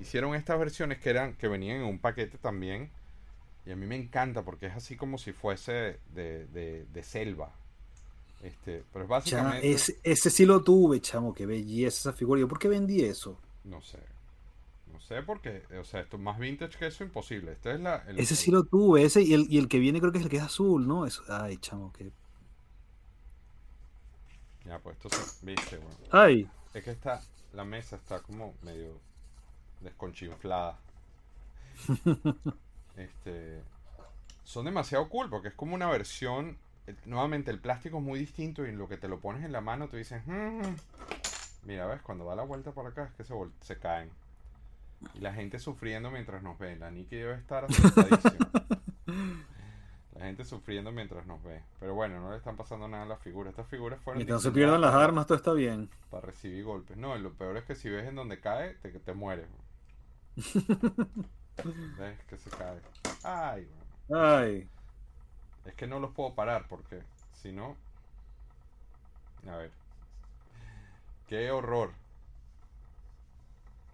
hicieron 0.00 0.34
estas 0.34 0.58
versiones 0.58 0.98
que 0.98 1.10
eran 1.10 1.34
que 1.34 1.48
venían 1.48 1.78
en 1.78 1.84
un 1.84 1.98
paquete 1.98 2.38
también 2.38 2.90
y 3.66 3.72
a 3.72 3.76
mí 3.76 3.86
me 3.86 3.96
encanta 3.96 4.42
porque 4.42 4.66
es 4.66 4.76
así 4.76 4.96
como 4.96 5.18
si 5.18 5.32
fuese 5.32 5.98
de, 6.14 6.46
de, 6.46 7.02
selva. 7.02 7.52
Este, 8.40 8.84
pero 8.92 9.04
es 9.04 9.08
básicamente... 9.08 9.72
ese, 9.72 9.98
ese, 10.04 10.30
sí 10.30 10.46
lo 10.46 10.62
tuve, 10.62 11.00
chamo, 11.00 11.34
que 11.34 11.46
belleza 11.46 12.10
esa 12.10 12.12
figura. 12.12 12.40
¿Yo 12.40 12.46
por 12.46 12.60
qué 12.60 12.68
vendí 12.68 13.02
eso? 13.02 13.36
No 13.64 13.82
sé. 13.82 13.98
No 14.96 15.02
sé 15.02 15.22
por 15.22 15.42
qué. 15.42 15.62
O 15.78 15.84
sea, 15.84 16.00
esto 16.00 16.16
más 16.16 16.38
vintage 16.38 16.78
que 16.78 16.86
eso, 16.86 17.04
imposible. 17.04 17.52
Este 17.52 17.74
es 17.74 17.80
la, 17.80 17.96
ese 18.16 18.34
sí 18.34 18.50
lo 18.50 18.64
tuve, 18.64 19.04
ese 19.04 19.20
y 19.20 19.34
el, 19.34 19.46
y 19.50 19.58
el 19.58 19.68
que 19.68 19.78
viene 19.78 20.00
creo 20.00 20.10
que 20.10 20.16
es 20.16 20.24
el 20.24 20.30
que 20.30 20.38
es 20.38 20.42
azul, 20.42 20.88
¿no? 20.88 21.04
Eso, 21.04 21.22
ay, 21.28 21.58
chamo, 21.58 21.92
que... 21.92 22.10
Ya, 24.64 24.78
pues 24.78 24.96
esto 24.96 25.10
se... 25.10 25.44
Viste, 25.44 25.76
bueno. 25.76 25.96
Ay. 26.10 26.48
Es 26.72 26.82
que 26.82 26.92
está... 26.92 27.20
La 27.52 27.66
mesa 27.66 27.96
está 27.96 28.20
como 28.20 28.54
medio 28.62 28.98
desconchinflada. 29.80 30.78
Este, 32.96 33.62
son 34.44 34.64
demasiado 34.64 35.10
cool 35.10 35.28
porque 35.28 35.48
es 35.48 35.54
como 35.54 35.74
una 35.74 35.90
versión. 35.90 36.56
Nuevamente, 37.04 37.50
el 37.50 37.60
plástico 37.60 37.98
es 37.98 38.02
muy 38.02 38.18
distinto 38.18 38.64
y 38.64 38.70
en 38.70 38.78
lo 38.78 38.88
que 38.88 38.96
te 38.96 39.06
lo 39.06 39.20
pones 39.20 39.44
en 39.44 39.52
la 39.52 39.60
mano, 39.60 39.88
tú 39.88 39.98
dices, 39.98 40.26
mm". 40.26 40.62
mira, 41.64 41.84
ves, 41.84 42.00
cuando 42.00 42.24
da 42.24 42.34
la 42.34 42.44
vuelta 42.44 42.72
por 42.72 42.86
acá 42.86 43.04
es 43.04 43.12
que 43.12 43.24
se, 43.24 43.34
se 43.60 43.78
caen. 43.78 44.10
Y 45.14 45.20
la 45.20 45.32
gente 45.32 45.58
sufriendo 45.58 46.10
mientras 46.10 46.42
nos 46.42 46.58
ve. 46.58 46.76
La 46.76 46.90
Nikki 46.90 47.16
debe 47.16 47.34
estar 47.34 47.64
asustadísima. 47.64 48.50
la 50.14 50.24
gente 50.24 50.44
sufriendo 50.44 50.92
mientras 50.92 51.26
nos 51.26 51.42
ve. 51.42 51.62
Pero 51.78 51.94
bueno, 51.94 52.20
no 52.20 52.30
le 52.30 52.38
están 52.38 52.56
pasando 52.56 52.88
nada 52.88 53.04
a 53.04 53.06
las 53.06 53.20
figuras. 53.20 53.50
Estas 53.50 53.68
figuras 53.68 54.00
fueron. 54.00 54.18
Mientras 54.18 54.42
no 54.42 54.50
se 54.50 54.54
pierdan 54.54 54.80
las 54.80 54.94
armas, 54.94 55.26
todo 55.26 55.36
está 55.36 55.52
bien. 55.52 55.90
Para 56.10 56.26
recibir 56.26 56.64
golpes. 56.64 56.96
No, 56.96 57.16
lo 57.16 57.32
peor 57.32 57.56
es 57.56 57.64
que 57.64 57.74
si 57.74 57.88
ves 57.88 58.06
en 58.06 58.14
donde 58.14 58.40
cae, 58.40 58.74
te, 58.74 58.90
te 58.90 59.14
mueres. 59.14 59.48
¿Ves 60.36 62.24
que 62.28 62.36
se 62.36 62.50
cae? 62.50 62.80
Ay, 63.24 63.66
Ay. 64.14 64.68
Es 65.64 65.74
que 65.74 65.86
no 65.86 65.98
los 65.98 66.12
puedo 66.12 66.34
parar 66.34 66.66
porque 66.68 67.02
si 67.32 67.52
no. 67.52 67.76
A 69.48 69.56
ver. 69.56 69.72
Qué 71.26 71.50
horror. 71.50 71.92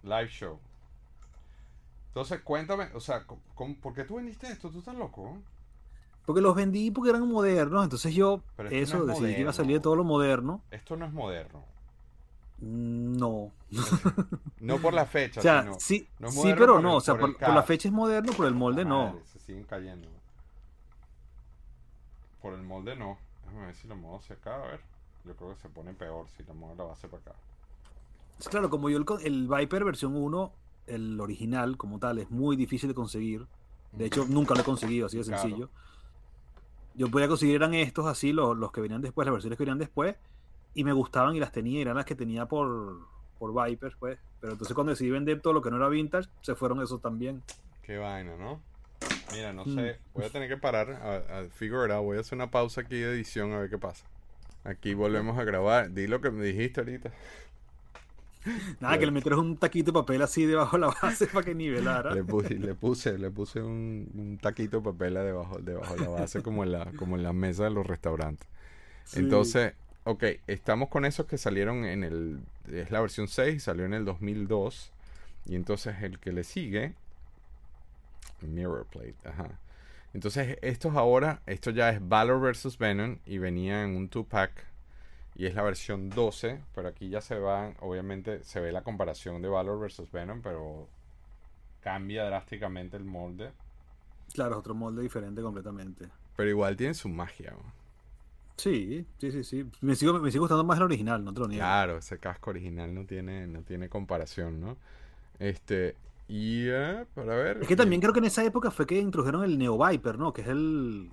Live 0.03 0.27
show. 0.27 0.59
Entonces, 2.13 2.41
cuéntame, 2.41 2.89
o 2.93 2.99
sea, 2.99 3.25
¿por 3.25 3.93
qué 3.95 4.03
tú 4.03 4.17
vendiste 4.17 4.45
esto? 4.45 4.69
¿Tú 4.69 4.79
estás 4.79 4.95
loco? 4.95 5.35
Porque 6.27 6.41
los 6.41 6.53
vendí 6.53 6.91
porque 6.91 7.09
eran 7.09 7.27
modernos, 7.27 7.83
entonces 7.83 8.13
yo, 8.13 8.43
eso, 8.69 9.03
decidí 9.05 9.33
que 9.33 9.41
iba 9.41 9.49
a 9.49 9.53
salir 9.53 9.77
de 9.77 9.79
todo 9.81 9.95
lo 9.95 10.03
moderno. 10.03 10.61
Esto 10.69 10.95
no 10.95 11.07
es 11.07 11.11
moderno. 11.11 11.65
No. 12.59 13.51
No 14.59 14.77
por 14.77 14.93
la 14.93 15.07
fecha. 15.07 15.39
O 15.39 15.43
sea, 15.43 15.73
sí, 15.79 16.07
sí, 16.29 16.53
pero 16.55 16.79
no. 16.79 16.97
o 16.97 17.01
sea, 17.01 17.17
por, 17.17 17.41
la 17.41 17.63
fecha 17.63 17.87
es 17.87 17.93
moderno, 17.93 18.31
por 18.33 18.45
el 18.45 18.53
molde 18.53 18.85
no. 18.85 19.19
Se 19.25 19.39
siguen 19.39 19.63
cayendo. 19.63 20.07
Por 22.43 22.53
el 22.53 22.61
molde 22.61 22.95
no. 22.95 23.17
Déjame 23.45 23.65
ver 23.65 23.75
si 23.75 23.87
lo 23.87 23.95
muevo 23.95 24.17
hacia 24.17 24.35
acá. 24.35 24.55
A 24.55 24.67
ver. 24.67 24.81
Yo 25.25 25.35
creo 25.35 25.55
que 25.55 25.61
se 25.61 25.69
pone 25.69 25.93
peor 25.93 26.27
si 26.37 26.43
lo 26.43 26.53
muevo 26.53 26.75
la 26.75 26.83
base 26.83 27.07
para 27.07 27.21
acá. 27.21 27.35
Claro, 28.49 28.69
como 28.69 28.89
yo 28.89 28.97
el, 28.97 29.05
el 29.23 29.47
Viper 29.47 29.83
versión 29.83 30.15
1, 30.15 30.51
el 30.87 31.19
original 31.19 31.77
como 31.77 31.99
tal, 31.99 32.19
es 32.19 32.29
muy 32.29 32.55
difícil 32.55 32.89
de 32.89 32.95
conseguir. 32.95 33.45
De 33.91 34.05
hecho, 34.05 34.25
nunca 34.27 34.55
lo 34.55 34.61
he 34.61 34.63
conseguido, 34.63 35.05
así 35.05 35.17
de 35.17 35.23
sencillo. 35.23 35.69
Yo 36.95 37.09
podía 37.09 37.27
conseguir 37.27 37.55
eran 37.55 37.73
estos 37.73 38.05
así, 38.05 38.33
los, 38.33 38.57
los 38.57 38.71
que 38.71 38.81
venían 38.81 39.01
después, 39.01 39.25
las 39.25 39.33
versiones 39.33 39.57
que 39.57 39.63
venían 39.63 39.79
después 39.79 40.15
y 40.75 40.83
me 40.83 40.93
gustaban 40.93 41.35
y 41.35 41.39
las 41.39 41.51
tenía, 41.51 41.81
eran 41.81 41.95
las 41.95 42.05
que 42.05 42.15
tenía 42.15 42.45
por, 42.47 42.99
por 43.37 43.53
Viper, 43.53 43.95
pues. 43.99 44.19
Pero 44.39 44.53
entonces 44.53 44.73
cuando 44.73 44.91
decidí 44.91 45.09
vender 45.09 45.41
todo 45.41 45.53
lo 45.53 45.61
que 45.61 45.69
no 45.69 45.77
era 45.77 45.87
vintage, 45.87 46.29
se 46.41 46.55
fueron 46.55 46.81
esos 46.81 47.01
también. 47.01 47.41
Qué 47.83 47.97
vaina, 47.97 48.35
¿no? 48.37 48.61
Mira, 49.31 49.53
no 49.53 49.65
sé, 49.65 49.93
mm. 49.93 50.13
voy 50.13 50.25
a 50.25 50.29
tener 50.29 50.49
que 50.49 50.57
parar 50.57 50.91
a, 50.91 51.45
figure 51.49 51.85
it 51.85 51.91
out. 51.91 52.03
Voy 52.03 52.17
a 52.17 52.21
hacer 52.21 52.35
una 52.37 52.51
pausa 52.51 52.81
aquí 52.81 52.95
de 52.95 53.11
edición 53.11 53.51
a 53.53 53.59
ver 53.59 53.69
qué 53.69 53.77
pasa. 53.77 54.05
Aquí 54.63 54.93
volvemos 54.93 55.37
a 55.37 55.43
grabar. 55.43 55.91
Di 55.91 56.07
lo 56.07 56.21
que 56.21 56.31
me 56.31 56.45
dijiste 56.45 56.81
ahorita. 56.81 57.11
Nada, 58.79 58.97
que 58.97 59.05
le 59.05 59.11
metieras 59.11 59.39
un 59.39 59.57
taquito 59.57 59.91
de 59.91 59.99
papel 59.99 60.21
así 60.21 60.45
debajo 60.45 60.77
de 60.77 60.81
la 60.81 60.95
base 61.01 61.27
para 61.27 61.45
que 61.45 61.55
nivelara. 61.55 62.13
Le 62.13 62.23
puse, 62.23 62.55
le 62.55 62.75
puse, 62.75 63.17
le 63.17 63.31
puse 63.31 63.61
un, 63.61 64.37
taquito 64.41 64.77
de 64.77 64.83
papel 64.83 65.13
debajo, 65.13 65.59
debajo 65.59 65.95
de 65.95 66.01
la 66.01 66.09
base 66.09 66.41
como 66.41 66.63
en 66.63 66.71
la, 66.71 66.91
como 66.97 67.15
en 67.15 67.23
la 67.23 67.33
mesa 67.33 67.65
de 67.65 67.71
los 67.71 67.85
restaurantes. 67.85 68.47
Entonces, 69.15 69.73
Ok, 70.05 70.25
estamos 70.47 70.89
con 70.89 71.05
esos 71.05 71.27
que 71.27 71.37
salieron 71.37 71.85
en 71.85 72.03
el... 72.03 72.41
Es 72.69 72.91
la 72.91 72.99
versión 72.99 73.29
6, 73.29 73.63
salió 73.63 73.85
en 73.85 73.93
el 73.93 74.03
2002. 74.03 74.91
Y 75.45 75.55
entonces 75.55 75.95
el 76.01 76.19
que 76.19 76.33
le 76.33 76.43
sigue... 76.43 76.93
Mirror 78.41 78.85
Plate, 78.87 79.15
ajá. 79.23 79.47
Entonces 80.13 80.57
estos 80.61 80.95
ahora, 80.95 81.41
esto 81.45 81.71
ya 81.71 81.89
es 81.89 82.05
Valor 82.05 82.41
vs. 82.41 82.77
Venom 82.77 83.19
y 83.25 83.37
venía 83.37 83.83
en 83.83 83.95
un 83.95 84.09
2-pack. 84.09 84.51
Y 85.35 85.47
es 85.47 85.55
la 85.55 85.63
versión 85.63 86.09
12, 86.09 86.61
pero 86.75 86.87
aquí 86.87 87.09
ya 87.09 87.21
se 87.21 87.39
va, 87.39 87.73
obviamente 87.79 88.43
se 88.43 88.59
ve 88.59 88.71
la 88.71 88.83
comparación 88.83 89.41
de 89.41 89.47
Valor 89.47 89.79
vs. 89.79 90.11
Venom, 90.11 90.41
pero 90.41 90.87
cambia 91.81 92.25
drásticamente 92.25 92.97
el 92.97 93.03
molde. 93.03 93.51
Claro, 94.33 94.51
es 94.51 94.57
otro 94.57 94.75
molde 94.75 95.01
diferente 95.01 95.41
completamente. 95.41 96.07
Pero 96.35 96.49
igual 96.49 96.75
tiene 96.75 96.93
su 96.93 97.09
magia. 97.09 97.53
Sí, 98.57 99.05
sí, 99.17 99.31
sí, 99.31 99.43
sí. 99.43 99.65
Me 99.81 99.95
sigo, 99.95 100.19
me 100.19 100.29
sigue 100.29 100.39
gustando 100.39 100.63
más 100.63 100.77
el 100.77 100.83
original, 100.83 101.23
no 101.23 101.33
te 101.33 101.41
Claro, 101.55 101.97
ese 101.97 102.19
casco 102.19 102.51
original 102.51 102.93
no 102.93 103.05
tiene, 103.05 103.47
no 103.47 103.63
tiene 103.63 103.89
comparación, 103.89 104.61
¿no? 104.61 104.77
Este, 105.39 105.95
y 106.27 106.67
eh, 106.67 107.05
para 107.15 107.35
ver. 107.35 107.57
Es 107.61 107.67
que 107.67 107.75
también 107.75 108.01
creo 108.01 108.13
que 108.13 108.19
en 108.19 108.25
esa 108.25 108.43
época 108.43 108.71
fue 108.71 108.85
que 108.85 108.99
introdujeron 108.99 109.43
el 109.43 109.57
Neo 109.57 109.77
Viper, 109.77 110.17
¿no? 110.17 110.31
Que 110.33 110.41
es 110.41 110.47
el. 110.47 111.11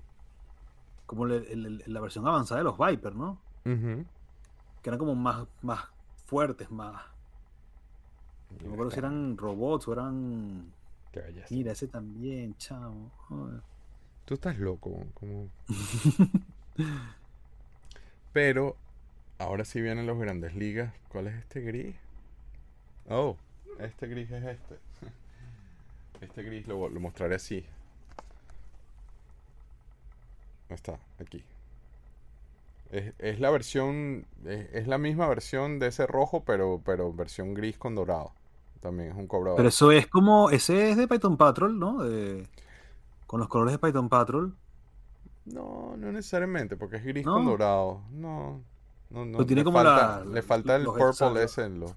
como 1.05 1.25
la 1.25 2.01
versión 2.01 2.27
avanzada 2.27 2.59
de 2.59 2.65
los 2.65 2.77
Viper, 2.77 3.15
¿no? 3.15 3.39
Que 3.63 4.89
eran 4.89 4.97
como 4.99 5.15
más, 5.15 5.47
más 5.61 5.85
fuertes, 6.25 6.71
más. 6.71 7.03
No 8.61 8.67
me 8.67 8.73
acuerdo 8.73 8.91
si 8.91 8.99
eran 8.99 9.37
robots 9.37 9.87
o 9.87 9.93
eran. 9.93 10.71
Mira, 11.49 11.71
ese 11.71 11.87
también, 11.87 12.55
chamo. 12.57 13.11
Tú 14.25 14.33
estás 14.33 14.57
loco, 14.57 15.05
como. 15.13 15.49
Pero 18.33 18.77
ahora 19.39 19.65
sí 19.65 19.81
vienen 19.81 20.07
los 20.07 20.17
grandes 20.17 20.55
ligas. 20.55 20.93
¿Cuál 21.09 21.27
es 21.27 21.35
este 21.35 21.61
gris? 21.61 21.95
Oh, 23.09 23.35
este 23.79 24.07
gris 24.07 24.31
es 24.31 24.43
este. 24.43 24.79
Este 26.21 26.43
gris 26.43 26.67
lo, 26.67 26.87
mostraré 26.99 27.33
así. 27.33 27.65
Está, 30.69 30.99
aquí. 31.19 31.43
Es, 32.91 33.39
la 33.39 33.49
versión, 33.49 34.25
es, 34.45 34.85
la 34.85 34.97
misma 34.97 35.27
versión 35.27 35.79
de 35.79 35.87
ese 35.87 36.05
rojo, 36.05 36.43
pero, 36.43 36.81
pero 36.83 37.13
versión 37.13 37.53
gris 37.53 37.77
con 37.77 37.95
dorado. 37.95 38.33
También 38.81 39.11
es 39.11 39.15
un 39.15 39.27
cobrador. 39.27 39.55
Pero 39.55 39.69
eso 39.69 39.91
es 39.91 40.07
como, 40.07 40.49
ese 40.49 40.91
es 40.91 40.97
de 40.97 41.07
Python 41.07 41.37
Patrol, 41.37 41.79
¿no? 41.79 42.03
De, 42.03 42.45
con 43.27 43.39
los 43.39 43.47
colores 43.47 43.73
de 43.73 43.79
Python 43.79 44.09
Patrol. 44.09 44.53
No, 45.45 45.95
no 45.97 46.11
necesariamente, 46.11 46.75
porque 46.75 46.97
es 46.97 47.05
gris 47.05 47.25
con 47.25 47.45
dorado. 47.45 48.01
No, 48.11 48.61
no, 49.09 49.25
no. 49.25 49.45
tiene 49.45 49.61
le 49.61 49.65
como 49.65 49.77
falta, 49.77 50.19
la, 50.19 50.25
le 50.25 50.41
falta 50.41 50.75
el 50.75 50.83
purple 50.83 51.43
ese 51.43 51.65
en 51.65 51.79
los, 51.79 51.95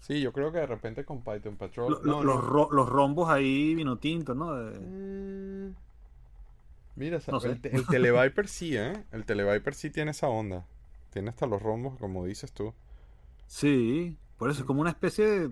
Sí, 0.00 0.20
yo 0.20 0.32
creo 0.32 0.52
que 0.52 0.58
de 0.58 0.66
repente 0.66 1.04
con 1.04 1.22
Python 1.22 1.56
Patrol. 1.56 1.98
los, 2.04 2.24
los, 2.24 2.88
rombos 2.88 3.28
ahí 3.28 3.74
vino 3.74 3.98
tinto, 3.98 4.36
¿no? 4.36 4.52
Mm. 4.54 5.74
Mira, 6.96 7.18
el, 7.18 7.60
el 7.62 7.86
Televiper 7.86 8.48
sí, 8.48 8.76
¿eh? 8.76 9.04
El 9.12 9.24
Televiper 9.24 9.74
sí 9.74 9.90
tiene 9.90 10.10
esa 10.10 10.28
onda. 10.28 10.66
Tiene 11.12 11.30
hasta 11.30 11.46
los 11.46 11.62
rombos, 11.62 11.98
como 11.98 12.24
dices 12.24 12.52
tú. 12.52 12.74
Sí, 13.46 14.16
por 14.38 14.50
eso 14.50 14.60
es 14.60 14.66
como 14.66 14.80
una 14.80 14.90
especie 14.90 15.26
de. 15.26 15.50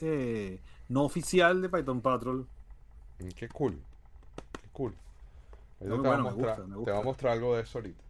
Eh, 0.00 0.60
no 0.88 1.04
oficial 1.04 1.62
de 1.62 1.68
Python 1.68 2.00
Patrol. 2.00 2.46
Mm, 3.20 3.28
qué 3.28 3.48
cool. 3.48 3.80
Qué 4.60 4.68
cool 4.72 4.94
te, 5.84 5.88
va 5.88 6.98
a 6.98 7.02
mostrar, 7.02 7.32
algo 7.32 7.56
de 7.56 7.62
eso 7.62 7.78
ahorita. 7.78 8.02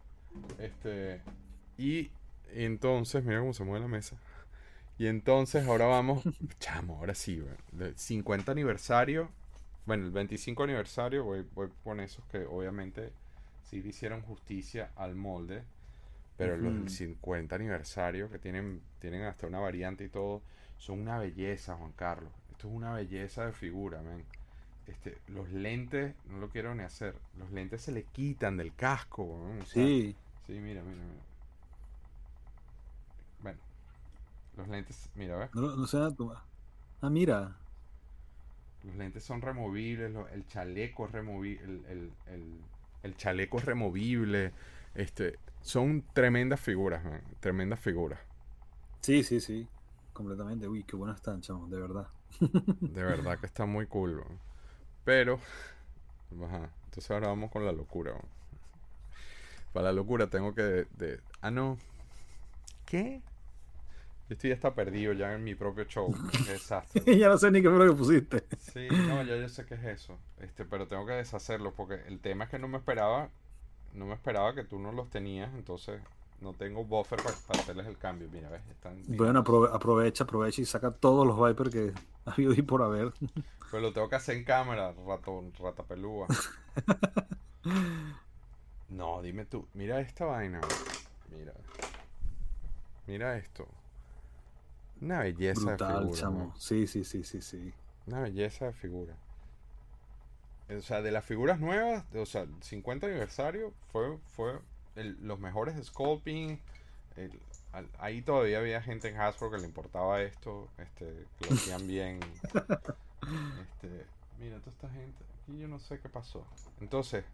Este, 0.59 1.21
y 1.77 2.09
entonces, 2.53 3.23
mira 3.23 3.39
cómo 3.39 3.53
se 3.53 3.63
mueve 3.63 3.81
la 3.81 3.87
mesa. 3.87 4.17
Y 4.97 5.07
entonces 5.07 5.67
ahora 5.67 5.85
vamos, 5.85 6.23
chamo, 6.59 6.97
ahora 6.97 7.15
sí, 7.15 7.43
50 7.95 8.51
aniversario, 8.51 9.29
bueno, 9.85 10.05
el 10.05 10.11
25 10.11 10.63
aniversario, 10.63 11.23
voy, 11.23 11.45
voy 11.53 11.69
con 11.83 11.99
esos 11.99 12.25
que 12.25 12.45
obviamente 12.45 13.11
sí 13.63 13.81
le 13.81 13.89
hicieron 13.89 14.21
justicia 14.21 14.91
al 14.95 15.15
molde, 15.15 15.63
pero 16.37 16.57
los 16.57 16.75
del 16.75 16.89
50 16.89 17.55
aniversario, 17.55 18.29
que 18.29 18.39
tienen, 18.39 18.81
tienen 18.99 19.23
hasta 19.23 19.47
una 19.47 19.59
variante 19.59 20.03
y 20.05 20.09
todo, 20.09 20.41
son 20.77 20.99
una 20.99 21.17
belleza, 21.19 21.75
Juan 21.75 21.93
Carlos. 21.93 22.31
Esto 22.51 22.67
es 22.67 22.73
una 22.73 22.93
belleza 22.93 23.45
de 23.45 23.53
figura, 23.53 24.01
man. 24.01 24.23
Este, 24.87 25.17
los 25.29 25.49
lentes, 25.51 26.13
no 26.29 26.39
lo 26.39 26.49
quiero 26.49 26.75
ni 26.75 26.83
hacer, 26.83 27.15
los 27.39 27.51
lentes 27.51 27.81
se 27.81 27.91
le 27.91 28.03
quitan 28.03 28.57
del 28.57 28.73
casco. 28.75 29.39
sí. 29.67 30.15
Sí, 30.45 30.53
mira, 30.53 30.83
mira, 30.83 31.03
mira. 31.03 31.23
Bueno, 33.41 33.59
los 34.57 34.67
lentes, 34.67 35.09
mira, 35.15 35.37
¿ves? 35.37 35.49
No, 35.55 35.75
no 35.75 35.87
sé 35.87 35.97
Ah, 37.01 37.09
mira. 37.09 37.55
Los 38.85 38.95
lentes 38.95 39.23
son 39.23 39.41
removibles, 39.41 40.13
el 40.31 40.45
chaleco 40.47 41.05
es 41.05 41.11
removible, 41.11 41.63
el, 41.89 42.11
el, 43.03 43.17
chaleco 43.17 43.57
es 43.57 43.65
removible. 43.65 44.51
Este, 44.93 45.39
son 45.61 46.03
tremendas 46.13 46.59
figuras, 46.59 47.03
man, 47.03 47.21
tremendas 47.39 47.79
figuras. 47.79 48.19
Sí, 49.01 49.23
sí, 49.23 49.39
sí, 49.39 49.67
completamente. 50.13 50.67
Uy, 50.67 50.83
qué 50.83 50.95
buenas 50.95 51.17
están, 51.17 51.41
chamo, 51.41 51.67
de 51.67 51.79
verdad. 51.79 52.07
de 52.39 53.03
verdad 53.03 53.39
que 53.39 53.47
está 53.47 53.65
muy 53.65 53.87
cool, 53.87 54.23
pero, 55.03 55.39
ajá, 56.43 56.69
entonces 56.85 57.09
ahora 57.09 57.29
vamos 57.29 57.51
con 57.51 57.65
la 57.65 57.71
locura. 57.71 58.13
Para 59.73 59.87
la 59.87 59.93
locura 59.93 60.27
tengo 60.27 60.53
que, 60.53 60.87
de, 60.97 61.19
ah 61.41 61.51
no, 61.51 61.77
¿qué? 62.85 63.21
Esto 64.29 64.47
ya 64.47 64.55
está 64.55 64.73
perdido 64.73 65.13
ya 65.13 65.33
en 65.33 65.43
mi 65.43 65.53
propio 65.53 65.83
show. 65.85 66.13
Qué 66.31 66.53
desastre. 66.53 67.17
ya 67.17 67.29
no 67.29 67.37
sé 67.37 67.51
ni 67.51 67.61
qué 67.61 67.69
fue 67.69 67.85
lo 67.85 67.91
que 67.91 67.97
pusiste. 67.97 68.43
Sí, 68.57 68.87
no, 68.89 69.21
ya 69.23 69.37
yo 69.37 69.49
sé 69.49 69.65
qué 69.65 69.75
es 69.75 69.83
eso. 69.83 70.17
Este, 70.39 70.65
pero 70.65 70.87
tengo 70.87 71.05
que 71.05 71.13
deshacerlo 71.13 71.73
porque 71.73 72.01
el 72.07 72.19
tema 72.19 72.45
es 72.45 72.49
que 72.49 72.57
no 72.57 72.67
me 72.67 72.77
esperaba, 72.77 73.29
no 73.93 74.07
me 74.07 74.13
esperaba 74.13 74.55
que 74.55 74.63
tú 74.63 74.79
no 74.79 74.91
los 74.91 75.09
tenías, 75.11 75.53
entonces 75.53 76.01
no 76.41 76.53
tengo 76.53 76.83
buffer 76.83 77.19
para, 77.21 77.61
hacerles 77.61 77.85
el 77.85 77.97
cambio. 77.97 78.27
Mira, 78.31 78.49
ves, 78.49 78.61
están. 78.71 79.03
Bueno, 79.07 79.39
aprovecha, 79.39 80.23
aprovecha 80.23 80.61
y 80.61 80.65
saca 80.65 80.91
todos 80.91 81.25
los 81.25 81.37
Viper 81.47 81.69
que 81.69 81.93
ha 82.25 82.31
habido 82.31 82.53
y 82.53 82.63
por 82.63 82.81
haber. 82.81 83.13
Pero 83.69 83.81
lo 83.81 83.93
tengo 83.93 84.09
que 84.09 84.15
hacer 84.15 84.37
en 84.37 84.43
cámara, 84.43 84.93
ratón, 85.05 85.53
rata 85.59 85.83
pelúa. 85.83 86.27
no, 88.89 89.21
dime 89.21 89.45
tú, 89.45 89.67
mira 89.75 89.99
esta 90.01 90.25
vaina. 90.25 90.61
Mira. 91.29 91.53
Mira 93.05 93.37
esto. 93.37 93.67
Una 95.01 95.19
belleza 95.19 95.71
de 95.71 95.77
figura. 95.77 96.53
Sí, 96.57 96.87
sí, 96.87 97.03
sí, 97.03 97.23
sí, 97.23 97.41
sí. 97.41 97.73
Una 98.07 98.21
belleza 98.21 98.65
de 98.65 98.73
figura. 98.73 99.15
O 100.69 100.81
sea, 100.81 101.01
de 101.01 101.11
las 101.11 101.23
figuras 101.23 101.59
nuevas, 101.59 102.03
o 102.15 102.25
sea, 102.25 102.47
50 102.61 103.05
aniversario, 103.05 103.73
fue, 103.91 104.17
fue 104.35 104.59
los 104.95 105.39
mejores 105.39 105.83
sculpting. 105.85 106.59
ahí 107.99 108.21
todavía 108.21 108.59
había 108.59 108.81
gente 108.81 109.09
en 109.09 109.17
Hasbro 109.17 109.51
que 109.51 109.57
le 109.57 109.65
importaba 109.65 110.21
esto, 110.21 110.69
este, 110.77 111.25
que 111.39 111.49
lo 111.49 111.55
hacían 111.55 111.87
bien. 111.87 112.19
este, 113.61 114.05
mira, 114.39 114.57
toda 114.59 114.71
esta 114.71 114.89
gente, 114.89 115.23
aquí 115.43 115.59
yo 115.59 115.67
no 115.67 115.79
sé 115.79 115.99
qué 115.99 116.09
pasó. 116.09 116.47
Entonces, 116.81 117.25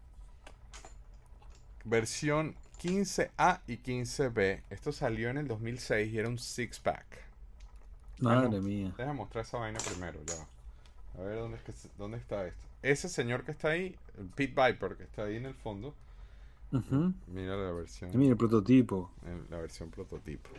versión 1.84 2.54
15A 2.82 3.60
y 3.66 3.78
15B. 3.78 4.62
Esto 4.70 4.92
salió 4.92 5.30
en 5.30 5.38
el 5.38 5.48
2006 5.48 6.12
y 6.12 6.18
era 6.18 6.28
un 6.28 6.38
six 6.38 6.80
pack. 6.80 7.31
Madre 8.22 8.60
mía. 8.60 8.92
Déjame 8.96 9.16
mostrar 9.18 9.44
esa 9.44 9.58
vaina 9.58 9.78
primero, 9.78 10.18
ya. 10.26 11.20
A 11.20 11.24
ver 11.24 11.38
dónde, 11.38 11.58
es 11.58 11.62
que, 11.62 11.72
dónde 11.98 12.16
está 12.16 12.46
esto. 12.46 12.66
Ese 12.82 13.08
señor 13.08 13.44
que 13.44 13.52
está 13.52 13.68
ahí, 13.68 13.96
Pete 14.34 14.54
Viper, 14.56 14.96
que 14.96 15.04
está 15.04 15.24
ahí 15.24 15.36
en 15.36 15.46
el 15.46 15.54
fondo, 15.54 15.94
Mira 17.26 17.56
la 17.56 17.72
versión. 17.72 18.10
Mira 18.14 18.30
el 18.30 18.36
prototipo. 18.36 19.10
La 19.50 19.58
versión 19.58 19.90
prototipo. 19.90 20.50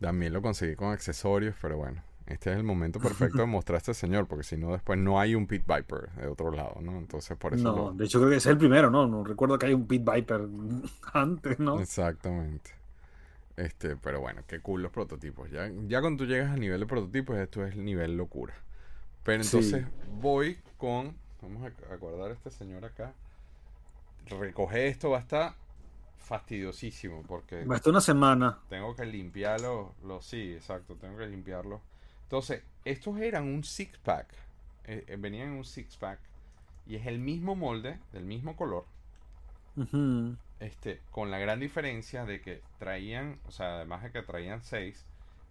También 0.00 0.32
lo 0.32 0.42
conseguí 0.42 0.74
con 0.74 0.92
accesorios, 0.92 1.54
pero 1.60 1.78
bueno. 1.78 2.02
Este 2.26 2.50
es 2.50 2.56
el 2.56 2.64
momento 2.64 3.00
perfecto 3.00 3.38
de 3.38 3.46
mostrar 3.46 3.76
a 3.76 3.78
este 3.78 3.92
señor, 3.92 4.26
porque 4.26 4.44
si 4.44 4.56
no, 4.56 4.72
después 4.72 4.98
no 4.98 5.20
hay 5.20 5.34
un 5.34 5.46
Pit 5.46 5.62
Viper 5.66 6.10
de 6.12 6.26
otro 6.26 6.50
lado, 6.50 6.80
¿no? 6.80 6.96
Entonces, 6.96 7.36
por 7.36 7.54
eso. 7.54 7.62
No, 7.64 7.92
de 7.92 8.06
hecho, 8.06 8.18
creo 8.18 8.30
que 8.30 8.36
es 8.36 8.46
el 8.46 8.56
primero, 8.56 8.90
¿no? 8.90 9.06
No 9.06 9.24
recuerdo 9.24 9.58
que 9.58 9.66
hay 9.66 9.74
un 9.74 9.86
Pit 9.86 10.02
Viper 10.10 10.48
antes, 11.12 11.58
¿no? 11.58 11.80
Exactamente. 11.80 12.70
Este, 13.56 13.96
pero 13.96 14.20
bueno, 14.20 14.42
qué 14.46 14.60
cool 14.60 14.82
los 14.82 14.90
prototipos. 14.90 15.50
Ya, 15.50 15.70
ya 15.86 16.00
cuando 16.00 16.24
tú 16.24 16.30
llegas 16.30 16.50
al 16.50 16.60
nivel 16.60 16.80
de 16.80 16.86
prototipos, 16.86 17.36
esto 17.36 17.64
es 17.64 17.74
el 17.74 17.84
nivel 17.84 18.16
locura. 18.16 18.54
Pero 19.22 19.42
entonces 19.42 19.86
voy 20.20 20.58
con. 20.76 21.16
Vamos 21.40 21.62
a 21.62 21.94
acordar 21.94 22.30
a 22.30 22.34
este 22.34 22.50
señor 22.50 22.84
acá 22.84 23.14
recoger 24.30 24.86
esto 24.86 25.10
va 25.10 25.18
a 25.18 25.20
estar 25.20 25.54
fastidiosísimo 26.18 27.22
porque... 27.26 27.64
Va 27.64 27.74
a 27.74 27.76
estar 27.76 27.90
una 27.90 28.00
semana. 28.00 28.58
Tengo 28.68 28.94
que 28.96 29.04
limpiarlo, 29.04 29.94
lo, 30.04 30.22
sí, 30.22 30.52
exacto, 30.52 30.96
tengo 30.96 31.18
que 31.18 31.26
limpiarlo. 31.26 31.82
Entonces, 32.22 32.62
estos 32.84 33.18
eran 33.18 33.44
un 33.44 33.62
six 33.62 33.98
pack, 33.98 34.28
eh, 34.84 35.04
eh, 35.06 35.16
venían 35.18 35.48
en 35.48 35.54
un 35.58 35.64
six 35.64 35.96
pack 35.96 36.18
y 36.86 36.96
es 36.96 37.06
el 37.06 37.18
mismo 37.18 37.54
molde, 37.54 37.98
del 38.12 38.24
mismo 38.24 38.56
color. 38.56 38.86
Este, 40.60 41.00
con 41.10 41.30
la 41.30 41.38
gran 41.38 41.60
diferencia 41.60 42.24
de 42.24 42.40
que 42.40 42.62
traían, 42.78 43.38
o 43.46 43.50
sea, 43.50 43.76
además 43.76 44.02
de 44.02 44.12
que 44.12 44.22
traían 44.22 44.62
seis, 44.62 45.04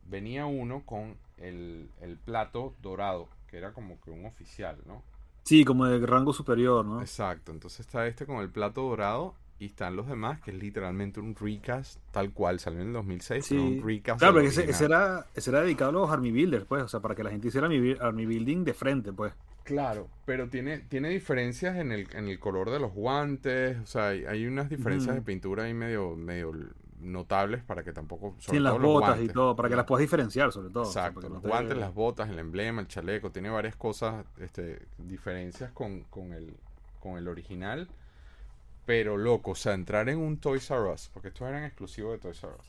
venía 0.10 0.46
uno 0.46 0.84
con 0.86 1.18
el, 1.38 1.90
el 2.02 2.18
plato 2.18 2.74
dorado, 2.82 3.28
que 3.48 3.58
era 3.58 3.74
como 3.74 4.00
que 4.02 4.12
un 4.12 4.26
oficial, 4.26 4.78
¿no? 4.86 5.04
Sí, 5.44 5.66
como 5.66 5.86
de 5.86 6.06
rango 6.06 6.34
superior, 6.34 6.86
¿no? 6.86 7.02
Exacto, 7.02 7.52
entonces 7.52 7.82
está 7.82 8.08
este 8.08 8.26
con 8.26 8.38
el 8.38 8.50
plato 8.50 8.82
dorado 8.82 9.36
y 9.60 9.68
están 9.68 9.96
los 9.96 10.08
demás, 10.08 10.40
que 10.42 10.52
es 10.52 10.58
literalmente 10.58 11.20
un 11.20 11.36
recast 11.36 12.00
tal 12.12 12.32
cual, 12.32 12.60
salió 12.60 12.82
en 12.82 12.88
el 12.88 12.94
2006, 12.94 13.46
sí. 13.46 13.58
un 13.58 13.82
recast. 13.86 14.20
Claro, 14.20 14.36
pero 14.36 14.48
ese, 14.48 14.84
era, 14.84 15.28
ese 15.36 15.50
era 15.50 15.62
dedicado 15.62 15.90
a 15.90 15.94
los 15.94 16.10
Army 16.10 16.32
Builders, 16.32 16.66
pues, 16.66 16.84
o 16.84 16.88
sea, 16.88 17.02
para 17.02 17.16
que 17.16 17.24
la 17.24 17.30
gente 17.30 17.48
hiciera 17.50 17.68
Army, 17.68 18.26
Building 18.26 18.64
de 18.64 18.74
frente, 18.74 19.14
pues. 19.14 19.34
Claro, 19.64 20.10
pero 20.26 20.50
tiene, 20.50 20.80
tiene 20.80 21.10
diferencias 21.10 21.78
en 21.78 21.92
el, 21.92 22.08
en 22.14 22.28
el 22.28 22.40
color 22.40 22.70
de 22.70 22.80
los 22.80 22.94
guantes, 22.94 23.78
o 23.80 23.86
sea, 23.86 24.08
hay, 24.08 24.46
unas 24.46 24.70
diferencias 24.70 25.16
de 25.16 25.22
pintura 25.22 25.64
ahí 25.64 25.74
medio, 25.74 26.16
medio 26.18 26.52
notables 27.00 27.64
para 27.64 27.84
que 27.84 27.94
tampoco. 27.94 28.36
Sobre 28.40 28.60
las 28.60 28.80
botas 28.80 29.22
y 29.22 29.28
todo, 29.28 29.56
para 29.56 29.70
que 29.70 29.76
las 29.76 29.86
puedas 29.86 30.02
diferenciar, 30.02 30.52
sobre 30.52 30.70
todo. 30.70 30.84
Exacto, 30.84 31.30
los 31.30 31.42
guantes, 31.42 31.78
las 31.78 31.94
botas, 31.94 32.30
el 32.30 32.40
emblema, 32.40 32.82
el 32.82 32.88
chaleco, 32.88 33.32
tiene 33.32 33.50
varias 33.50 33.76
cosas, 33.76 34.26
este, 34.40 34.82
diferencias 34.98 35.72
con, 35.72 36.04
con, 36.04 36.34
el, 36.34 36.56
con 37.00 37.18
el 37.18 37.28
original. 37.28 37.88
Pero 38.86 39.16
loco, 39.16 39.52
o 39.52 39.56
sea, 39.56 39.74
entrar 39.74 40.10
en 40.10 40.20
un 40.20 40.38
Toys 40.40 40.70
R 40.70 40.92
Us, 40.92 41.10
porque 41.14 41.30
estos 41.30 41.48
eran 41.48 41.64
exclusivos 41.64 42.12
de 42.14 42.20
Toys 42.20 42.44
R 42.44 42.52
Us, 42.60 42.68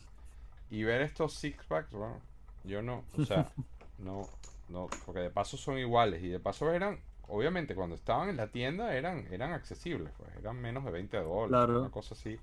y 0.70 0.84
ver 0.84 1.02
estos 1.02 1.34
six 1.34 1.64
packs, 1.66 1.90
bueno, 1.90 2.20
yo 2.62 2.82
no, 2.82 3.02
o 3.18 3.24
sea, 3.24 3.50
no, 3.98 4.28
no, 4.68 4.88
porque 5.04 5.20
de 5.20 5.30
paso 5.30 5.56
son 5.56 5.78
iguales 5.78 6.22
y 6.22 6.28
de 6.28 6.40
paso 6.40 6.70
eran, 6.72 6.98
obviamente, 7.28 7.74
cuando 7.74 7.94
estaban 7.96 8.28
en 8.28 8.36
la 8.36 8.48
tienda 8.48 8.94
eran, 8.94 9.26
eran 9.30 9.52
accesibles, 9.52 10.12
pues 10.16 10.30
eran 10.36 10.60
menos 10.60 10.84
de 10.84 10.90
20 10.90 11.16
dólares, 11.18 11.76
una 11.76 11.90
cosa 11.90 12.14
así. 12.14 12.38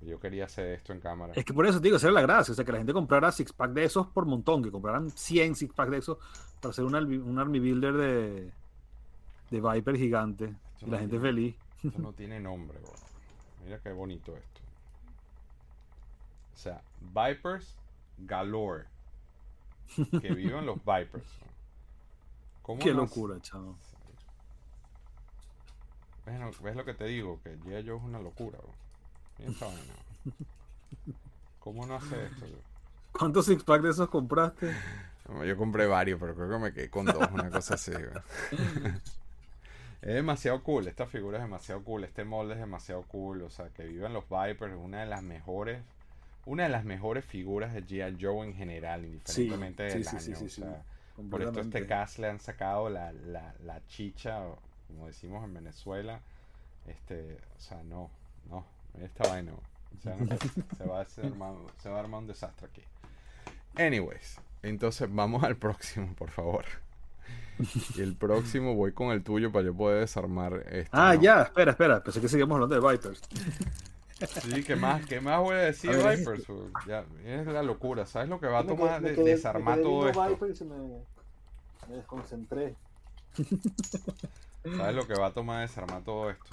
Yo 0.00 0.20
quería 0.20 0.44
hacer 0.44 0.66
esto 0.72 0.92
en 0.92 1.00
cámara. 1.00 1.32
Es 1.34 1.44
que 1.46 1.54
por 1.54 1.66
eso, 1.66 1.80
digo, 1.80 1.96
esa 1.96 2.08
era 2.08 2.14
la 2.14 2.20
gracia. 2.20 2.52
O 2.52 2.54
sea, 2.54 2.64
que 2.64 2.72
la 2.72 2.78
gente 2.78 2.92
comprara 2.92 3.32
six 3.32 3.52
pack 3.54 3.70
de 3.72 3.84
esos 3.84 4.06
por 4.08 4.26
montón, 4.26 4.62
que 4.62 4.70
compraran 4.70 5.10
100 5.10 5.54
six 5.54 5.72
pack 5.72 5.88
de 5.88 5.98
esos 5.98 6.18
para 6.60 6.70
hacer 6.70 6.84
un, 6.84 6.94
un 6.94 7.38
army 7.38 7.58
builder 7.58 7.94
de, 7.94 8.52
de 9.50 9.60
Viper 9.60 9.96
gigante. 9.96 10.54
y 10.82 10.90
la 10.90 10.98
gente 10.98 11.18
feliz. 11.18 11.54
Esto 11.82 12.02
no 12.02 12.12
tiene 12.16 12.38
nombre, 12.38 12.78
bro. 12.80 12.92
Mira 13.64 13.78
qué 13.78 13.92
bonito 13.92 14.36
esto. 14.36 14.60
O 16.52 16.56
sea, 16.56 16.82
Vipers 17.00 17.74
galore. 18.18 18.84
Que 20.20 20.34
vivan 20.34 20.66
los 20.66 20.76
Vipers. 20.78 21.26
Qué 22.80 22.92
locura, 22.92 23.40
chavo. 23.40 23.76
¿Ves, 26.26 26.60
¿Ves, 26.62 26.76
lo 26.76 26.84
que 26.84 26.94
te 26.94 27.04
digo? 27.04 27.40
Que 27.42 27.58
ya 27.66 27.80
yo 27.80 27.96
es 27.96 28.02
una 28.02 28.18
locura, 28.18 28.58
bro. 28.58 28.72
¿Cómo 31.58 31.86
no 31.86 31.96
hace 31.96 32.26
esto? 32.26 32.46
¿Cuántos 33.12 33.46
six 33.46 33.62
pack 33.62 33.82
de 33.82 33.90
esos 33.90 34.08
compraste? 34.08 34.74
yo 35.46 35.56
compré 35.56 35.86
varios, 35.86 36.20
pero 36.20 36.34
creo 36.34 36.50
que 36.50 36.58
me 36.58 36.72
quedé 36.72 36.90
con 36.90 37.06
dos, 37.06 37.28
una 37.32 37.50
cosa 37.50 37.74
así. 37.74 37.92
es 40.02 40.14
demasiado 40.14 40.62
cool, 40.62 40.86
esta 40.86 41.06
figura 41.06 41.38
es 41.38 41.44
demasiado 41.44 41.82
cool, 41.82 42.04
este 42.04 42.24
molde 42.24 42.54
es 42.54 42.60
demasiado 42.60 43.02
cool, 43.04 43.42
o 43.42 43.50
sea, 43.50 43.70
que 43.70 43.84
vivan 43.84 44.12
los 44.12 44.24
Vipers 44.24 44.74
es 44.74 44.78
una 44.78 45.00
de 45.00 45.06
las 45.06 45.22
mejores, 45.22 45.82
una 46.46 46.64
de 46.64 46.68
las 46.68 46.84
mejores 46.84 47.24
figuras 47.24 47.72
de 47.74 47.84
G.I. 47.84 48.18
Joe 48.20 48.46
en 48.46 48.54
general, 48.54 49.04
indiferentemente 49.04 49.84
del 49.84 50.06
año. 50.06 50.38
o 50.44 50.48
sea, 50.48 50.82
por 51.30 51.42
esto 51.42 51.60
este 51.60 51.86
cast 51.86 52.18
le 52.18 52.28
han 52.28 52.40
sacado 52.40 52.90
la, 52.90 53.12
la, 53.12 53.54
la 53.64 53.86
chicha, 53.86 54.42
como 54.88 55.06
decimos 55.06 55.44
en 55.44 55.54
Venezuela. 55.54 56.20
Este, 56.86 57.38
o 57.56 57.60
sea, 57.60 57.82
no, 57.82 58.10
esta 59.02 59.28
vaina. 59.28 59.52
se, 60.02 60.10
va 60.84 61.00
a 61.00 61.06
armar, 61.26 61.54
se 61.78 61.88
va 61.88 61.96
a 61.96 62.00
armar 62.00 62.20
un 62.20 62.26
desastre 62.26 62.66
aquí. 62.66 62.82
Anyways, 63.76 64.40
entonces 64.62 65.08
vamos 65.12 65.42
al 65.44 65.56
próximo, 65.56 66.14
por 66.14 66.30
favor. 66.30 66.64
Y 67.94 68.00
el 68.00 68.16
próximo 68.16 68.74
voy 68.74 68.92
con 68.92 69.12
el 69.12 69.22
tuyo 69.22 69.52
para 69.52 69.66
yo 69.66 69.74
poder 69.74 70.00
desarmar 70.00 70.64
este. 70.70 70.90
Ah, 70.90 71.14
ya, 71.14 71.42
espera, 71.42 71.70
espera. 71.70 72.02
Pensé 72.02 72.20
que 72.20 72.28
seguíamos 72.28 72.56
hablando 72.56 72.80
de 72.80 72.92
Vipers. 72.92 73.22
Sí, 74.42 74.62
¿qué 74.62 74.76
más, 74.76 75.04
qué 75.06 75.20
más 75.20 75.40
voy 75.40 75.54
a 75.54 75.58
decir 75.58 75.90
de 75.90 76.16
Vipers? 76.16 76.46
Ya, 76.86 77.04
es 77.24 77.46
la 77.46 77.62
locura. 77.62 78.06
¿Sabes 78.06 78.28
lo 78.28 78.40
que 78.40 78.46
va 78.46 78.60
a 78.60 78.66
tomar 78.66 79.02
de, 79.02 79.14
desarmar 79.14 79.80
todo 79.80 80.08
esto? 80.08 80.28
Vipers 80.28 80.60
y 80.60 80.64
me, 80.64 80.76
me 81.88 81.96
desconcentré. 81.96 82.76
¿Sabes 84.76 84.94
lo 84.94 85.06
que 85.06 85.14
va 85.14 85.26
a 85.26 85.32
tomar 85.32 85.66
desarmar 85.66 86.02
todo 86.02 86.30
esto? 86.30 86.44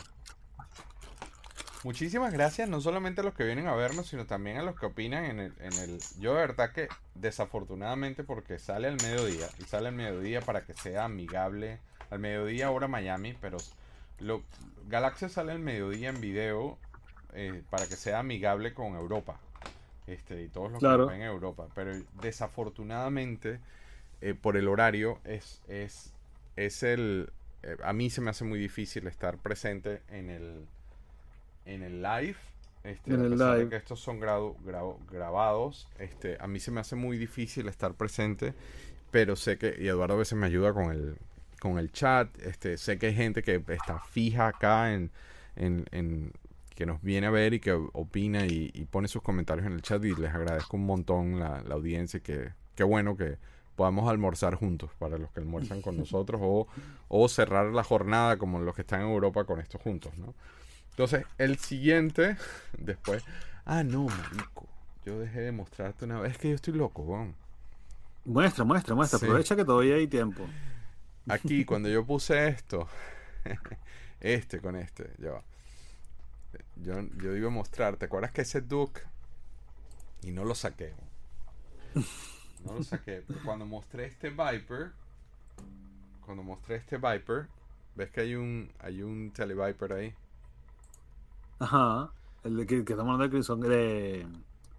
Muchísimas 1.84 2.32
gracias, 2.32 2.70
no 2.70 2.80
solamente 2.80 3.22
a 3.22 3.24
los 3.24 3.34
que 3.34 3.43
vienen 3.43 3.68
a 3.68 3.74
vernos, 3.74 4.07
sino 4.07 4.28
también 4.28 4.57
a 4.57 4.64
los 4.64 4.80
que 4.80 4.86
opinan 4.86 5.26
en 5.26 5.39
el, 5.39 5.53
en 5.59 5.74
el... 5.74 5.99
Yo 6.20 6.36
de 6.36 6.41
verdad 6.41 6.72
que 6.72 6.88
desafortunadamente 7.16 8.24
porque 8.24 8.59
sale 8.59 8.88
al 8.88 8.97
mediodía, 9.01 9.47
y 9.57 9.64
sale 9.64 9.88
al 9.88 9.95
mediodía 9.95 10.41
para 10.41 10.64
que 10.64 10.74
sea 10.74 11.05
amigable, 11.05 11.80
al 12.12 12.20
mediodía 12.20 12.68
ahora 12.68 12.88
Miami, 12.88 13.36
pero 13.41 13.57
lo, 14.20 14.43
Galaxia 14.88 15.28
sale 15.28 15.53
al 15.53 15.59
mediodía 15.59 16.09
en 16.09 16.22
video 16.22 16.78
eh, 17.34 17.62
para 17.70 17.88
que 17.88 17.96
sea 17.96 18.20
amigable 18.20 18.74
con 18.74 18.96
Europa. 18.96 19.40
Este, 20.08 20.44
y 20.44 20.48
todos 20.48 20.72
los 20.72 20.82
que 20.82 20.88
ven 20.88 21.22
en 21.22 21.28
Europa. 21.28 21.68
Pero 21.74 21.92
desafortunadamente, 22.22 23.60
eh, 24.22 24.34
por 24.34 24.58
el 24.58 24.68
horario, 24.68 25.20
es, 25.24 25.62
es, 25.68 26.14
es 26.56 26.84
el... 26.84 27.32
Eh, 27.64 27.78
a 27.84 27.94
mí 27.94 28.10
se 28.10 28.22
me 28.22 28.32
hace 28.32 28.44
muy 28.44 28.60
difícil 28.60 29.08
estar 29.08 29.38
presente 29.38 30.02
en 30.10 30.30
el 30.30 30.66
en 31.66 31.84
el 31.84 32.02
live. 32.02 32.36
Este, 32.84 33.14
en 33.14 33.22
el 33.22 33.38
live. 33.38 33.70
que 33.70 33.76
estos 33.76 34.00
son 34.00 34.20
grabados, 34.20 35.88
este, 36.00 36.38
a 36.40 36.48
mí 36.48 36.60
se 36.60 36.72
me 36.72 36.80
hace 36.80 36.96
muy 36.96 37.20
difícil 37.20 37.68
estar 37.68 37.94
presente, 37.94 38.56
pero 39.12 39.36
sé 39.36 39.60
que, 39.60 39.76
y 39.80 39.88
Eduardo 39.88 40.16
a 40.16 40.18
veces 40.18 40.36
me 40.36 40.48
ayuda 40.48 40.74
con 40.74 40.92
el, 40.92 41.16
con 41.60 41.78
el 41.78 41.92
chat, 41.92 42.28
este, 42.40 42.78
sé 42.78 42.98
que 42.98 43.08
hay 43.08 43.14
gente 43.14 43.44
que 43.44 43.64
está 43.68 44.00
fija 44.00 44.48
acá 44.48 44.94
en, 44.94 45.12
en, 45.56 46.34
que 46.76 46.86
nos 46.86 47.01
viene 47.01 47.28
a 47.28 47.32
ver 47.32 47.53
y 47.53 47.59
que 47.59 47.74
opina 47.74 48.45
y, 48.45 48.88
pone 48.89 49.07
sus 49.07 49.22
comentarios 49.22 49.67
en 49.67 49.74
el 49.74 49.82
chat 49.82 50.03
y 50.03 50.15
les 50.15 50.34
agradezco 50.34 50.78
un 50.78 50.86
montón 50.86 51.39
la, 51.39 51.61
la 51.63 51.76
audiencia 51.76 52.19
que 52.19 52.53
qué 52.76 52.84
bueno 52.84 53.15
que 53.15 53.38
podamos 53.76 54.09
almorzar 54.09 54.55
juntos 54.55 54.91
para 54.99 55.17
los 55.17 55.32
que 55.32 55.39
almuerzan 55.39 55.82
con 55.82 55.97
nosotros 55.99 56.41
o, 56.43 56.67
o 57.07 57.30
cerrar 57.30 57.67
la 57.67 57.84
jornada 57.84 58.38
como 58.38 58.59
los 58.59 58.76
que 58.76 58.82
están 58.82 59.01
en 59.01 59.07
Europa 59.07 59.43
con 59.45 59.59
esto 59.59 59.78
juntos, 59.80 60.17
¿no? 60.17 60.34
Entonces, 60.91 61.26
el 61.38 61.57
siguiente, 61.57 62.38
después. 62.78 63.24
Ah, 63.65 63.84
no, 63.84 64.05
marico. 64.05 64.67
Yo 65.05 65.17
dejé 65.19 65.41
de 65.41 65.51
mostrarte 65.51 66.05
una 66.05 66.19
vez. 66.19 66.34
Es 66.34 66.38
que 66.38 66.49
yo 66.49 66.55
estoy 66.55 66.74
loco, 66.74 67.01
weón. 67.03 67.34
Muestra, 68.26 68.65
muestra, 68.65 68.93
muestra. 68.93 69.17
Aprovecha 69.17 69.55
que 69.55 69.65
todavía 69.65 69.95
hay 69.95 70.07
tiempo. 70.07 70.45
Aquí, 71.28 71.65
cuando 71.65 71.89
yo 71.89 72.05
puse 72.05 72.49
esto, 72.49 72.88
este 74.19 74.59
con 74.59 74.76
este, 74.76 75.11
ya 75.17 75.41
Yo, 76.84 77.02
yo 77.22 77.36
iba 77.36 77.48
a 77.48 77.52
mostrar, 77.52 77.98
¿te 77.98 78.06
acuerdas 78.06 78.32
que 78.32 78.42
ese 78.42 78.62
Duke? 78.62 79.02
Y 80.24 80.32
no 80.32 80.44
lo 80.46 80.56
saqué. 80.56 80.94
No 82.66 82.74
lo 82.74 82.84
saqué. 82.84 83.24
Pero 83.28 83.40
cuando 83.46 83.66
mostré 83.66 84.06
este 84.06 84.30
Viper, 84.30 84.92
cuando 86.26 86.44
mostré 86.44 86.76
este 86.78 86.98
Viper, 86.98 87.48
ves 87.96 88.10
que 88.12 88.22
hay 88.22 88.36
un, 88.36 88.72
hay 88.80 89.02
un 89.02 89.32
Televiper 89.32 89.94
ahí. 89.94 90.14
Ajá. 91.60 92.12
El 92.44 92.58
de 92.58 92.66
que, 92.66 92.84
que 92.84 92.94
estamos 92.94 93.14
hablando 93.14 93.38
de 93.38 93.44
son 93.44 93.62
de 93.62 94.26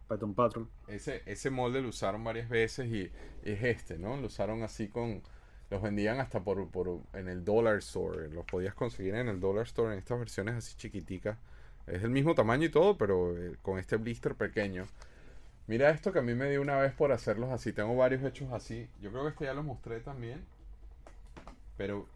Python 0.09 0.35
Patrol. 0.35 0.69
Ese, 0.89 1.23
ese 1.27 1.51
molde 1.51 1.81
lo 1.81 1.89
usaron 1.89 2.25
varias 2.25 2.49
veces 2.49 2.87
y, 2.89 3.11
es 3.45 3.63
este, 3.63 3.99
¿no? 3.99 4.17
Lo 4.17 4.27
usaron 4.27 4.63
así 4.63 4.89
con. 4.89 5.23
Los 5.71 5.81
vendían 5.81 6.21
hasta 6.21 6.41
por, 6.41 6.69
por 6.69 7.01
en 7.15 7.29
el 7.29 7.45
Dollar 7.45 7.79
Store. 7.79 8.29
Los 8.29 8.45
podías 8.45 8.75
conseguir 8.75 9.15
en 9.15 9.29
el 9.29 9.41
Dollar 9.41 9.65
Store 9.65 9.93
en 9.93 9.99
estas 9.99 10.19
versiones 10.19 10.57
así 10.57 10.77
chiquiticas. 10.77 11.39
Es 11.87 12.03
el 12.03 12.11
mismo 12.11 12.35
tamaño 12.35 12.66
y 12.66 12.70
todo, 12.70 12.97
pero 12.97 13.37
eh, 13.37 13.57
con 13.62 13.78
este 13.78 13.97
blister 13.97 14.35
pequeño. 14.35 14.87
Mira 15.66 15.91
esto 15.91 16.12
que 16.12 16.18
a 16.18 16.22
mí 16.22 16.35
me 16.35 16.51
dio 16.51 16.61
una 16.61 16.76
vez 16.76 16.93
por 16.93 17.12
hacerlos 17.12 17.51
así. 17.51 17.72
Tengo 17.72 17.97
varios 17.97 18.22
hechos 18.22 18.53
así. 18.53 18.89
Yo 19.01 19.11
creo 19.11 19.22
que 19.24 19.30
este 19.30 19.45
ya 19.45 19.55
lo 19.55 19.62
mostré 19.62 20.01
también. 20.01 20.45
Pero 21.76 22.07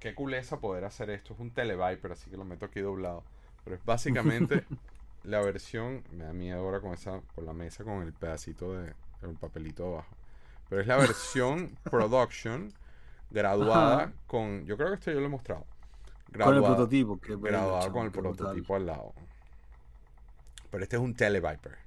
qué 0.00 0.14
culeza 0.14 0.60
poder 0.60 0.84
hacer 0.84 1.10
esto. 1.10 1.34
Es 1.34 1.40
un 1.40 1.50
Televiper, 1.50 2.12
así 2.12 2.30
que 2.30 2.36
lo 2.36 2.44
meto 2.44 2.66
aquí 2.66 2.80
doblado. 2.80 3.24
Pero 3.64 3.76
es 3.76 3.84
básicamente 3.84 4.64
la 5.24 5.40
versión. 5.40 6.04
Me 6.12 6.24
da 6.24 6.32
miedo 6.32 6.60
ahora 6.60 6.80
con 6.80 6.92
esa. 6.92 7.20
con 7.34 7.46
la 7.46 7.52
mesa 7.52 7.84
con 7.84 8.02
el 8.02 8.12
pedacito 8.12 8.74
de. 8.74 8.92
el 9.22 9.34
papelito 9.40 9.86
abajo. 9.86 10.16
Pero 10.68 10.80
es 10.82 10.86
la 10.86 10.96
versión 10.96 11.76
production 11.90 12.72
graduada 13.30 14.12
con. 14.26 14.66
Yo 14.66 14.76
creo 14.76 14.88
que 14.88 14.94
esto 14.94 15.12
yo 15.12 15.20
lo 15.20 15.26
he 15.26 15.30
mostrado. 15.30 15.64
Con 16.32 16.56
el 16.56 16.62
prototipo. 16.62 17.18
Que 17.20 17.36
graduado 17.36 17.92
con 17.92 18.04
el 18.06 18.12
prototipo 18.12 18.76
al 18.76 18.86
lado. 18.86 19.14
Pero 20.70 20.82
este 20.82 20.96
es 20.96 21.02
un 21.02 21.14
Televiper. 21.14 21.78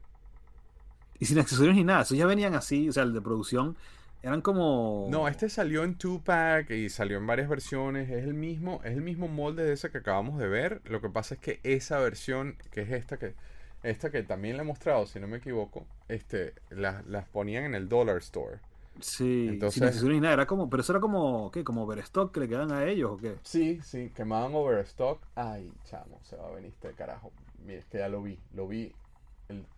Y 1.20 1.26
sin 1.26 1.40
accesorios 1.40 1.76
ni 1.76 1.84
nada. 1.84 2.02
Eso 2.02 2.16
ya 2.16 2.26
venían 2.26 2.56
así. 2.56 2.90
O 2.90 2.94
sea, 2.94 3.04
el 3.04 3.14
de 3.14 3.22
producción 3.22 3.78
eran 4.24 4.42
como. 4.42 5.08
No, 5.10 5.28
este 5.28 5.50
salió 5.50 5.84
en 5.84 5.96
two-pack 5.96 6.72
y 6.72 6.90
salió 6.90 7.18
en 7.18 7.28
varias 7.28 7.48
versiones. 7.48 8.10
Es 8.10 8.24
el 8.24 8.34
mismo, 8.34 8.82
es 8.84 8.94
el 8.94 9.02
mismo 9.02 9.28
molde 9.28 9.64
de 9.64 9.74
ese 9.74 9.92
que 9.92 10.00
acabamos 10.00 10.40
de 10.40 10.48
ver. 10.48 10.82
Lo 10.86 11.02
que 11.02 11.10
pasa 11.10 11.36
es 11.36 11.40
que 11.40 11.60
esa 11.64 12.00
versión, 12.00 12.58
que 12.72 12.82
es 12.82 12.92
esta 12.92 13.18
que. 13.18 13.36
Esta 13.84 14.12
que 14.12 14.22
también 14.22 14.58
la 14.58 14.62
he 14.62 14.66
mostrado, 14.66 15.08
si 15.08 15.20
no 15.20 15.28
me 15.28 15.38
equivoco, 15.38 15.88
este, 16.08 16.54
las, 16.70 17.04
las 17.08 17.26
ponían 17.26 17.64
en 17.64 17.74
el 17.74 17.90
Dollar 17.90 18.18
Store. 18.18 18.60
Sí, 19.00 19.48
Entonces, 19.50 19.96
sin 20.00 20.22
nada, 20.22 20.34
era 20.34 20.46
como, 20.46 20.70
pero 20.70 20.82
eso 20.82 20.94
era 20.94 21.00
como, 21.00 21.50
¿qué? 21.52 21.64
Como 21.64 21.84
overstock 21.84 22.32
que 22.34 22.42
le 22.42 22.50
quedan 22.50 22.72
a 22.72 22.86
ellos 22.86 23.12
o 23.12 23.18
qué? 23.18 23.38
Sí, 23.44 23.80
sí, 23.82 24.12
quemaban 24.16 24.54
overstock. 24.54 25.20
Ay, 25.36 25.72
chamo, 25.86 26.20
se 26.24 26.36
va 26.36 26.48
a 26.48 26.52
venir 26.52 26.72
este 26.72 26.92
carajo. 26.92 27.32
Mira, 27.66 27.80
es 27.80 27.86
que 27.86 28.00
ya 28.00 28.10
lo 28.10 28.22
vi, 28.22 28.38
lo 28.54 28.68
vi. 28.68 28.94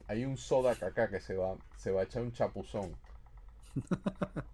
hay 0.07 0.25
un 0.25 0.37
soda 0.37 0.71
acá 0.71 1.09
que 1.09 1.19
se 1.19 1.35
va, 1.35 1.55
se 1.77 1.91
va 1.91 2.01
a 2.01 2.03
echar 2.03 2.21
un 2.21 2.33
chapuzón. 2.33 2.95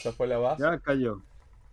Esa 0.00 0.12
fue 0.12 0.26
la 0.26 0.38
base. 0.38 0.62
Ya 0.62 0.78
cayó. 0.78 1.20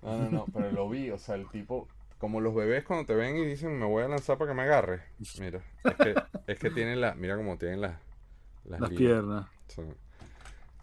No, 0.01 0.18
no, 0.18 0.30
no, 0.30 0.45
pero 0.53 0.72
lo 0.72 0.89
vi, 0.89 1.09
o 1.11 1.18
sea, 1.18 1.36
el 1.36 1.47
tipo, 1.49 1.88
como 2.18 2.41
los 2.41 2.53
bebés 2.53 2.84
cuando 2.84 3.05
te 3.05 3.15
ven 3.15 3.38
y 3.38 3.45
dicen, 3.45 3.80
me 3.80 3.86
voy 3.86 4.03
a 4.03 4.07
lanzar 4.07 4.38
para 4.38 4.51
que 4.51 4.55
me 4.55 4.63
agarre. 4.63 5.03
Mira, 5.39 5.61
es 5.84 5.95
que, 5.95 6.15
es 6.47 6.59
que 6.59 6.70
tienen 6.70 6.99
la, 7.01 7.15
mira 7.15 7.38
como 7.38 7.57
tienen 7.57 7.82
las, 7.82 7.99
las, 8.65 8.89
piernas. 8.89 9.47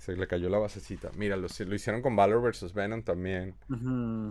Se 0.04 0.14
le 0.14 0.26
cayó 0.26 0.50
la 0.50 0.58
basecita. 0.58 1.10
Mira, 1.16 1.34
lo, 1.34 1.48
lo 1.48 1.74
hicieron 1.74 2.02
con 2.02 2.14
Valor 2.14 2.42
vs. 2.42 2.74
Venom 2.74 3.02
también. 3.02 3.54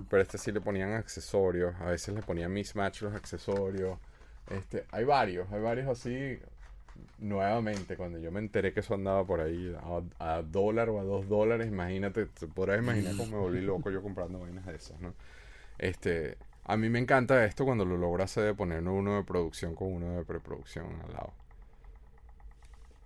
Pero 0.08 0.22
este 0.22 0.38
sí 0.38 0.52
le 0.52 0.62
ponían 0.62 0.94
accesorios. 0.94 1.74
A 1.80 1.86
veces 1.86 2.14
le 2.14 2.22
ponían 2.22 2.54
mismatch 2.54 3.02
los 3.02 3.16
accesorios. 3.16 3.98
Este, 4.52 4.86
hay 4.92 5.04
varios, 5.04 5.52
hay 5.52 5.62
varios 5.62 5.88
así 5.88 6.40
nuevamente, 7.18 7.98
cuando 7.98 8.20
yo 8.20 8.32
me 8.32 8.40
enteré 8.40 8.72
que 8.72 8.82
eso 8.82 8.94
andaba 8.94 9.26
por 9.26 9.40
ahí 9.40 9.76
a, 10.20 10.42
dólar 10.44 10.90
o 10.90 11.00
a 11.00 11.04
dos 11.04 11.28
dólares, 11.28 11.68
imagínate, 11.68 12.28
te 12.28 12.48
podrás 12.48 12.80
imaginar 12.80 13.16
cómo 13.16 13.32
me 13.32 13.38
volví 13.38 13.62
loco 13.66 13.90
yo 13.90 14.04
comprando 14.04 14.40
vainas 14.40 14.66
de 14.68 14.76
esas, 14.76 15.00
¿no? 15.00 15.16
Este, 15.80 16.38
a 16.66 16.78
mí 16.78 16.90
me 16.90 17.00
encanta 17.00 17.44
esto 17.46 17.66
cuando 17.66 17.84
lo 17.84 17.98
logras 17.98 18.36
de 18.36 18.54
poner 18.54 18.88
uno 18.88 19.16
de 19.16 19.24
producción 19.24 19.74
con 19.74 19.92
uno 19.92 20.18
de 20.18 20.24
preproducción 20.24 20.86
al 21.04 21.14
lado. 21.14 21.34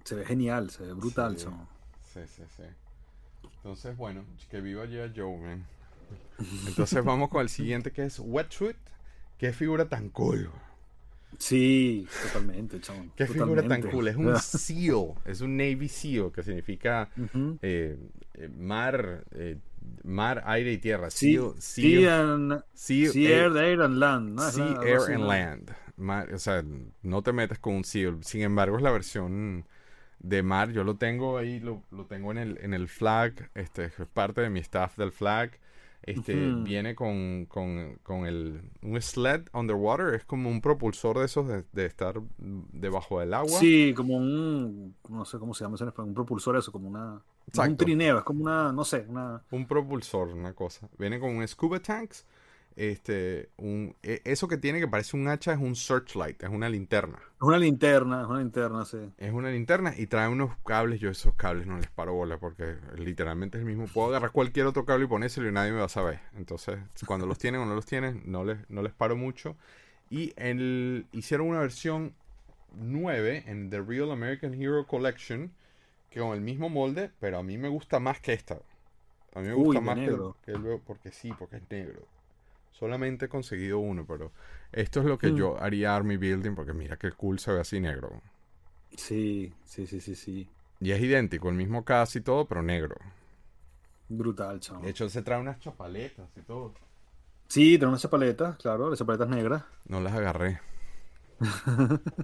Se 0.03 0.15
ve 0.15 0.25
genial, 0.25 0.69
se 0.69 0.83
ve 0.83 0.93
brutal. 0.93 1.37
Sí, 1.37 1.47
sí, 2.25 2.43
sí, 2.43 2.43
sí. 2.55 2.63
Entonces, 3.57 3.97
bueno, 3.97 4.23
que 4.49 4.61
viva 4.61 4.85
ya 4.85 5.11
Joe, 5.15 5.37
man. 5.37 5.65
Entonces 6.67 7.03
vamos 7.03 7.29
con 7.29 7.41
el 7.41 7.49
siguiente 7.49 7.91
que 7.91 8.05
es 8.05 8.19
Wetsuit. 8.19 8.77
Qué 9.37 9.53
figura 9.53 9.87
tan 9.87 10.09
cool. 10.09 10.49
Sí, 11.37 12.07
totalmente, 12.23 12.79
chabón. 12.79 13.11
Qué 13.15 13.27
figura 13.27 13.61
tan 13.67 13.81
cool. 13.83 14.07
Es 14.07 14.15
un 14.15 14.35
SEAL, 14.39 15.13
es 15.25 15.41
un 15.41 15.57
Navy 15.57 15.87
SEAL, 15.87 16.31
que 16.31 16.41
significa 16.41 17.09
eh, 17.61 17.97
eh, 18.33 18.49
mar, 18.57 19.25
eh, 19.31 19.57
mar, 20.03 20.43
aire 20.45 20.71
y 20.71 20.77
tierra. 20.77 21.09
SEAL, 21.09 21.53
SEAL, 21.59 22.63
sea, 22.73 23.29
Air, 23.29 23.81
and 23.81 23.97
Land. 23.97 24.39
Sea, 24.39 24.79
Air 24.83 25.13
and 25.13 25.25
Land. 25.27 26.33
o 26.33 26.39
sea, 26.39 26.63
no 27.03 27.21
te 27.21 27.33
metas 27.33 27.59
con 27.59 27.75
un 27.75 27.83
SEAL. 27.83 28.23
Sin 28.23 28.41
embargo, 28.41 28.77
es 28.77 28.83
la 28.83 28.91
versión 28.91 29.65
de 30.19 30.43
mar. 30.43 30.71
Yo 30.71 30.83
lo 30.83 30.95
tengo 30.95 31.37
ahí, 31.37 31.59
lo, 31.59 31.83
lo 31.91 32.05
tengo 32.05 32.31
en 32.31 32.37
el, 32.37 32.57
en 32.61 32.73
el 32.73 32.87
flag. 32.87 33.49
Este 33.55 33.85
es 33.85 33.93
parte 34.13 34.41
de 34.41 34.49
mi 34.49 34.59
staff 34.59 34.97
del 34.97 35.11
flag. 35.11 35.59
Este 36.03 36.35
viene 36.63 36.95
con, 36.95 37.47
con, 37.47 37.99
con, 38.03 38.25
el 38.25 38.61
un 38.81 39.01
sled 39.01 39.49
underwater, 39.51 40.13
es 40.13 40.23
como 40.23 40.49
un 40.49 40.61
propulsor 40.61 41.19
de 41.19 41.25
esos 41.25 41.47
de, 41.47 41.85
estar 41.85 42.21
debajo 42.37 43.19
del 43.19 43.33
agua. 43.33 43.59
Sí, 43.59 43.93
como 43.93 44.15
un 44.15 44.95
no 45.09 45.25
sé 45.25 45.37
cómo 45.37 45.53
se 45.53 45.65
llama 45.65 45.75
un 45.97 46.13
propulsor 46.13 46.55
eso, 46.55 46.71
como 46.71 46.87
una 46.87 47.21
un 47.57 47.77
trineo, 47.77 48.19
es 48.19 48.23
como 48.23 48.43
una, 48.43 48.71
no 48.71 48.85
sé, 48.85 49.05
una 49.09 49.41
un 49.51 49.67
propulsor, 49.67 50.29
una 50.29 50.53
cosa. 50.53 50.87
Viene 50.97 51.19
con 51.19 51.35
un 51.35 51.45
scuba 51.45 51.79
tanks. 51.79 52.25
Este, 52.77 53.49
un, 53.57 53.95
e, 54.03 54.21
eso 54.23 54.47
que 54.47 54.57
tiene 54.57 54.79
que 54.79 54.87
parece 54.87 55.17
un 55.17 55.27
hacha 55.27 55.51
es 55.51 55.59
un 55.59 55.75
searchlight, 55.75 56.43
es 56.43 56.49
una 56.49 56.69
linterna. 56.69 57.17
Es 57.35 57.41
una 57.41 57.57
linterna, 57.57 58.21
es 58.21 58.27
una 58.27 58.39
linterna, 58.39 58.85
sí. 58.85 58.97
Es 59.17 59.33
una 59.33 59.49
linterna 59.49 59.93
y 59.97 60.05
trae 60.05 60.27
unos 60.27 60.55
cables. 60.63 60.99
Yo 60.99 61.09
esos 61.09 61.33
cables 61.33 61.65
no 61.65 61.77
les 61.77 61.89
paro 61.89 62.13
bola 62.13 62.37
porque 62.37 62.77
literalmente 62.95 63.57
es 63.57 63.63
el 63.63 63.67
mismo. 63.67 63.87
Puedo 63.87 64.09
agarrar 64.09 64.31
cualquier 64.31 64.67
otro 64.67 64.85
cable 64.85 65.05
y 65.05 65.07
ponérselo 65.07 65.49
y 65.49 65.51
nadie 65.51 65.71
me 65.71 65.79
va 65.79 65.85
a 65.85 65.89
saber. 65.89 66.19
Entonces, 66.37 66.77
cuando 67.07 67.25
los 67.25 67.39
tienen 67.39 67.61
o 67.61 67.65
no 67.65 67.73
los 67.73 67.87
tienen, 67.87 68.21
no 68.25 68.45
les, 68.45 68.57
no 68.69 68.83
les 68.83 68.93
paro 68.93 69.15
mucho. 69.15 69.55
Y 70.11 70.33
el, 70.37 71.07
hicieron 71.11 71.47
una 71.47 71.59
versión 71.59 72.13
9 72.75 73.45
en 73.47 73.71
The 73.71 73.81
Real 73.81 74.11
American 74.11 74.53
Hero 74.53 74.85
Collection 74.85 75.51
que 76.11 76.19
con 76.19 76.33
el 76.33 76.41
mismo 76.41 76.69
molde, 76.69 77.11
pero 77.19 77.39
a 77.39 77.43
mí 77.43 77.57
me 77.57 77.69
gusta 77.69 77.99
más 77.99 78.19
que 78.21 78.33
esta. 78.33 78.59
A 79.33 79.39
mí 79.39 79.47
me 79.47 79.53
gusta 79.53 79.81
más 79.81 79.95
que, 79.97 80.51
el, 80.51 80.79
porque 80.85 81.11
sí, 81.11 81.33
porque 81.37 81.57
es 81.57 81.63
negro. 81.69 82.07
Solamente 82.77 83.25
he 83.25 83.29
conseguido 83.29 83.79
uno, 83.79 84.05
pero 84.05 84.31
esto 84.71 84.99
es 84.99 85.07
lo 85.07 85.17
que 85.17 85.31
mm. 85.31 85.35
yo 85.35 85.59
haría 85.59 85.95
Army 85.95 86.17
Building 86.17 86.53
porque 86.53 86.73
mira 86.73 86.95
que 86.97 87.11
cool 87.11 87.39
se 87.39 87.51
ve 87.51 87.61
así 87.61 87.79
negro. 87.79 88.21
Sí, 88.95 89.51
sí, 89.63 89.87
sí, 89.87 89.99
sí, 89.99 90.13
sí. 90.15 90.47
Y 90.79 90.91
es 90.91 91.01
idéntico, 91.01 91.49
el 91.49 91.55
mismo 91.55 91.83
casi 91.83 92.21
todo, 92.21 92.45
pero 92.45 92.61
negro. 92.61 92.95
Brutal, 94.09 94.59
chaval. 94.59 94.83
De 94.83 94.91
hecho, 94.91 95.09
se 95.09 95.23
trae 95.23 95.39
unas 95.39 95.59
chapaletas 95.59 96.29
y 96.35 96.41
todo. 96.41 96.75
Sí, 97.47 97.79
trae 97.79 97.89
unas 97.89 98.01
chapaletas, 98.01 98.57
claro, 98.57 98.91
las 98.91 98.99
chapaletas 98.99 99.29
negras. 99.29 99.63
No 99.87 99.99
las 99.99 100.13
agarré. 100.13 100.61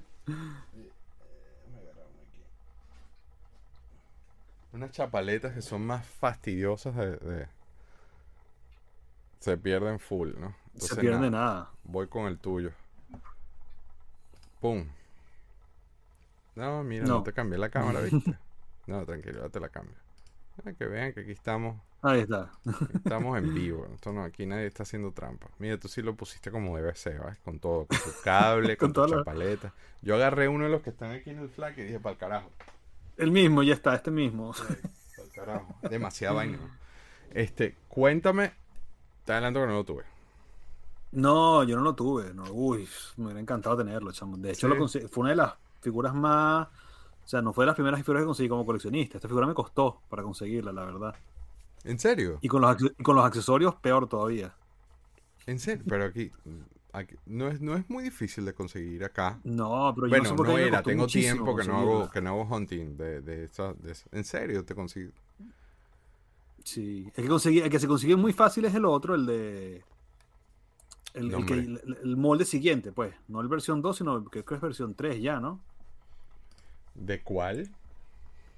unas 4.71 4.91
chapaletas 4.91 5.53
que 5.53 5.63
son 5.63 5.83
más 5.83 6.05
fastidiosas 6.05 6.95
de, 6.95 7.47
se 9.43 9.57
pierden 9.57 9.99
full, 9.99 10.29
¿no? 10.39 10.55
se 10.77 10.95
pierde 10.95 11.29
nada, 11.29 11.69
Voy 11.83 12.07
con 12.07 12.27
el 12.27 12.39
tuyo. 12.39 12.71
Pum. 14.61 14.87
No, 16.55 16.81
mira, 16.85 17.05
no, 17.05 17.23
te 17.23 17.33
cambié 17.33 17.59
la 17.59 17.67
cámara, 17.67 17.99
¿viste? 17.99 18.37
no, 18.87 19.05
tranquilo, 19.05 19.41
ya 19.41 19.49
te 19.49 19.59
la 19.59 19.67
cambio. 19.67 19.97
que 20.77 20.85
vean 20.85 21.11
que 21.11 21.21
aquí 21.21 21.31
estamos. 21.31 21.75
Ahí 22.01 22.21
está. 22.21 22.53
estamos 22.95 23.37
en 23.37 23.53
vivo. 23.53 23.85
Esto 23.93 24.13
no, 24.13 24.23
aquí 24.23 24.45
nadie 24.45 24.65
está 24.65 24.83
haciendo 24.83 25.11
trampa. 25.11 25.49
Mira, 25.59 25.77
tú 25.77 25.89
sí 25.89 26.01
lo 26.01 26.15
pusiste 26.15 26.49
como 26.49 26.77
debe 26.77 26.95
ser, 26.95 27.19
¿vale? 27.19 27.35
Con 27.43 27.59
todo, 27.59 27.85
con 27.85 27.97
tu 27.97 28.11
cable, 28.23 28.77
con, 28.77 28.93
tu 28.93 29.05
chapaleta. 29.05 29.73
Yo 30.01 30.15
agarré 30.15 30.47
uno 30.47 30.63
de 30.63 30.71
los 30.71 30.81
que 30.83 30.91
están 30.91 31.11
aquí 31.11 31.31
en 31.31 31.39
el 31.39 31.49
flag 31.49 31.77
y 31.79 31.83
dije, 31.83 31.99
para 31.99 32.13
el 32.13 32.17
carajo. 32.17 32.49
El 33.17 33.31
mismo, 33.31 33.61
ya 33.61 33.73
está, 33.73 33.93
este 33.93 34.09
mismo. 34.09 34.53
carajo. 35.35 35.75
Demasiada 35.89 36.33
vaina. 36.33 36.59
Este, 37.33 37.75
cuéntame. 37.89 38.62
Te 39.25 39.33
adelanto 39.33 39.61
que 39.61 39.67
no 39.67 39.73
lo 39.73 39.83
tuve. 39.83 40.03
No, 41.11 41.63
yo 41.63 41.75
no 41.75 41.83
lo 41.83 41.93
tuve. 41.93 42.33
No. 42.33 42.43
Uy, 42.51 42.87
me 43.17 43.25
hubiera 43.25 43.39
encantado 43.39 43.77
tenerlo, 43.77 44.11
chamo. 44.11 44.37
De 44.37 44.51
hecho, 44.51 44.67
fue 45.09 45.21
una 45.21 45.29
de 45.29 45.35
las 45.35 45.53
figuras 45.81 46.13
más. 46.13 46.67
O 46.67 47.27
sea, 47.27 47.41
no 47.41 47.53
fue 47.53 47.63
de 47.63 47.67
las 47.67 47.75
primeras 47.75 47.99
figuras 48.01 48.21
que 48.21 48.25
conseguí 48.25 48.49
como 48.49 48.65
coleccionista. 48.65 49.17
Esta 49.17 49.27
figura 49.27 49.47
me 49.47 49.53
costó 49.53 50.01
para 50.09 50.23
conseguirla, 50.23 50.73
la 50.73 50.85
verdad. 50.85 51.15
¿En 51.83 51.99
serio? 51.99 52.39
Y 52.41 52.47
con 52.47 52.61
los, 52.61 52.75
con 53.01 53.15
los 53.15 53.25
accesorios, 53.25 53.75
peor 53.75 54.07
todavía. 54.07 54.53
¿En 55.45 55.59
serio? 55.59 55.83
Pero 55.87 56.05
aquí, 56.05 56.31
no, 57.25 57.47
es, 57.47 57.59
no 57.59 57.75
es 57.75 57.89
muy 57.89 58.03
difícil 58.03 58.45
de 58.45 58.53
conseguir 58.53 59.03
acá. 59.03 59.39
No, 59.43 59.93
pero 59.95 60.07
yo 60.07 60.11
bueno, 60.11 60.35
no, 60.35 60.57
era, 60.57 60.83
tengo 60.83 61.07
tiempo 61.07 61.55
que 61.55 61.65
no, 61.65 61.79
hago, 61.79 62.09
que 62.09 62.21
no 62.21 62.29
hago 62.29 62.55
hunting 62.55 62.97
de, 62.97 63.21
de, 63.21 63.49
En 64.11 64.23
serio, 64.23 64.63
te 64.63 64.75
consigo. 64.75 65.11
Sí, 66.63 67.11
el 67.15 67.23
que, 67.23 67.27
conseguí, 67.27 67.59
el 67.59 67.69
que 67.69 67.79
se 67.79 67.87
consigue 67.87 68.15
muy 68.15 68.33
fácil 68.33 68.65
es 68.65 68.75
el 68.75 68.85
otro, 68.85 69.15
el 69.15 69.25
de. 69.25 69.83
El, 71.13 71.31
el, 72.01 72.17
molde 72.17 72.45
siguiente, 72.45 72.91
pues. 72.91 73.13
No 73.27 73.41
el 73.41 73.47
versión 73.47 73.81
2, 73.81 73.97
sino 73.97 74.25
que 74.25 74.29
creo 74.29 74.45
que 74.45 74.55
es 74.55 74.61
versión 74.61 74.95
3 74.95 75.21
ya, 75.21 75.39
¿no? 75.39 75.61
¿De 76.95 77.21
cuál? 77.21 77.69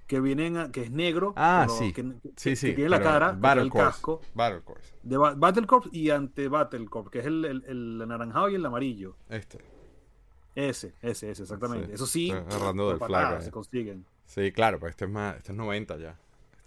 que 0.07 0.19
vienen 0.19 0.71
que 0.71 0.83
es 0.83 0.91
negro 0.91 1.33
ah 1.35 1.67
sí. 1.67 1.93
sí 2.35 2.55
sí 2.55 2.73
tiene 2.73 2.89
la 2.89 3.01
cara 3.01 3.35
Battle 3.37 3.63
el 3.63 3.71
casco. 3.71 4.21
Battle 4.33 4.61
Corps 4.61 4.93
de 5.03 5.17
Battle 5.17 5.65
Corps 5.65 5.89
y 5.91 6.09
ante 6.09 6.47
Battle 6.47 6.85
Corps 6.85 7.09
que 7.09 7.19
es 7.19 7.25
el, 7.25 7.45
el, 7.45 8.01
anaranjado 8.01 8.49
y 8.49 8.55
el 8.55 8.65
amarillo. 8.65 9.15
Este. 9.29 9.59
Ese 10.53 10.93
ese 11.01 11.31
ese 11.31 11.43
exactamente. 11.43 11.93
Eso 11.93 12.05
sí 12.05 12.31
agarrando 12.31 12.89
del 12.89 12.99
flag 12.99 13.41
se 13.41 13.51
consiguen. 13.51 14.05
Sí 14.25 14.51
claro 14.51 14.79
pues 14.79 14.91
este 14.91 15.05
es 15.05 15.11
más 15.11 15.37
este 15.37 15.51
es 15.51 15.57
90 15.57 15.97
ya 15.97 16.19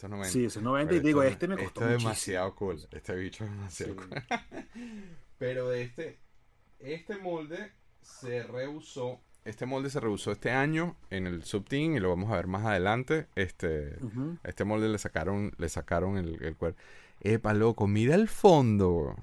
es 0.07 0.11
90 0.11 0.33
sí 0.33 0.45
ese 0.45 0.59
es 0.59 0.63
90 0.63 0.95
y 0.95 1.01
digo 1.01 1.23
este 1.23 1.49
me 1.49 1.57
costó 1.57 1.81
este 1.83 1.95
es 1.95 2.03
demasiado 2.03 2.55
cool 2.55 2.89
este 2.91 3.15
bicho 3.15 3.45
es 3.45 3.51
demasiado 3.51 3.97
cool 3.97 4.09
pero 5.39 5.69
de 5.69 5.83
este 5.83 6.19
este 6.79 7.17
molde 7.19 7.73
se 8.01 8.43
reusó 8.43 9.21
este 9.45 9.65
molde 9.65 9.89
se 9.89 10.01
reusó 10.01 10.33
este 10.33 10.51
año 10.51 10.97
en 11.09 11.27
el 11.27 11.43
subteam 11.43 11.97
y 11.97 12.01
lo 12.01 12.11
vamos 12.11 12.31
a 12.31 12.37
ver 12.37 12.47
más 12.49 12.67
adelante. 12.67 13.29
Este, 13.35 13.97
este 14.45 14.65
molde 14.65 14.91
le 14.91 14.99
sacaron, 14.99 15.53
le 15.57 15.71
sacaron 15.71 16.19
el, 16.19 16.43
el 16.43 16.55
cuerpo. 16.55 16.79
Epa, 17.23 17.55
loco, 17.55 17.87
mira 17.87 18.15
el 18.15 18.29
fondo. 18.29 19.17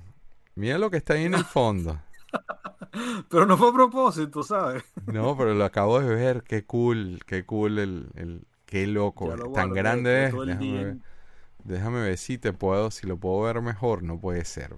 Mira 0.56 0.80
lo 0.80 0.90
que 0.90 0.98
está 0.98 1.14
ahí 1.14 1.26
en 1.26 1.36
el 1.36 1.46
fondo. 1.46 2.02
pero 3.30 3.46
no 3.46 3.56
fue 3.56 3.70
a 3.70 3.74
propósito, 3.74 4.42
¿sabes? 4.42 4.84
no, 5.06 5.38
pero 5.38 5.54
lo 5.54 5.64
acabo 5.64 6.00
de 6.00 6.16
ver. 6.16 6.42
Qué 6.42 6.66
cool, 6.66 7.20
qué 7.28 7.46
cool 7.46 7.78
el, 7.78 8.08
el 8.16 8.48
qué 8.66 8.88
loco. 8.88 9.34
Tan 9.54 9.72
grande 9.74 10.26
es. 10.26 10.34
Déjame 10.34 10.84
ver, 10.84 10.98
déjame 11.64 12.02
ver, 12.02 12.18
si 12.18 12.38
te 12.38 12.54
puedo, 12.54 12.92
si 12.92 13.08
lo 13.08 13.18
puedo 13.18 13.42
ver 13.42 13.62
mejor. 13.62 14.04
No 14.04 14.20
puede 14.20 14.46
ser. 14.46 14.76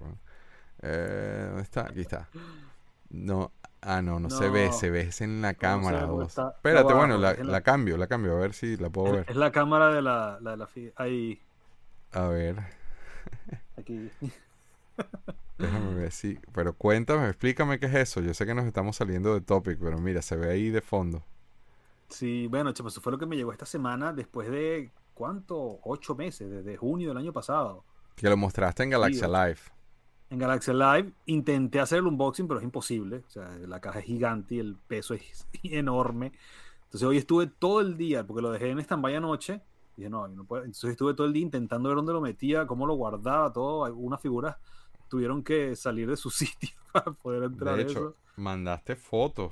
Eh, 0.81 1.45
¿Dónde 1.47 1.63
está? 1.63 1.81
Aquí 1.81 2.01
está. 2.01 2.29
No, 3.09 3.51
Ah, 3.81 4.01
no, 4.01 4.19
no, 4.19 4.29
se 4.29 4.49
ve, 4.49 4.73
se 4.73 4.89
ve 4.89 5.09
en 5.19 5.41
la 5.41 5.53
cámara. 5.53 6.09
Espérate, 6.27 6.93
bueno, 6.93 7.17
la, 7.17 7.61
cambio, 7.61 7.95
la 7.95 8.07
cambio, 8.07 8.35
a 8.35 8.39
ver 8.39 8.53
si 8.53 8.75
la 8.75 8.89
puedo 8.89 9.13
ver. 9.13 9.25
Es 9.29 9.35
la 9.35 9.51
cámara 9.51 9.93
de 9.93 10.01
la, 10.01 10.39
la, 10.41 10.51
de 10.51 10.57
la 10.57 10.69
ahí. 10.95 11.39
A 12.11 12.27
ver. 12.27 12.57
Aquí. 13.77 14.09
Déjame 15.57 15.95
ver, 15.95 16.11
sí. 16.11 16.39
Pero 16.53 16.73
cuéntame, 16.73 17.29
explícame 17.29 17.79
qué 17.79 17.85
es 17.85 17.95
eso. 17.95 18.21
Yo 18.21 18.33
sé 18.33 18.45
que 18.45 18.53
nos 18.53 18.65
estamos 18.65 18.95
saliendo 18.95 19.33
de 19.33 19.41
topic, 19.41 19.79
pero 19.79 19.99
mira, 19.99 20.21
se 20.21 20.35
ve 20.35 20.51
ahí 20.51 20.69
de 20.69 20.81
fondo. 20.81 21.23
Sí, 22.09 22.47
bueno, 22.47 22.71
chamo, 22.71 22.89
eso 22.89 23.01
fue 23.01 23.11
lo 23.11 23.17
que 23.17 23.25
me 23.25 23.35
llegó 23.35 23.51
esta 23.51 23.65
semana 23.65 24.13
después 24.13 24.49
de, 24.49 24.91
¿cuánto? 25.13 25.79
Ocho 25.83 26.15
meses, 26.15 26.49
desde 26.49 26.77
junio 26.77 27.09
del 27.09 27.17
año 27.17 27.33
pasado. 27.33 27.83
Que 28.15 28.29
lo 28.29 28.37
mostraste 28.37 28.83
en 28.83 28.89
Galaxia 28.91 29.27
Live 29.27 29.59
en 30.29 30.39
Galaxy 30.39 30.73
Live. 30.73 31.13
Intenté 31.25 31.79
hacer 31.79 31.99
el 31.99 32.07
unboxing, 32.07 32.47
pero 32.47 32.59
es 32.59 32.63
imposible. 32.63 33.23
O 33.27 33.29
sea, 33.29 33.57
la 33.67 33.79
caja 33.79 33.99
es 33.99 34.05
gigante 34.05 34.55
y 34.55 34.59
el 34.59 34.75
peso 34.75 35.13
es 35.13 35.47
enorme. 35.63 36.31
Entonces 36.85 37.07
hoy 37.07 37.17
estuve 37.17 37.47
todo 37.47 37.81
el 37.81 37.97
día, 37.97 38.25
porque 38.25 38.41
lo 38.41 38.51
dejé 38.51 38.69
en 38.69 38.79
stand-by 38.79 39.15
anoche. 39.15 39.61
Y 39.95 40.01
dije, 40.01 40.09
no, 40.09 40.27
no 40.27 40.45
puedo. 40.45 40.63
Entonces 40.63 40.91
estuve 40.91 41.13
todo 41.13 41.27
el 41.27 41.33
día 41.33 41.43
intentando 41.43 41.89
ver 41.89 41.95
dónde 41.95 42.13
lo 42.13 42.21
metía, 42.21 42.67
cómo 42.67 42.85
lo 42.85 42.95
guardaba, 42.95 43.51
todo. 43.51 43.85
Algunas 43.85 44.21
figuras 44.21 44.57
tuvieron 45.09 45.43
que 45.43 45.75
salir 45.75 46.09
de 46.09 46.17
su 46.17 46.29
sitio 46.31 46.69
para 46.91 47.11
poder 47.11 47.43
entrar. 47.43 47.75
De 47.75 47.83
hecho, 47.83 48.15
mandaste 48.35 48.95
fotos. 48.95 49.51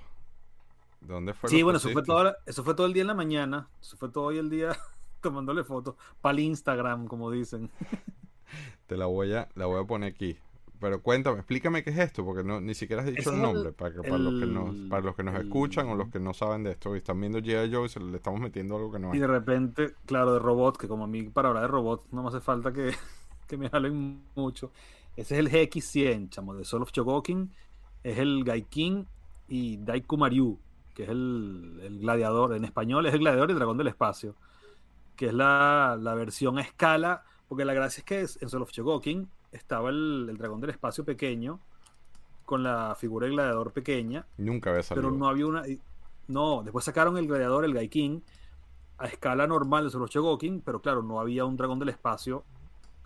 ¿Dónde 1.01 1.33
fue? 1.33 1.49
Sí, 1.49 1.63
bueno, 1.63 1.77
eso 1.77 1.89
fue, 1.89 2.03
todo, 2.03 2.35
eso 2.45 2.63
fue 2.63 2.73
todo 2.73 2.87
el 2.87 2.93
día 2.93 3.01
en 3.01 3.07
la 3.07 3.13
mañana. 3.13 3.67
Eso 3.81 3.97
fue 3.97 4.09
todo 4.09 4.31
el 4.31 4.49
día 4.49 4.77
tomándole 5.21 5.63
fotos. 5.63 5.95
Para 6.21 6.33
el 6.33 6.39
Instagram, 6.41 7.07
como 7.07 7.31
dicen. 7.31 7.69
Te 8.87 8.97
la 8.97 9.07
voy 9.07 9.33
a, 9.33 9.49
la 9.55 9.65
voy 9.65 9.81
a 9.81 9.85
poner 9.85 10.13
aquí. 10.13 10.37
Pero 10.79 11.01
cuéntame, 11.01 11.37
explícame 11.37 11.83
qué 11.83 11.89
es 11.89 11.97
esto, 11.97 12.25
porque 12.25 12.43
no, 12.43 12.59
ni 12.59 12.73
siquiera 12.73 13.01
has 13.01 13.07
dicho 13.07 13.31
el 13.31 13.41
nombre, 13.41 13.71
para, 13.71 13.93
que, 13.93 14.01
para, 14.01 14.17
los 14.17 14.39
que 14.39 14.45
nos, 14.45 14.75
para 14.89 15.01
los 15.03 15.15
que 15.15 15.23
nos 15.23 15.39
escuchan 15.39 15.87
o 15.87 15.95
los 15.95 16.09
que 16.09 16.19
no 16.19 16.33
saben 16.33 16.63
de 16.63 16.71
esto 16.71 16.93
y 16.95 16.99
están 16.99 17.19
viendo 17.19 17.39
G.I. 17.39 17.73
Joe 17.73 17.87
y 17.87 18.11
le 18.11 18.17
estamos 18.17 18.41
metiendo 18.41 18.75
algo 18.75 18.91
que 18.91 18.99
no 18.99 19.09
es. 19.09 19.15
Y 19.15 19.19
de 19.19 19.27
repente, 19.27 19.95
claro, 20.05 20.33
de 20.33 20.39
robot, 20.39 20.77
que 20.77 20.87
como 20.87 21.05
a 21.05 21.07
mí 21.07 21.23
para 21.23 21.47
hablar 21.47 21.63
de 21.63 21.69
robot 21.69 22.07
no 22.11 22.23
me 22.23 22.29
hace 22.29 22.41
falta 22.41 22.73
que, 22.73 22.93
que 23.47 23.57
me 23.57 23.69
jalen 23.69 24.21
mucho. 24.35 24.71
Ese 25.15 25.35
es 25.35 25.39
el 25.39 25.49
GX100, 25.49 26.29
chamo, 26.29 26.53
de 26.53 26.65
Soul 26.65 26.83
of 26.83 26.91
Chogokin. 26.91 27.51
Es 28.03 28.19
el 28.19 28.43
Gaikin 28.43 29.07
y 29.47 29.77
Daiku 29.77 30.17
Mariu, 30.17 30.59
que 30.95 31.03
es 31.03 31.09
el, 31.09 31.79
el, 31.83 31.99
gladiador, 31.99 32.55
en 32.55 32.65
español 32.65 33.05
es 33.05 33.13
el 33.13 33.19
gladiador 33.19 33.51
y 33.51 33.53
dragón 33.53 33.77
del 33.77 33.87
espacio, 33.87 34.35
que 35.15 35.27
es 35.27 35.33
la, 35.33 35.97
la 36.01 36.15
versión 36.15 36.57
a 36.57 36.61
escala, 36.61 37.23
porque 37.47 37.65
la 37.65 37.73
gracia 37.73 38.01
es 38.01 38.05
que 38.05 38.19
en 38.43 38.49
Soul 38.49 38.63
of 38.63 38.71
Chogokin 38.71 39.29
estaba 39.51 39.89
el, 39.89 40.35
dragón 40.37 40.61
del 40.61 40.71
espacio 40.71 41.03
pequeño 41.03 41.59
con 42.45 42.63
la 42.63 42.95
figura 42.95 43.25
del 43.25 43.35
gladiador 43.35 43.71
pequeña. 43.71 44.25
Nunca 44.37 44.71
había 44.71 44.83
salido. 44.83 45.07
Pero 45.07 45.17
no 45.17 45.27
había 45.27 45.47
una. 45.47 45.63
No, 46.27 46.63
después 46.63 46.85
sacaron 46.85 47.17
el 47.17 47.27
gladiador, 47.27 47.65
el 47.65 47.73
Gaikin, 47.73 48.23
a 48.97 49.07
escala 49.07 49.45
normal 49.47 49.83
de 49.83 49.89
Solo 49.89 50.07
Chogokin, 50.07 50.61
pero 50.61 50.81
claro, 50.81 51.03
no 51.03 51.19
había 51.19 51.45
un 51.45 51.57
dragón 51.57 51.77
del 51.77 51.89
espacio 51.89 52.45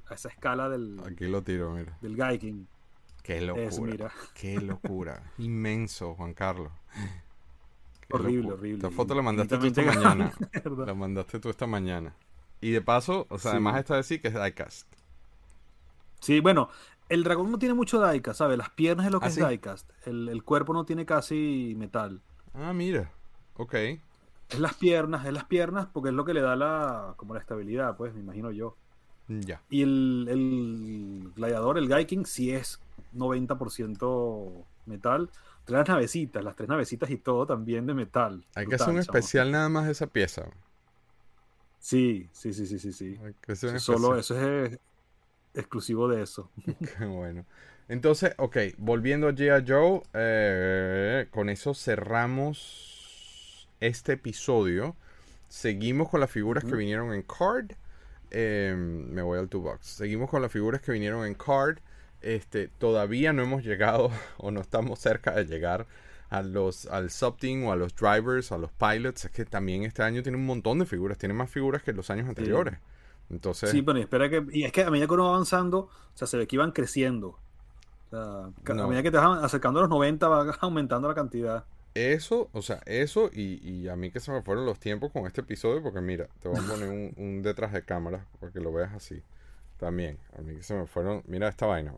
a 0.08 0.14
esa 0.14 0.30
escala 0.30 0.70
del. 0.70 1.00
Aquí 1.06 1.28
lo 1.28 1.42
tiro, 1.42 1.72
mira. 1.72 1.98
Del 2.02 2.16
Gaikin. 2.16 2.68
Qué 3.24 3.42
locura. 3.42 4.12
Qué 4.34 4.60
locura. 4.60 5.34
Inmenso, 5.38 6.16
Juan 6.16 6.34
Carlos. 6.34 6.72
Horrible, 8.10 8.54
horrible. 8.54 8.88
Esta 8.88 8.92
foto 8.92 9.14
la 9.16 9.22
mandaste 9.22 9.58
tú 9.58 9.68
esta 9.68 9.84
mañana. 9.84 10.32
la 10.86 10.94
mandaste 10.94 11.40
tú 11.40 11.50
esta 11.50 11.68
mañana. 11.68 12.16
Y 12.62 12.72
de 12.72 12.82
paso, 12.82 13.28
o 13.30 13.40
sea, 13.40 13.52
además 13.52 13.78
está 13.80 13.96
decir 13.96 14.22
que 14.22 14.30
es 14.30 14.34
diecast. 14.34 14.88
Sí, 16.22 16.40
bueno, 16.40 16.70
El 17.10 17.24
dragón 17.24 17.52
no 17.52 17.58
tiene 17.60 17.74
mucho 17.76 18.06
diecast, 18.08 18.38
¿sabes? 18.40 18.58
Las 18.58 18.70
piernas 18.72 19.06
es 19.08 19.12
lo 19.12 19.22
que 19.22 19.28
¿Ah, 19.28 19.30
es 19.30 19.36
sí? 19.36 19.42
diecast. 19.44 19.90
El, 20.06 20.30
el 20.30 20.44
cuerpo 20.44 20.74
no 20.74 20.86
tiene 20.86 21.06
casi 21.06 21.74
metal. 21.78 22.22
Ah, 22.54 22.74
mira. 22.74 23.12
Ok. 23.56 23.76
Es 24.50 24.60
las 24.60 24.74
piernas, 24.76 25.26
es 25.26 25.34
las 25.34 25.46
piernas 25.46 25.88
porque 25.94 26.10
es 26.10 26.16
lo 26.16 26.26
que 26.26 26.34
le 26.34 26.42
da 26.42 26.56
la 26.56 27.14
como 27.18 27.34
la 27.36 27.40
estabilidad, 27.40 27.96
pues, 27.98 28.14
me 28.14 28.22
imagino 28.22 28.52
yo. 28.52 28.76
Ya. 29.30 29.62
Y 29.70 29.84
el, 29.84 30.28
el 30.30 31.32
gladiador, 31.36 31.78
el 31.78 31.88
Gaiking, 31.90 32.26
sí 32.26 32.52
es 32.52 32.82
90% 33.14 34.66
metal. 34.86 35.32
Tres 35.70 35.88
navecitas, 35.88 36.44
las 36.44 36.56
tres 36.56 36.68
navecitas 36.68 37.12
y 37.12 37.18
todo 37.18 37.46
también 37.46 37.86
de 37.86 37.94
metal. 37.94 38.44
Hay 38.56 38.66
que 38.66 38.74
hacer 38.74 38.90
un 38.90 38.96
chamo. 38.96 39.02
especial 39.02 39.52
nada 39.52 39.70
más 39.70 39.86
de 39.86 39.92
esa 39.92 40.08
pieza. 40.08 40.50
Sí, 41.78 42.28
sí, 42.32 42.54
sí, 42.54 42.66
sí, 42.66 42.80
sí, 42.80 42.92
sí. 42.92 43.20
Eso 43.48 43.78
Solo 43.78 44.18
eso 44.18 44.36
es 44.36 44.74
eh, 44.74 44.80
exclusivo 45.54 46.08
de 46.08 46.24
eso. 46.24 46.50
Qué 46.98 47.06
bueno. 47.06 47.46
Entonces, 47.88 48.34
ok, 48.38 48.58
volviendo 48.80 49.28
a 49.28 49.32
G.I. 49.32 49.64
Joe, 49.68 50.02
eh, 50.14 51.28
con 51.30 51.50
eso 51.50 51.76
cerramos 51.76 53.70
este 53.80 54.14
episodio. 54.14 54.96
Seguimos 55.50 56.10
con 56.10 56.20
las 56.20 56.32
figuras 56.32 56.64
que 56.64 56.76
vinieron 56.76 57.14
en 57.14 57.22
card. 57.22 57.74
Eh, 58.32 58.74
me 58.76 59.22
voy 59.22 59.38
al 59.38 59.50
toolbox. 59.50 59.86
Seguimos 59.86 60.32
con 60.32 60.42
las 60.42 60.52
figuras 60.52 60.82
que 60.82 60.92
vinieron 60.92 61.28
en 61.28 61.36
card. 61.36 61.78
Este, 62.22 62.68
todavía 62.68 63.34
no 63.34 63.44
hemos 63.44 63.64
llegado 63.64 64.12
o 64.38 64.52
no 64.52 64.62
estamos 64.62 65.00
cerca 65.00 65.32
de 65.34 65.46
llegar 65.46 65.88
a 66.30 66.42
los, 66.44 66.86
al 66.88 67.10
subteam 67.12 67.66
o 67.66 67.72
a 67.72 67.76
los 67.76 67.96
drivers, 67.96 68.52
a 68.52 68.58
los 68.58 68.72
pilots. 68.72 69.26
Es 69.26 69.32
que 69.32 69.46
también 69.46 69.84
este 69.84 70.04
año 70.04 70.22
tiene 70.24 70.38
un 70.38 70.46
montón 70.46 70.80
de 70.80 70.86
figuras. 70.86 71.18
Tiene 71.18 71.34
más 71.34 71.50
figuras 71.50 71.84
que 71.84 71.94
los 71.94 72.10
años 72.10 72.28
anteriores. 72.30 72.80
Entonces, 73.30 73.70
Sí, 73.70 73.82
pero 73.82 74.00
espera 74.00 74.30
que. 74.30 74.46
Y 74.52 74.64
es 74.64 74.72
que 74.72 74.84
a 74.84 74.92
medida 74.92 75.08
que 75.08 75.14
uno 75.14 75.26
va 75.26 75.30
avanzando, 75.32 75.80
o 75.82 75.92
sea, 76.14 76.28
se 76.28 76.38
ve 76.38 76.48
que 76.48 76.56
iban 76.56 76.72
creciendo. 76.72 77.30
O 77.30 78.10
sea, 78.10 78.52
No. 78.64 78.84
a 78.84 78.88
medida 78.88 79.04
que 79.04 79.12
te 79.12 79.18
vas 79.18 79.44
acercando 79.44 79.80
a 79.80 79.84
los 79.84 79.90
90, 79.90 80.28
va 80.28 80.52
aumentando 80.62 81.08
la 81.08 81.16
cantidad. 81.16 81.66
Eso, 81.94 82.50
o 82.54 82.62
sea, 82.62 82.82
eso 82.86 83.30
y, 83.34 83.60
y 83.68 83.90
a 83.90 83.96
mí 83.96 84.12
que 84.12 84.20
se 84.20 84.32
me 84.32 84.42
fueron 84.44 84.66
los 84.66 84.80
tiempos 84.80 85.12
con 85.12 85.26
este 85.26 85.42
episodio, 85.42 85.82
porque 85.84 86.02
mira, 86.02 86.30
te 86.40 86.48
voy 86.48 86.60
a 86.60 86.64
poner 86.64 86.90
un, 86.90 87.14
un 87.18 87.42
detrás 87.42 87.74
de 87.74 87.84
cámara 87.84 88.28
para 88.40 88.52
que 88.52 88.60
lo 88.60 88.72
veas 88.72 88.94
así. 88.94 89.24
También, 89.80 90.20
a 90.38 90.42
mí 90.42 90.62
se 90.62 90.74
me 90.74 90.88
fueron, 90.88 91.24
mira 91.26 91.48
esta 91.48 91.66
vaina. 91.66 91.94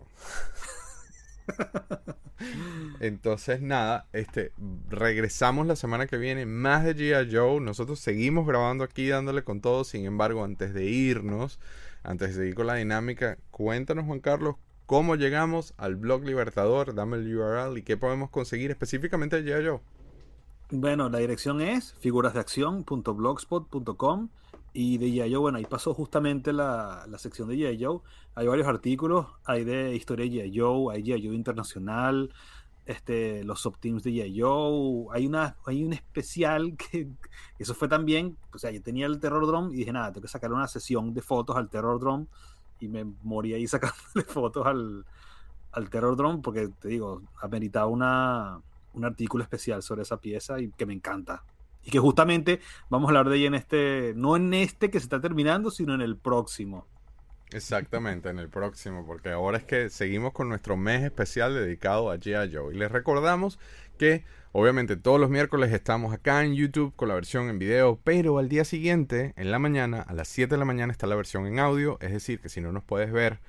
Entonces, 3.00 3.62
nada, 3.62 4.08
este, 4.14 4.52
regresamos 4.90 5.66
la 5.66 5.76
semana 5.76 6.06
que 6.08 6.18
viene, 6.18 6.46
más 6.46 6.84
de 6.84 6.96
G.I. 6.96 7.36
Joe. 7.36 7.60
Nosotros 7.60 8.00
seguimos 8.00 8.46
grabando 8.46 8.84
aquí, 8.84 9.08
dándole 9.08 9.44
con 9.44 9.62
todo. 9.62 9.84
Sin 9.84 10.06
embargo, 10.06 10.44
antes 10.44 10.76
de 10.76 10.86
irnos, 10.86 11.60
antes 12.04 12.30
de 12.30 12.36
seguir 12.36 12.54
con 12.56 12.68
la 12.68 12.76
dinámica, 12.76 13.40
cuéntanos, 13.50 14.06
Juan 14.06 14.20
Carlos, 14.20 14.58
cómo 14.86 15.16
llegamos 15.16 15.74
al 15.78 15.96
blog 15.96 16.24
Libertador. 16.24 16.94
Dame 16.94 17.18
el 17.18 17.36
URL 17.36 17.80
y 17.80 17.84
qué 17.84 17.98
podemos 17.98 18.30
conseguir 18.30 18.70
específicamente 18.70 19.42
de 19.42 19.52
G.I. 19.52 19.68
Joe. 19.68 19.80
Bueno, 20.70 21.10
la 21.10 21.18
dirección 21.18 21.62
es 21.62 21.96
figurasdeacción.blogspot.com 21.96 24.30
y 24.74 24.98
de 24.98 25.08
G.I. 25.08 25.36
Bueno, 25.36 25.58
ahí 25.58 25.66
pasó 25.66 25.94
justamente 25.94 26.54
la, 26.54 27.06
la 27.08 27.18
sección 27.18 27.50
de 27.50 27.56
G.I. 27.56 28.02
Hay 28.36 28.48
varios 28.48 28.68
artículos, 28.68 29.28
hay 29.44 29.64
de 29.64 29.96
historia 29.96 30.26
de 30.26 30.50
G.I. 30.50 30.96
Hay 30.96 31.04
G.I. 31.04 31.28
Internacional, 31.28 32.34
este, 32.86 33.44
los 33.44 33.62
subteams 33.62 34.04
de 34.04 34.12
G.I. 34.12 35.08
Hay, 35.14 35.28
una, 35.28 35.58
hay 35.66 35.84
un 35.84 35.94
especial 35.94 36.76
que 36.78 37.10
eso 37.60 37.74
fue 37.74 37.88
también, 37.88 38.38
o 38.54 38.58
sea, 38.58 38.72
yo 38.72 38.82
tenía 38.82 39.06
el 39.06 39.20
Terror 39.20 39.46
Drone 39.46 39.74
y 39.74 39.78
dije, 39.78 39.92
nada, 39.92 40.12
tengo 40.12 40.22
que 40.22 40.28
sacar 40.28 40.52
una 40.54 40.68
sesión 40.68 41.14
de 41.14 41.22
fotos 41.22 41.56
al 41.58 41.70
Terror 41.70 42.00
Drone 42.00 42.28
y 42.80 42.88
me 42.88 43.04
morí 43.24 43.54
ahí 43.54 43.68
sacándole 43.68 44.26
fotos 44.26 44.66
al, 44.66 45.06
al 45.72 45.90
Terror 45.90 46.16
Drone 46.16 46.42
porque, 46.42 46.70
te 46.80 46.88
digo, 46.88 47.22
ameritaba 47.42 47.88
una, 47.88 48.62
un 48.94 49.06
artículo 49.06 49.44
especial 49.44 49.84
sobre 49.84 50.04
esa 50.04 50.18
pieza 50.18 50.60
y 50.60 50.70
que 50.72 50.86
me 50.86 50.94
encanta. 50.94 51.44
Y 51.84 51.92
que 51.92 52.00
justamente 52.00 52.60
vamos 52.90 53.08
a 53.08 53.10
hablar 53.10 53.30
de 53.30 53.38
ella 53.38 53.48
en 53.48 53.56
este, 53.56 54.14
no 54.16 54.36
en 54.36 54.54
este 54.54 54.90
que 54.90 55.00
se 55.00 55.06
está 55.06 55.20
terminando, 55.20 55.72
sino 55.72 55.96
en 55.96 56.02
el 56.02 56.18
próximo. 56.18 56.88
Exactamente, 57.54 58.30
en 58.30 58.40
el 58.40 58.48
próximo, 58.48 59.06
porque 59.06 59.30
ahora 59.30 59.58
es 59.58 59.66
que 59.66 59.90
seguimos 59.90 60.32
con 60.32 60.48
nuestro 60.48 60.78
mes 60.78 61.04
especial 61.04 61.54
dedicado 61.54 62.10
a 62.10 62.16
G.I. 62.16 62.54
Joe. 62.54 62.74
Y 62.74 62.78
les 62.78 62.90
recordamos 62.90 63.60
que 63.98 64.24
obviamente 64.54 64.96
todos 64.96 65.20
los 65.20 65.30
miércoles 65.30 65.74
estamos 65.74 66.14
acá 66.14 66.44
en 66.44 66.56
YouTube 66.56 66.96
con 66.96 67.10
la 67.10 67.16
versión 67.16 67.50
en 67.50 67.60
video, 67.60 68.00
pero 68.04 68.38
al 68.38 68.48
día 68.48 68.64
siguiente, 68.64 69.34
en 69.36 69.52
la 69.52 69.60
mañana, 69.60 70.02
a 70.02 70.14
las 70.14 70.30
7 70.30 70.56
de 70.56 70.60
la 70.60 70.66
mañana 70.66 70.94
está 70.94 71.08
la 71.08 71.16
versión 71.16 71.46
en 71.46 71.60
audio, 71.60 71.98
es 72.00 72.12
decir, 72.12 72.40
que 72.40 72.48
si 72.48 72.62
no 72.62 72.72
nos 72.72 72.84
puedes 72.84 73.12
ver 73.12 73.40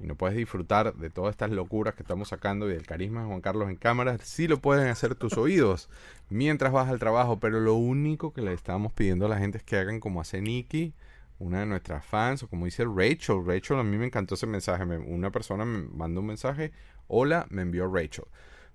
y 0.00 0.06
no 0.06 0.14
puedes 0.16 0.36
disfrutar 0.36 0.94
de 0.94 1.10
todas 1.10 1.32
estas 1.32 1.50
locuras 1.50 1.94
que 1.94 2.02
estamos 2.02 2.28
sacando 2.28 2.68
y 2.68 2.72
del 2.72 2.86
carisma 2.86 3.20
de 3.22 3.26
Juan 3.28 3.40
Carlos 3.40 3.68
en 3.68 3.76
cámara, 3.76 4.16
sí 4.22 4.48
lo 4.48 4.58
pueden 4.60 4.88
hacer 4.88 5.14
tus 5.14 5.36
oídos 5.38 5.88
mientras 6.30 6.72
vas 6.72 6.88
al 6.88 6.98
trabajo, 6.98 7.38
pero 7.38 7.60
lo 7.60 7.74
único 7.74 8.32
que 8.32 8.40
le 8.42 8.52
estamos 8.52 8.92
pidiendo 8.92 9.26
a 9.26 9.28
la 9.28 9.38
gente 9.38 9.58
es 9.58 9.64
que 9.64 9.76
hagan 9.76 10.00
como 10.00 10.20
hace 10.20 10.40
Nikki, 10.40 10.94
una 11.38 11.60
de 11.60 11.66
nuestras 11.66 12.04
fans, 12.04 12.42
o 12.42 12.48
como 12.48 12.66
dice 12.66 12.84
Rachel. 12.84 13.42
Rachel, 13.46 13.78
a 13.78 13.82
mí 13.82 13.96
me 13.96 14.06
encantó 14.06 14.34
ese 14.34 14.46
mensaje. 14.46 14.84
Me- 14.84 14.98
una 14.98 15.30
persona 15.30 15.64
me 15.64 15.88
mandó 15.88 16.20
un 16.20 16.26
mensaje. 16.26 16.70
Hola, 17.08 17.46
me 17.48 17.62
envió 17.62 17.90
Rachel. 17.90 18.26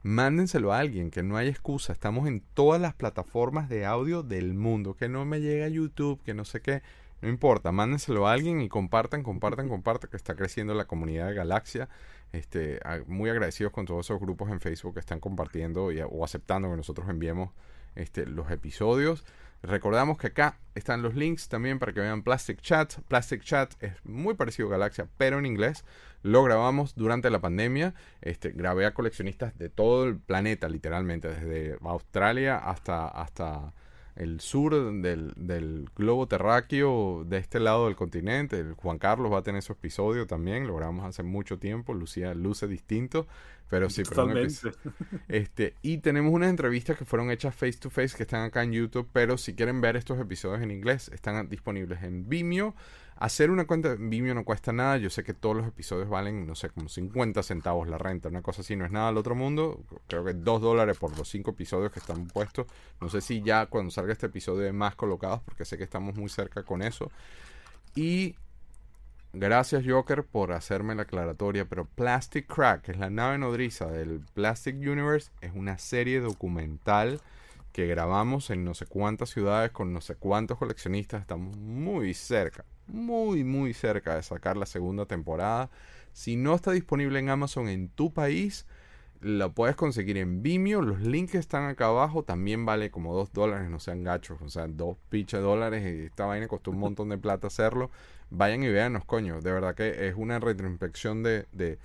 Mándenselo 0.01 0.73
a 0.73 0.79
alguien, 0.79 1.11
que 1.11 1.21
no 1.23 1.37
hay 1.37 1.47
excusa. 1.47 1.93
Estamos 1.93 2.27
en 2.27 2.41
todas 2.55 2.81
las 2.81 2.93
plataformas 2.95 3.69
de 3.69 3.85
audio 3.85 4.23
del 4.23 4.53
mundo. 4.55 4.95
Que 4.95 5.09
no 5.09 5.25
me 5.25 5.41
llega 5.41 5.65
a 5.65 5.69
YouTube, 5.69 6.21
que 6.23 6.33
no 6.33 6.43
sé 6.43 6.59
qué. 6.61 6.81
No 7.25 7.31
importa, 7.31 7.71
mándenselo 7.71 8.27
a 8.27 8.33
alguien 8.33 8.61
y 8.61 8.69
compartan, 8.69 9.23
compartan, 9.23 9.67
compartan, 9.67 10.11
que 10.11 10.15
está 10.15 10.35
creciendo 10.35 10.75
la 10.75 10.85
comunidad 10.85 11.27
de 11.29 11.33
Galaxia. 11.33 11.89
Este, 12.33 12.79
muy 13.07 13.31
agradecidos 13.31 13.73
con 13.73 13.87
todos 13.87 14.05
esos 14.05 14.19
grupos 14.19 14.51
en 14.51 14.59
Facebook 14.59 14.93
que 14.93 14.99
están 14.99 15.19
compartiendo 15.19 15.91
y- 15.91 16.01
o 16.01 16.23
aceptando 16.23 16.69
que 16.69 16.77
nosotros 16.77 17.09
enviemos 17.09 17.49
este, 17.95 18.27
los 18.27 18.51
episodios. 18.51 19.25
Recordamos 19.63 20.19
que 20.19 20.27
acá 20.27 20.59
están 20.75 21.01
los 21.01 21.15
links 21.15 21.49
también 21.49 21.79
para 21.79 21.93
que 21.93 22.01
vean 22.01 22.21
Plastic 22.21 22.61
Chat. 22.61 22.93
Plastic 23.07 23.41
Chat 23.41 23.73
es 23.81 23.93
muy 24.05 24.35
parecido 24.35 24.67
a 24.67 24.73
Galaxia, 24.73 25.07
pero 25.17 25.39
en 25.39 25.47
inglés. 25.47 25.83
Lo 26.21 26.43
grabamos 26.43 26.93
durante 26.93 27.31
la 27.31 27.39
pandemia. 27.39 27.95
Este, 28.21 28.51
grabé 28.51 28.85
a 28.85 28.93
coleccionistas 28.93 29.57
de 29.57 29.69
todo 29.69 30.05
el 30.05 30.19
planeta, 30.19 30.69
literalmente, 30.69 31.29
desde 31.29 31.79
Australia 31.81 32.57
hasta, 32.59 33.07
hasta 33.07 33.73
el 34.15 34.39
sur 34.39 34.73
del, 35.01 35.33
del 35.35 35.89
globo 35.95 36.27
terráqueo, 36.27 37.25
de 37.25 37.37
este 37.37 37.59
lado 37.59 37.85
del 37.85 37.95
continente. 37.95 38.59
El 38.59 38.73
Juan 38.73 38.97
Carlos 38.97 39.31
va 39.31 39.39
a 39.39 39.43
tener 39.43 39.61
su 39.61 39.73
episodio 39.73 40.25
también. 40.25 40.67
Lo 40.67 40.75
grabamos 40.75 41.05
hace 41.05 41.23
mucho 41.23 41.59
tiempo. 41.59 41.93
Lucía 41.93 42.33
luce 42.33 42.67
distinto. 42.67 43.27
Pero 43.69 43.89
sí, 43.89 44.03
pero 44.07 44.31
este, 45.27 45.73
y 45.81 45.97
tenemos 45.97 46.31
unas 46.31 46.49
entrevistas 46.51 46.97
que 46.97 47.05
fueron 47.05 47.31
hechas 47.31 47.55
face 47.55 47.73
to 47.79 47.89
face 47.89 48.15
que 48.15 48.23
están 48.23 48.43
acá 48.43 48.63
en 48.63 48.73
YouTube, 48.73 49.09
pero 49.11 49.37
si 49.39 49.55
quieren 49.55 49.81
ver 49.81 49.95
estos 49.95 50.19
episodios 50.19 50.61
en 50.61 50.69
inglés, 50.69 51.09
están 51.11 51.49
disponibles 51.49 52.03
en 52.03 52.29
Vimeo. 52.29 52.75
Hacer 53.17 53.49
una 53.49 53.65
cuenta 53.65 53.93
en 53.93 54.09
Vimeo 54.09 54.33
no 54.35 54.43
cuesta 54.43 54.73
nada. 54.73 54.97
Yo 54.97 55.09
sé 55.09 55.23
que 55.23 55.33
todos 55.33 55.55
los 55.55 55.67
episodios 55.67 56.09
valen, 56.09 56.45
no 56.45 56.55
sé, 56.55 56.69
como 56.69 56.89
50 56.89 57.43
centavos 57.43 57.87
la 57.87 57.97
renta, 57.97 58.29
una 58.29 58.41
cosa 58.41 58.61
así, 58.61 58.75
no 58.75 58.85
es 58.85 58.91
nada 58.91 59.09
al 59.09 59.17
otro 59.17 59.35
mundo. 59.35 59.83
Creo 60.07 60.25
que 60.25 60.33
2 60.33 60.61
dólares 60.61 60.97
por 60.97 61.17
los 61.17 61.29
5 61.29 61.51
episodios 61.51 61.91
que 61.91 61.99
están 61.99 62.27
puestos. 62.27 62.67
No 62.99 63.09
sé 63.09 63.21
si 63.21 63.41
ya 63.41 63.67
cuando 63.67 63.91
salga 63.91 64.13
este 64.13 64.25
episodio 64.25 64.65
hay 64.65 64.73
más 64.73 64.95
colocados, 64.95 65.41
porque 65.45 65.63
sé 65.63 65.77
que 65.77 65.85
estamos 65.85 66.15
muy 66.15 66.29
cerca 66.29 66.63
con 66.63 66.81
eso. 66.81 67.11
Y 67.95 68.35
Gracias 69.37 69.83
Joker 69.85 70.23
por 70.23 70.53
hacerme 70.53 70.95
la 70.95 71.01
aclaratoria, 71.01 71.65
pero 71.65 71.83
Plastic 71.83 72.47
Crack, 72.47 72.83
que 72.83 72.91
es 72.93 72.97
la 72.97 73.09
nave 73.09 73.37
nodriza 73.37 73.85
del 73.87 74.21
Plastic 74.33 74.75
Universe, 74.77 75.29
es 75.41 75.51
una 75.53 75.77
serie 75.77 76.21
documental 76.21 77.19
que 77.75 77.87
grabamos 77.87 78.51
en 78.51 78.63
no 78.63 78.73
sé 78.73 78.85
cuántas 78.85 79.31
ciudades 79.31 79.69
con 79.71 79.91
no 79.91 79.99
sé 79.99 80.15
cuántos 80.15 80.57
coleccionistas. 80.57 81.19
Estamos 81.19 81.57
muy 81.57 82.13
cerca, 82.13 82.63
muy 82.87 83.43
muy 83.43 83.73
cerca 83.73 84.15
de 84.15 84.23
sacar 84.23 84.55
la 84.55 84.65
segunda 84.65 85.07
temporada. 85.07 85.69
Si 86.13 86.37
no 86.37 86.55
está 86.55 86.71
disponible 86.71 87.19
en 87.19 87.27
Amazon 87.27 87.67
en 87.67 87.89
tu 87.89 88.13
país, 88.13 88.65
lo 89.19 89.51
puedes 89.51 89.75
conseguir 89.75 90.15
en 90.15 90.41
Vimeo. 90.41 90.81
Los 90.81 91.01
links 91.01 91.35
están 91.35 91.65
acá 91.65 91.87
abajo. 91.87 92.23
También 92.23 92.65
vale 92.65 92.91
como 92.91 93.13
2 93.13 93.33
dólares, 93.33 93.69
no 93.69 93.81
sean 93.81 94.05
gachos. 94.05 94.41
O 94.41 94.47
sea, 94.49 94.67
2 94.67 94.95
pinches 95.09 95.41
dólares. 95.41 95.83
Y 95.83 96.05
esta 96.05 96.25
vaina 96.25 96.47
costó 96.47 96.71
un 96.71 96.79
montón 96.79 97.09
de 97.09 97.17
plata 97.17 97.47
hacerlo. 97.47 97.91
Vayan 98.29 98.63
y 98.63 98.69
véanos, 98.69 99.03
coño. 99.03 99.41
De 99.41 99.51
verdad 99.51 99.75
que 99.75 100.07
es 100.07 100.15
una 100.15 100.39
retroinspección 100.39 101.23
de, 101.23 101.45
de 101.51 101.77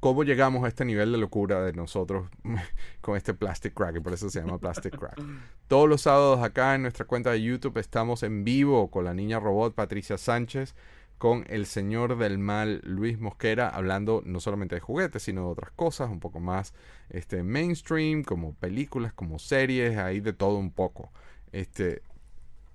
cómo 0.00 0.24
llegamos 0.24 0.64
a 0.64 0.68
este 0.68 0.84
nivel 0.84 1.12
de 1.12 1.18
locura 1.18 1.62
de 1.62 1.72
nosotros 1.74 2.28
con 3.00 3.16
este 3.16 3.34
Plastic 3.34 3.74
Crack. 3.74 3.96
Y 3.96 4.00
por 4.00 4.14
eso 4.14 4.28
se 4.30 4.40
llama 4.40 4.58
Plastic 4.58 4.98
Crack. 4.98 5.20
Todos 5.68 5.88
los 5.88 6.02
sábados 6.02 6.42
acá 6.42 6.74
en 6.74 6.82
nuestra 6.82 7.04
cuenta 7.04 7.30
de 7.30 7.42
YouTube 7.42 7.78
estamos 7.78 8.22
en 8.22 8.42
vivo 8.42 8.90
con 8.90 9.04
la 9.04 9.14
niña 9.14 9.38
robot 9.38 9.74
Patricia 9.74 10.18
Sánchez 10.18 10.74
con 11.18 11.44
el 11.48 11.66
señor 11.66 12.16
del 12.16 12.38
mal 12.38 12.80
Luis 12.82 13.20
Mosquera 13.20 13.68
hablando 13.68 14.22
no 14.24 14.40
solamente 14.40 14.76
de 14.76 14.80
juguetes 14.80 15.22
sino 15.22 15.42
de 15.42 15.48
otras 15.48 15.70
cosas 15.72 16.08
un 16.08 16.18
poco 16.18 16.40
más 16.40 16.72
este 17.10 17.42
mainstream 17.42 18.24
como 18.24 18.54
películas 18.54 19.12
como 19.12 19.38
series 19.38 19.98
ahí 19.98 20.20
de 20.20 20.32
todo 20.32 20.56
un 20.56 20.70
poco 20.70 21.12
este 21.52 22.00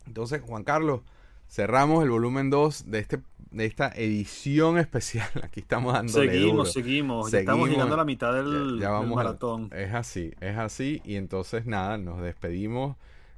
entonces 0.05 0.41
Juan 0.41 0.63
Carlos 0.63 1.01
cerramos 1.49 2.03
el 2.03 2.11
volumen 2.11 2.51
2 2.51 2.91
de 2.91 2.99
este 2.99 3.19
de 3.55 3.65
esta 3.65 3.87
edición 3.95 4.77
especial. 4.85 5.29
Aquí 5.41 5.61
estamos 5.61 5.93
dando 5.93 6.11
Seguimos, 6.11 6.73
seguimos, 6.73 7.31
Ya 7.31 7.39
estamos 7.39 7.69
llegando 7.69 7.95
a 7.95 7.97
la 7.97 8.05
mitad 8.05 8.33
del, 8.33 8.79
maratón. 9.07 9.69
es 9.73 9.93
así, 9.93 10.33
es 10.41 10.57
así. 10.57 11.01
Y 11.05 11.15
entonces 11.15 11.65
nada, 11.65 11.97
nos 11.97 12.21
despedimos 12.21 12.97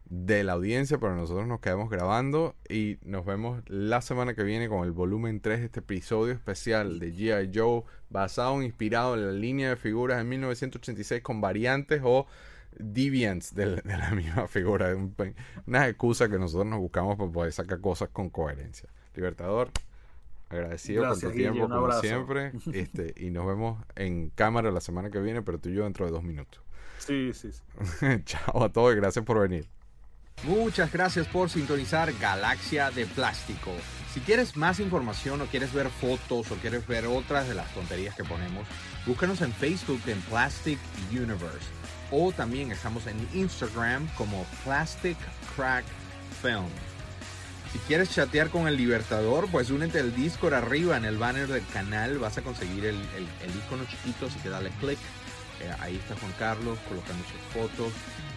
de 0.09 0.43
la 0.43 0.53
audiencia, 0.53 0.97
pero 0.97 1.15
nosotros 1.15 1.47
nos 1.47 1.59
quedamos 1.59 1.89
grabando 1.89 2.55
y 2.69 2.97
nos 3.03 3.25
vemos 3.25 3.61
la 3.67 4.01
semana 4.01 4.33
que 4.33 4.43
viene 4.43 4.69
con 4.69 4.85
el 4.85 4.91
volumen 4.91 5.41
3 5.41 5.59
de 5.59 5.65
este 5.65 5.79
episodio 5.81 6.33
especial 6.33 6.99
de 6.99 7.13
G.I. 7.13 7.51
Joe, 7.53 7.83
basado, 8.09 8.61
inspirado 8.63 9.15
en 9.15 9.25
la 9.25 9.33
línea 9.33 9.69
de 9.69 9.75
figuras 9.75 10.17
de 10.17 10.23
1986 10.23 11.21
con 11.21 11.41
variantes 11.41 12.01
o 12.03 12.25
deviants 12.79 13.53
de, 13.53 13.81
la 13.83 14.11
misma 14.15 14.47
figura. 14.47 14.95
Una 15.65 15.87
excusa 15.87 16.29
que 16.29 16.39
nosotros 16.39 16.67
nos 16.67 16.79
buscamos 16.79 17.17
para 17.17 17.29
poder 17.29 17.51
sacar 17.51 17.81
cosas 17.81 18.09
con 18.09 18.29
coherencia. 18.29 18.89
Libertador, 19.13 19.71
agradecido 20.49 21.07
por 21.07 21.19
tu 21.19 21.31
tiempo 21.31 21.67
como 21.69 21.91
siempre. 22.01 22.51
Este, 22.73 23.13
y 23.17 23.29
nos 23.29 23.45
vemos 23.45 23.83
en 23.95 24.29
cámara 24.29 24.71
la 24.71 24.81
semana 24.81 25.09
que 25.09 25.19
viene, 25.19 25.41
pero 25.41 25.59
tú 25.59 25.69
y 25.69 25.73
yo 25.73 25.83
dentro 25.83 26.05
de 26.05 26.11
dos 26.11 26.23
minutos. 26.23 26.61
Sí, 26.99 27.31
sí, 27.33 27.51
sí. 27.51 27.61
Chao 28.25 28.63
a 28.63 28.69
todos 28.69 28.93
y 28.93 28.97
gracias 28.97 29.23
por 29.23 29.39
venir. 29.39 29.67
Muchas 30.43 30.91
gracias 30.91 31.27
por 31.27 31.49
sintonizar 31.49 32.13
Galaxia 32.19 32.91
de 32.91 33.07
Plástico. 33.07 33.71
Si 34.13 34.19
quieres 34.19 34.55
más 34.55 34.79
información 34.79 35.41
o 35.41 35.45
quieres 35.45 35.73
ver 35.73 35.89
fotos 35.89 36.51
o 36.51 36.55
quieres 36.55 36.85
ver 36.87 37.07
otras 37.07 37.47
de 37.47 37.55
las 37.55 37.73
tonterías 37.73 38.15
que 38.15 38.23
ponemos, 38.23 38.67
búscanos 39.05 39.41
en 39.41 39.51
Facebook 39.51 40.01
en 40.05 40.19
Plastic 40.21 40.79
Universe 41.11 41.67
o 42.11 42.31
también 42.31 42.71
estamos 42.71 43.07
en 43.07 43.17
Instagram 43.33 44.07
como 44.15 44.45
Plastic 44.63 45.17
Crack 45.55 45.85
Film. 46.41 46.86
Si 47.71 47.79
quieres 47.79 48.09
chatear 48.09 48.49
con 48.49 48.67
el 48.67 48.77
Libertador, 48.77 49.49
pues 49.51 49.69
únete 49.69 49.99
al 49.99 50.15
Discord 50.15 50.53
arriba 50.53 50.97
en 50.97 51.05
el 51.05 51.17
banner 51.17 51.47
del 51.47 51.65
canal. 51.67 52.17
Vas 52.17 52.37
a 52.37 52.41
conseguir 52.41 52.85
el, 52.85 52.97
icono 53.65 53.85
chiquito, 53.85 54.27
así 54.27 54.39
que 54.39 54.49
dale 54.49 54.71
click. 54.79 54.99
Eh, 55.61 55.73
ahí 55.79 55.95
está 55.95 56.15
Juan 56.15 56.33
Carlos 56.37 56.77
colocando 56.87 57.23
sus 57.25 57.41
fotos 57.51 57.91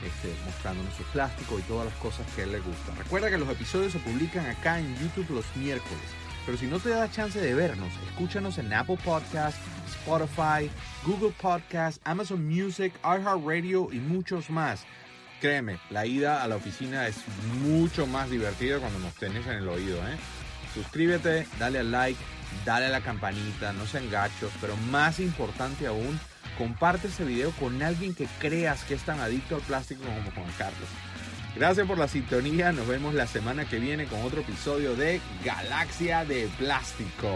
este, 0.05 0.35
mostrándonos 0.47 0.95
su 0.95 1.03
plástico 1.05 1.59
y 1.59 1.63
todas 1.63 1.87
las 1.87 1.95
cosas 1.97 2.27
que 2.35 2.45
él 2.45 2.53
le 2.53 2.61
gusta. 2.61 2.95
Recuerda 2.97 3.29
que 3.29 3.37
los 3.37 3.49
episodios 3.49 3.93
se 3.93 3.99
publican 3.99 4.47
acá 4.47 4.79
en 4.79 4.97
YouTube 4.99 5.31
los 5.31 5.45
miércoles. 5.57 6.03
Pero 6.47 6.57
si 6.57 6.67
no 6.67 6.79
te 6.81 6.89
da 6.89 7.11
chance 7.11 7.39
de 7.39 7.55
vernos, 7.55 7.93
escúchanos 8.09 8.57
en 8.57 8.73
Apple 8.73 8.99
Podcasts, 9.05 9.61
Spotify, 9.87 10.71
Google 11.05 11.35
Podcasts, 11.41 12.01
Amazon 12.05 12.47
Music, 12.47 12.95
iHeartRadio 13.05 13.93
y 13.93 13.99
muchos 13.99 14.49
más. 14.49 14.85
Créeme, 15.41 15.81
la 15.89 16.05
ida 16.05 16.43
a 16.43 16.49
la 16.49 16.57
oficina 16.57 17.07
es 17.07 17.17
mucho 17.63 18.07
más 18.07 18.29
divertida 18.29 18.79
cuando 18.79 18.99
nos 18.99 19.15
tenés 19.15 19.47
en 19.47 19.55
el 19.55 19.69
oído. 19.69 19.97
¿eh? 20.07 20.17
Suscríbete, 20.75 21.47
dale 21.59 21.79
al 21.79 21.91
like, 21.91 22.21
dale 22.67 22.87
a 22.87 22.91
la 22.91 23.01
campanita, 23.01 23.73
no 23.73 23.87
sean 23.87 24.11
gachos, 24.11 24.53
pero 24.61 24.77
más 24.91 25.19
importante 25.19 25.87
aún, 25.87 26.21
comparte 26.59 27.09
ese 27.09 27.25
video 27.25 27.53
con 27.53 27.83
alguien 27.83 28.15
que 28.15 28.29
creas 28.39 28.85
que 28.85 28.93
es 28.93 29.03
tan 29.03 29.19
adicto 29.19 29.57
al 29.57 29.63
plástico 29.63 30.03
como 30.05 30.31
Juan 30.31 30.55
Carlos. 30.59 30.89
Gracias 31.57 31.87
por 31.87 31.97
la 31.97 32.07
sintonía, 32.07 32.71
nos 32.73 32.87
vemos 32.87 33.15
la 33.15 33.27
semana 33.27 33.65
que 33.65 33.79
viene 33.79 34.05
con 34.05 34.21
otro 34.21 34.43
episodio 34.43 34.95
de 34.95 35.23
Galaxia 35.43 36.27
de 36.27 36.51
Plástico. 36.59 37.29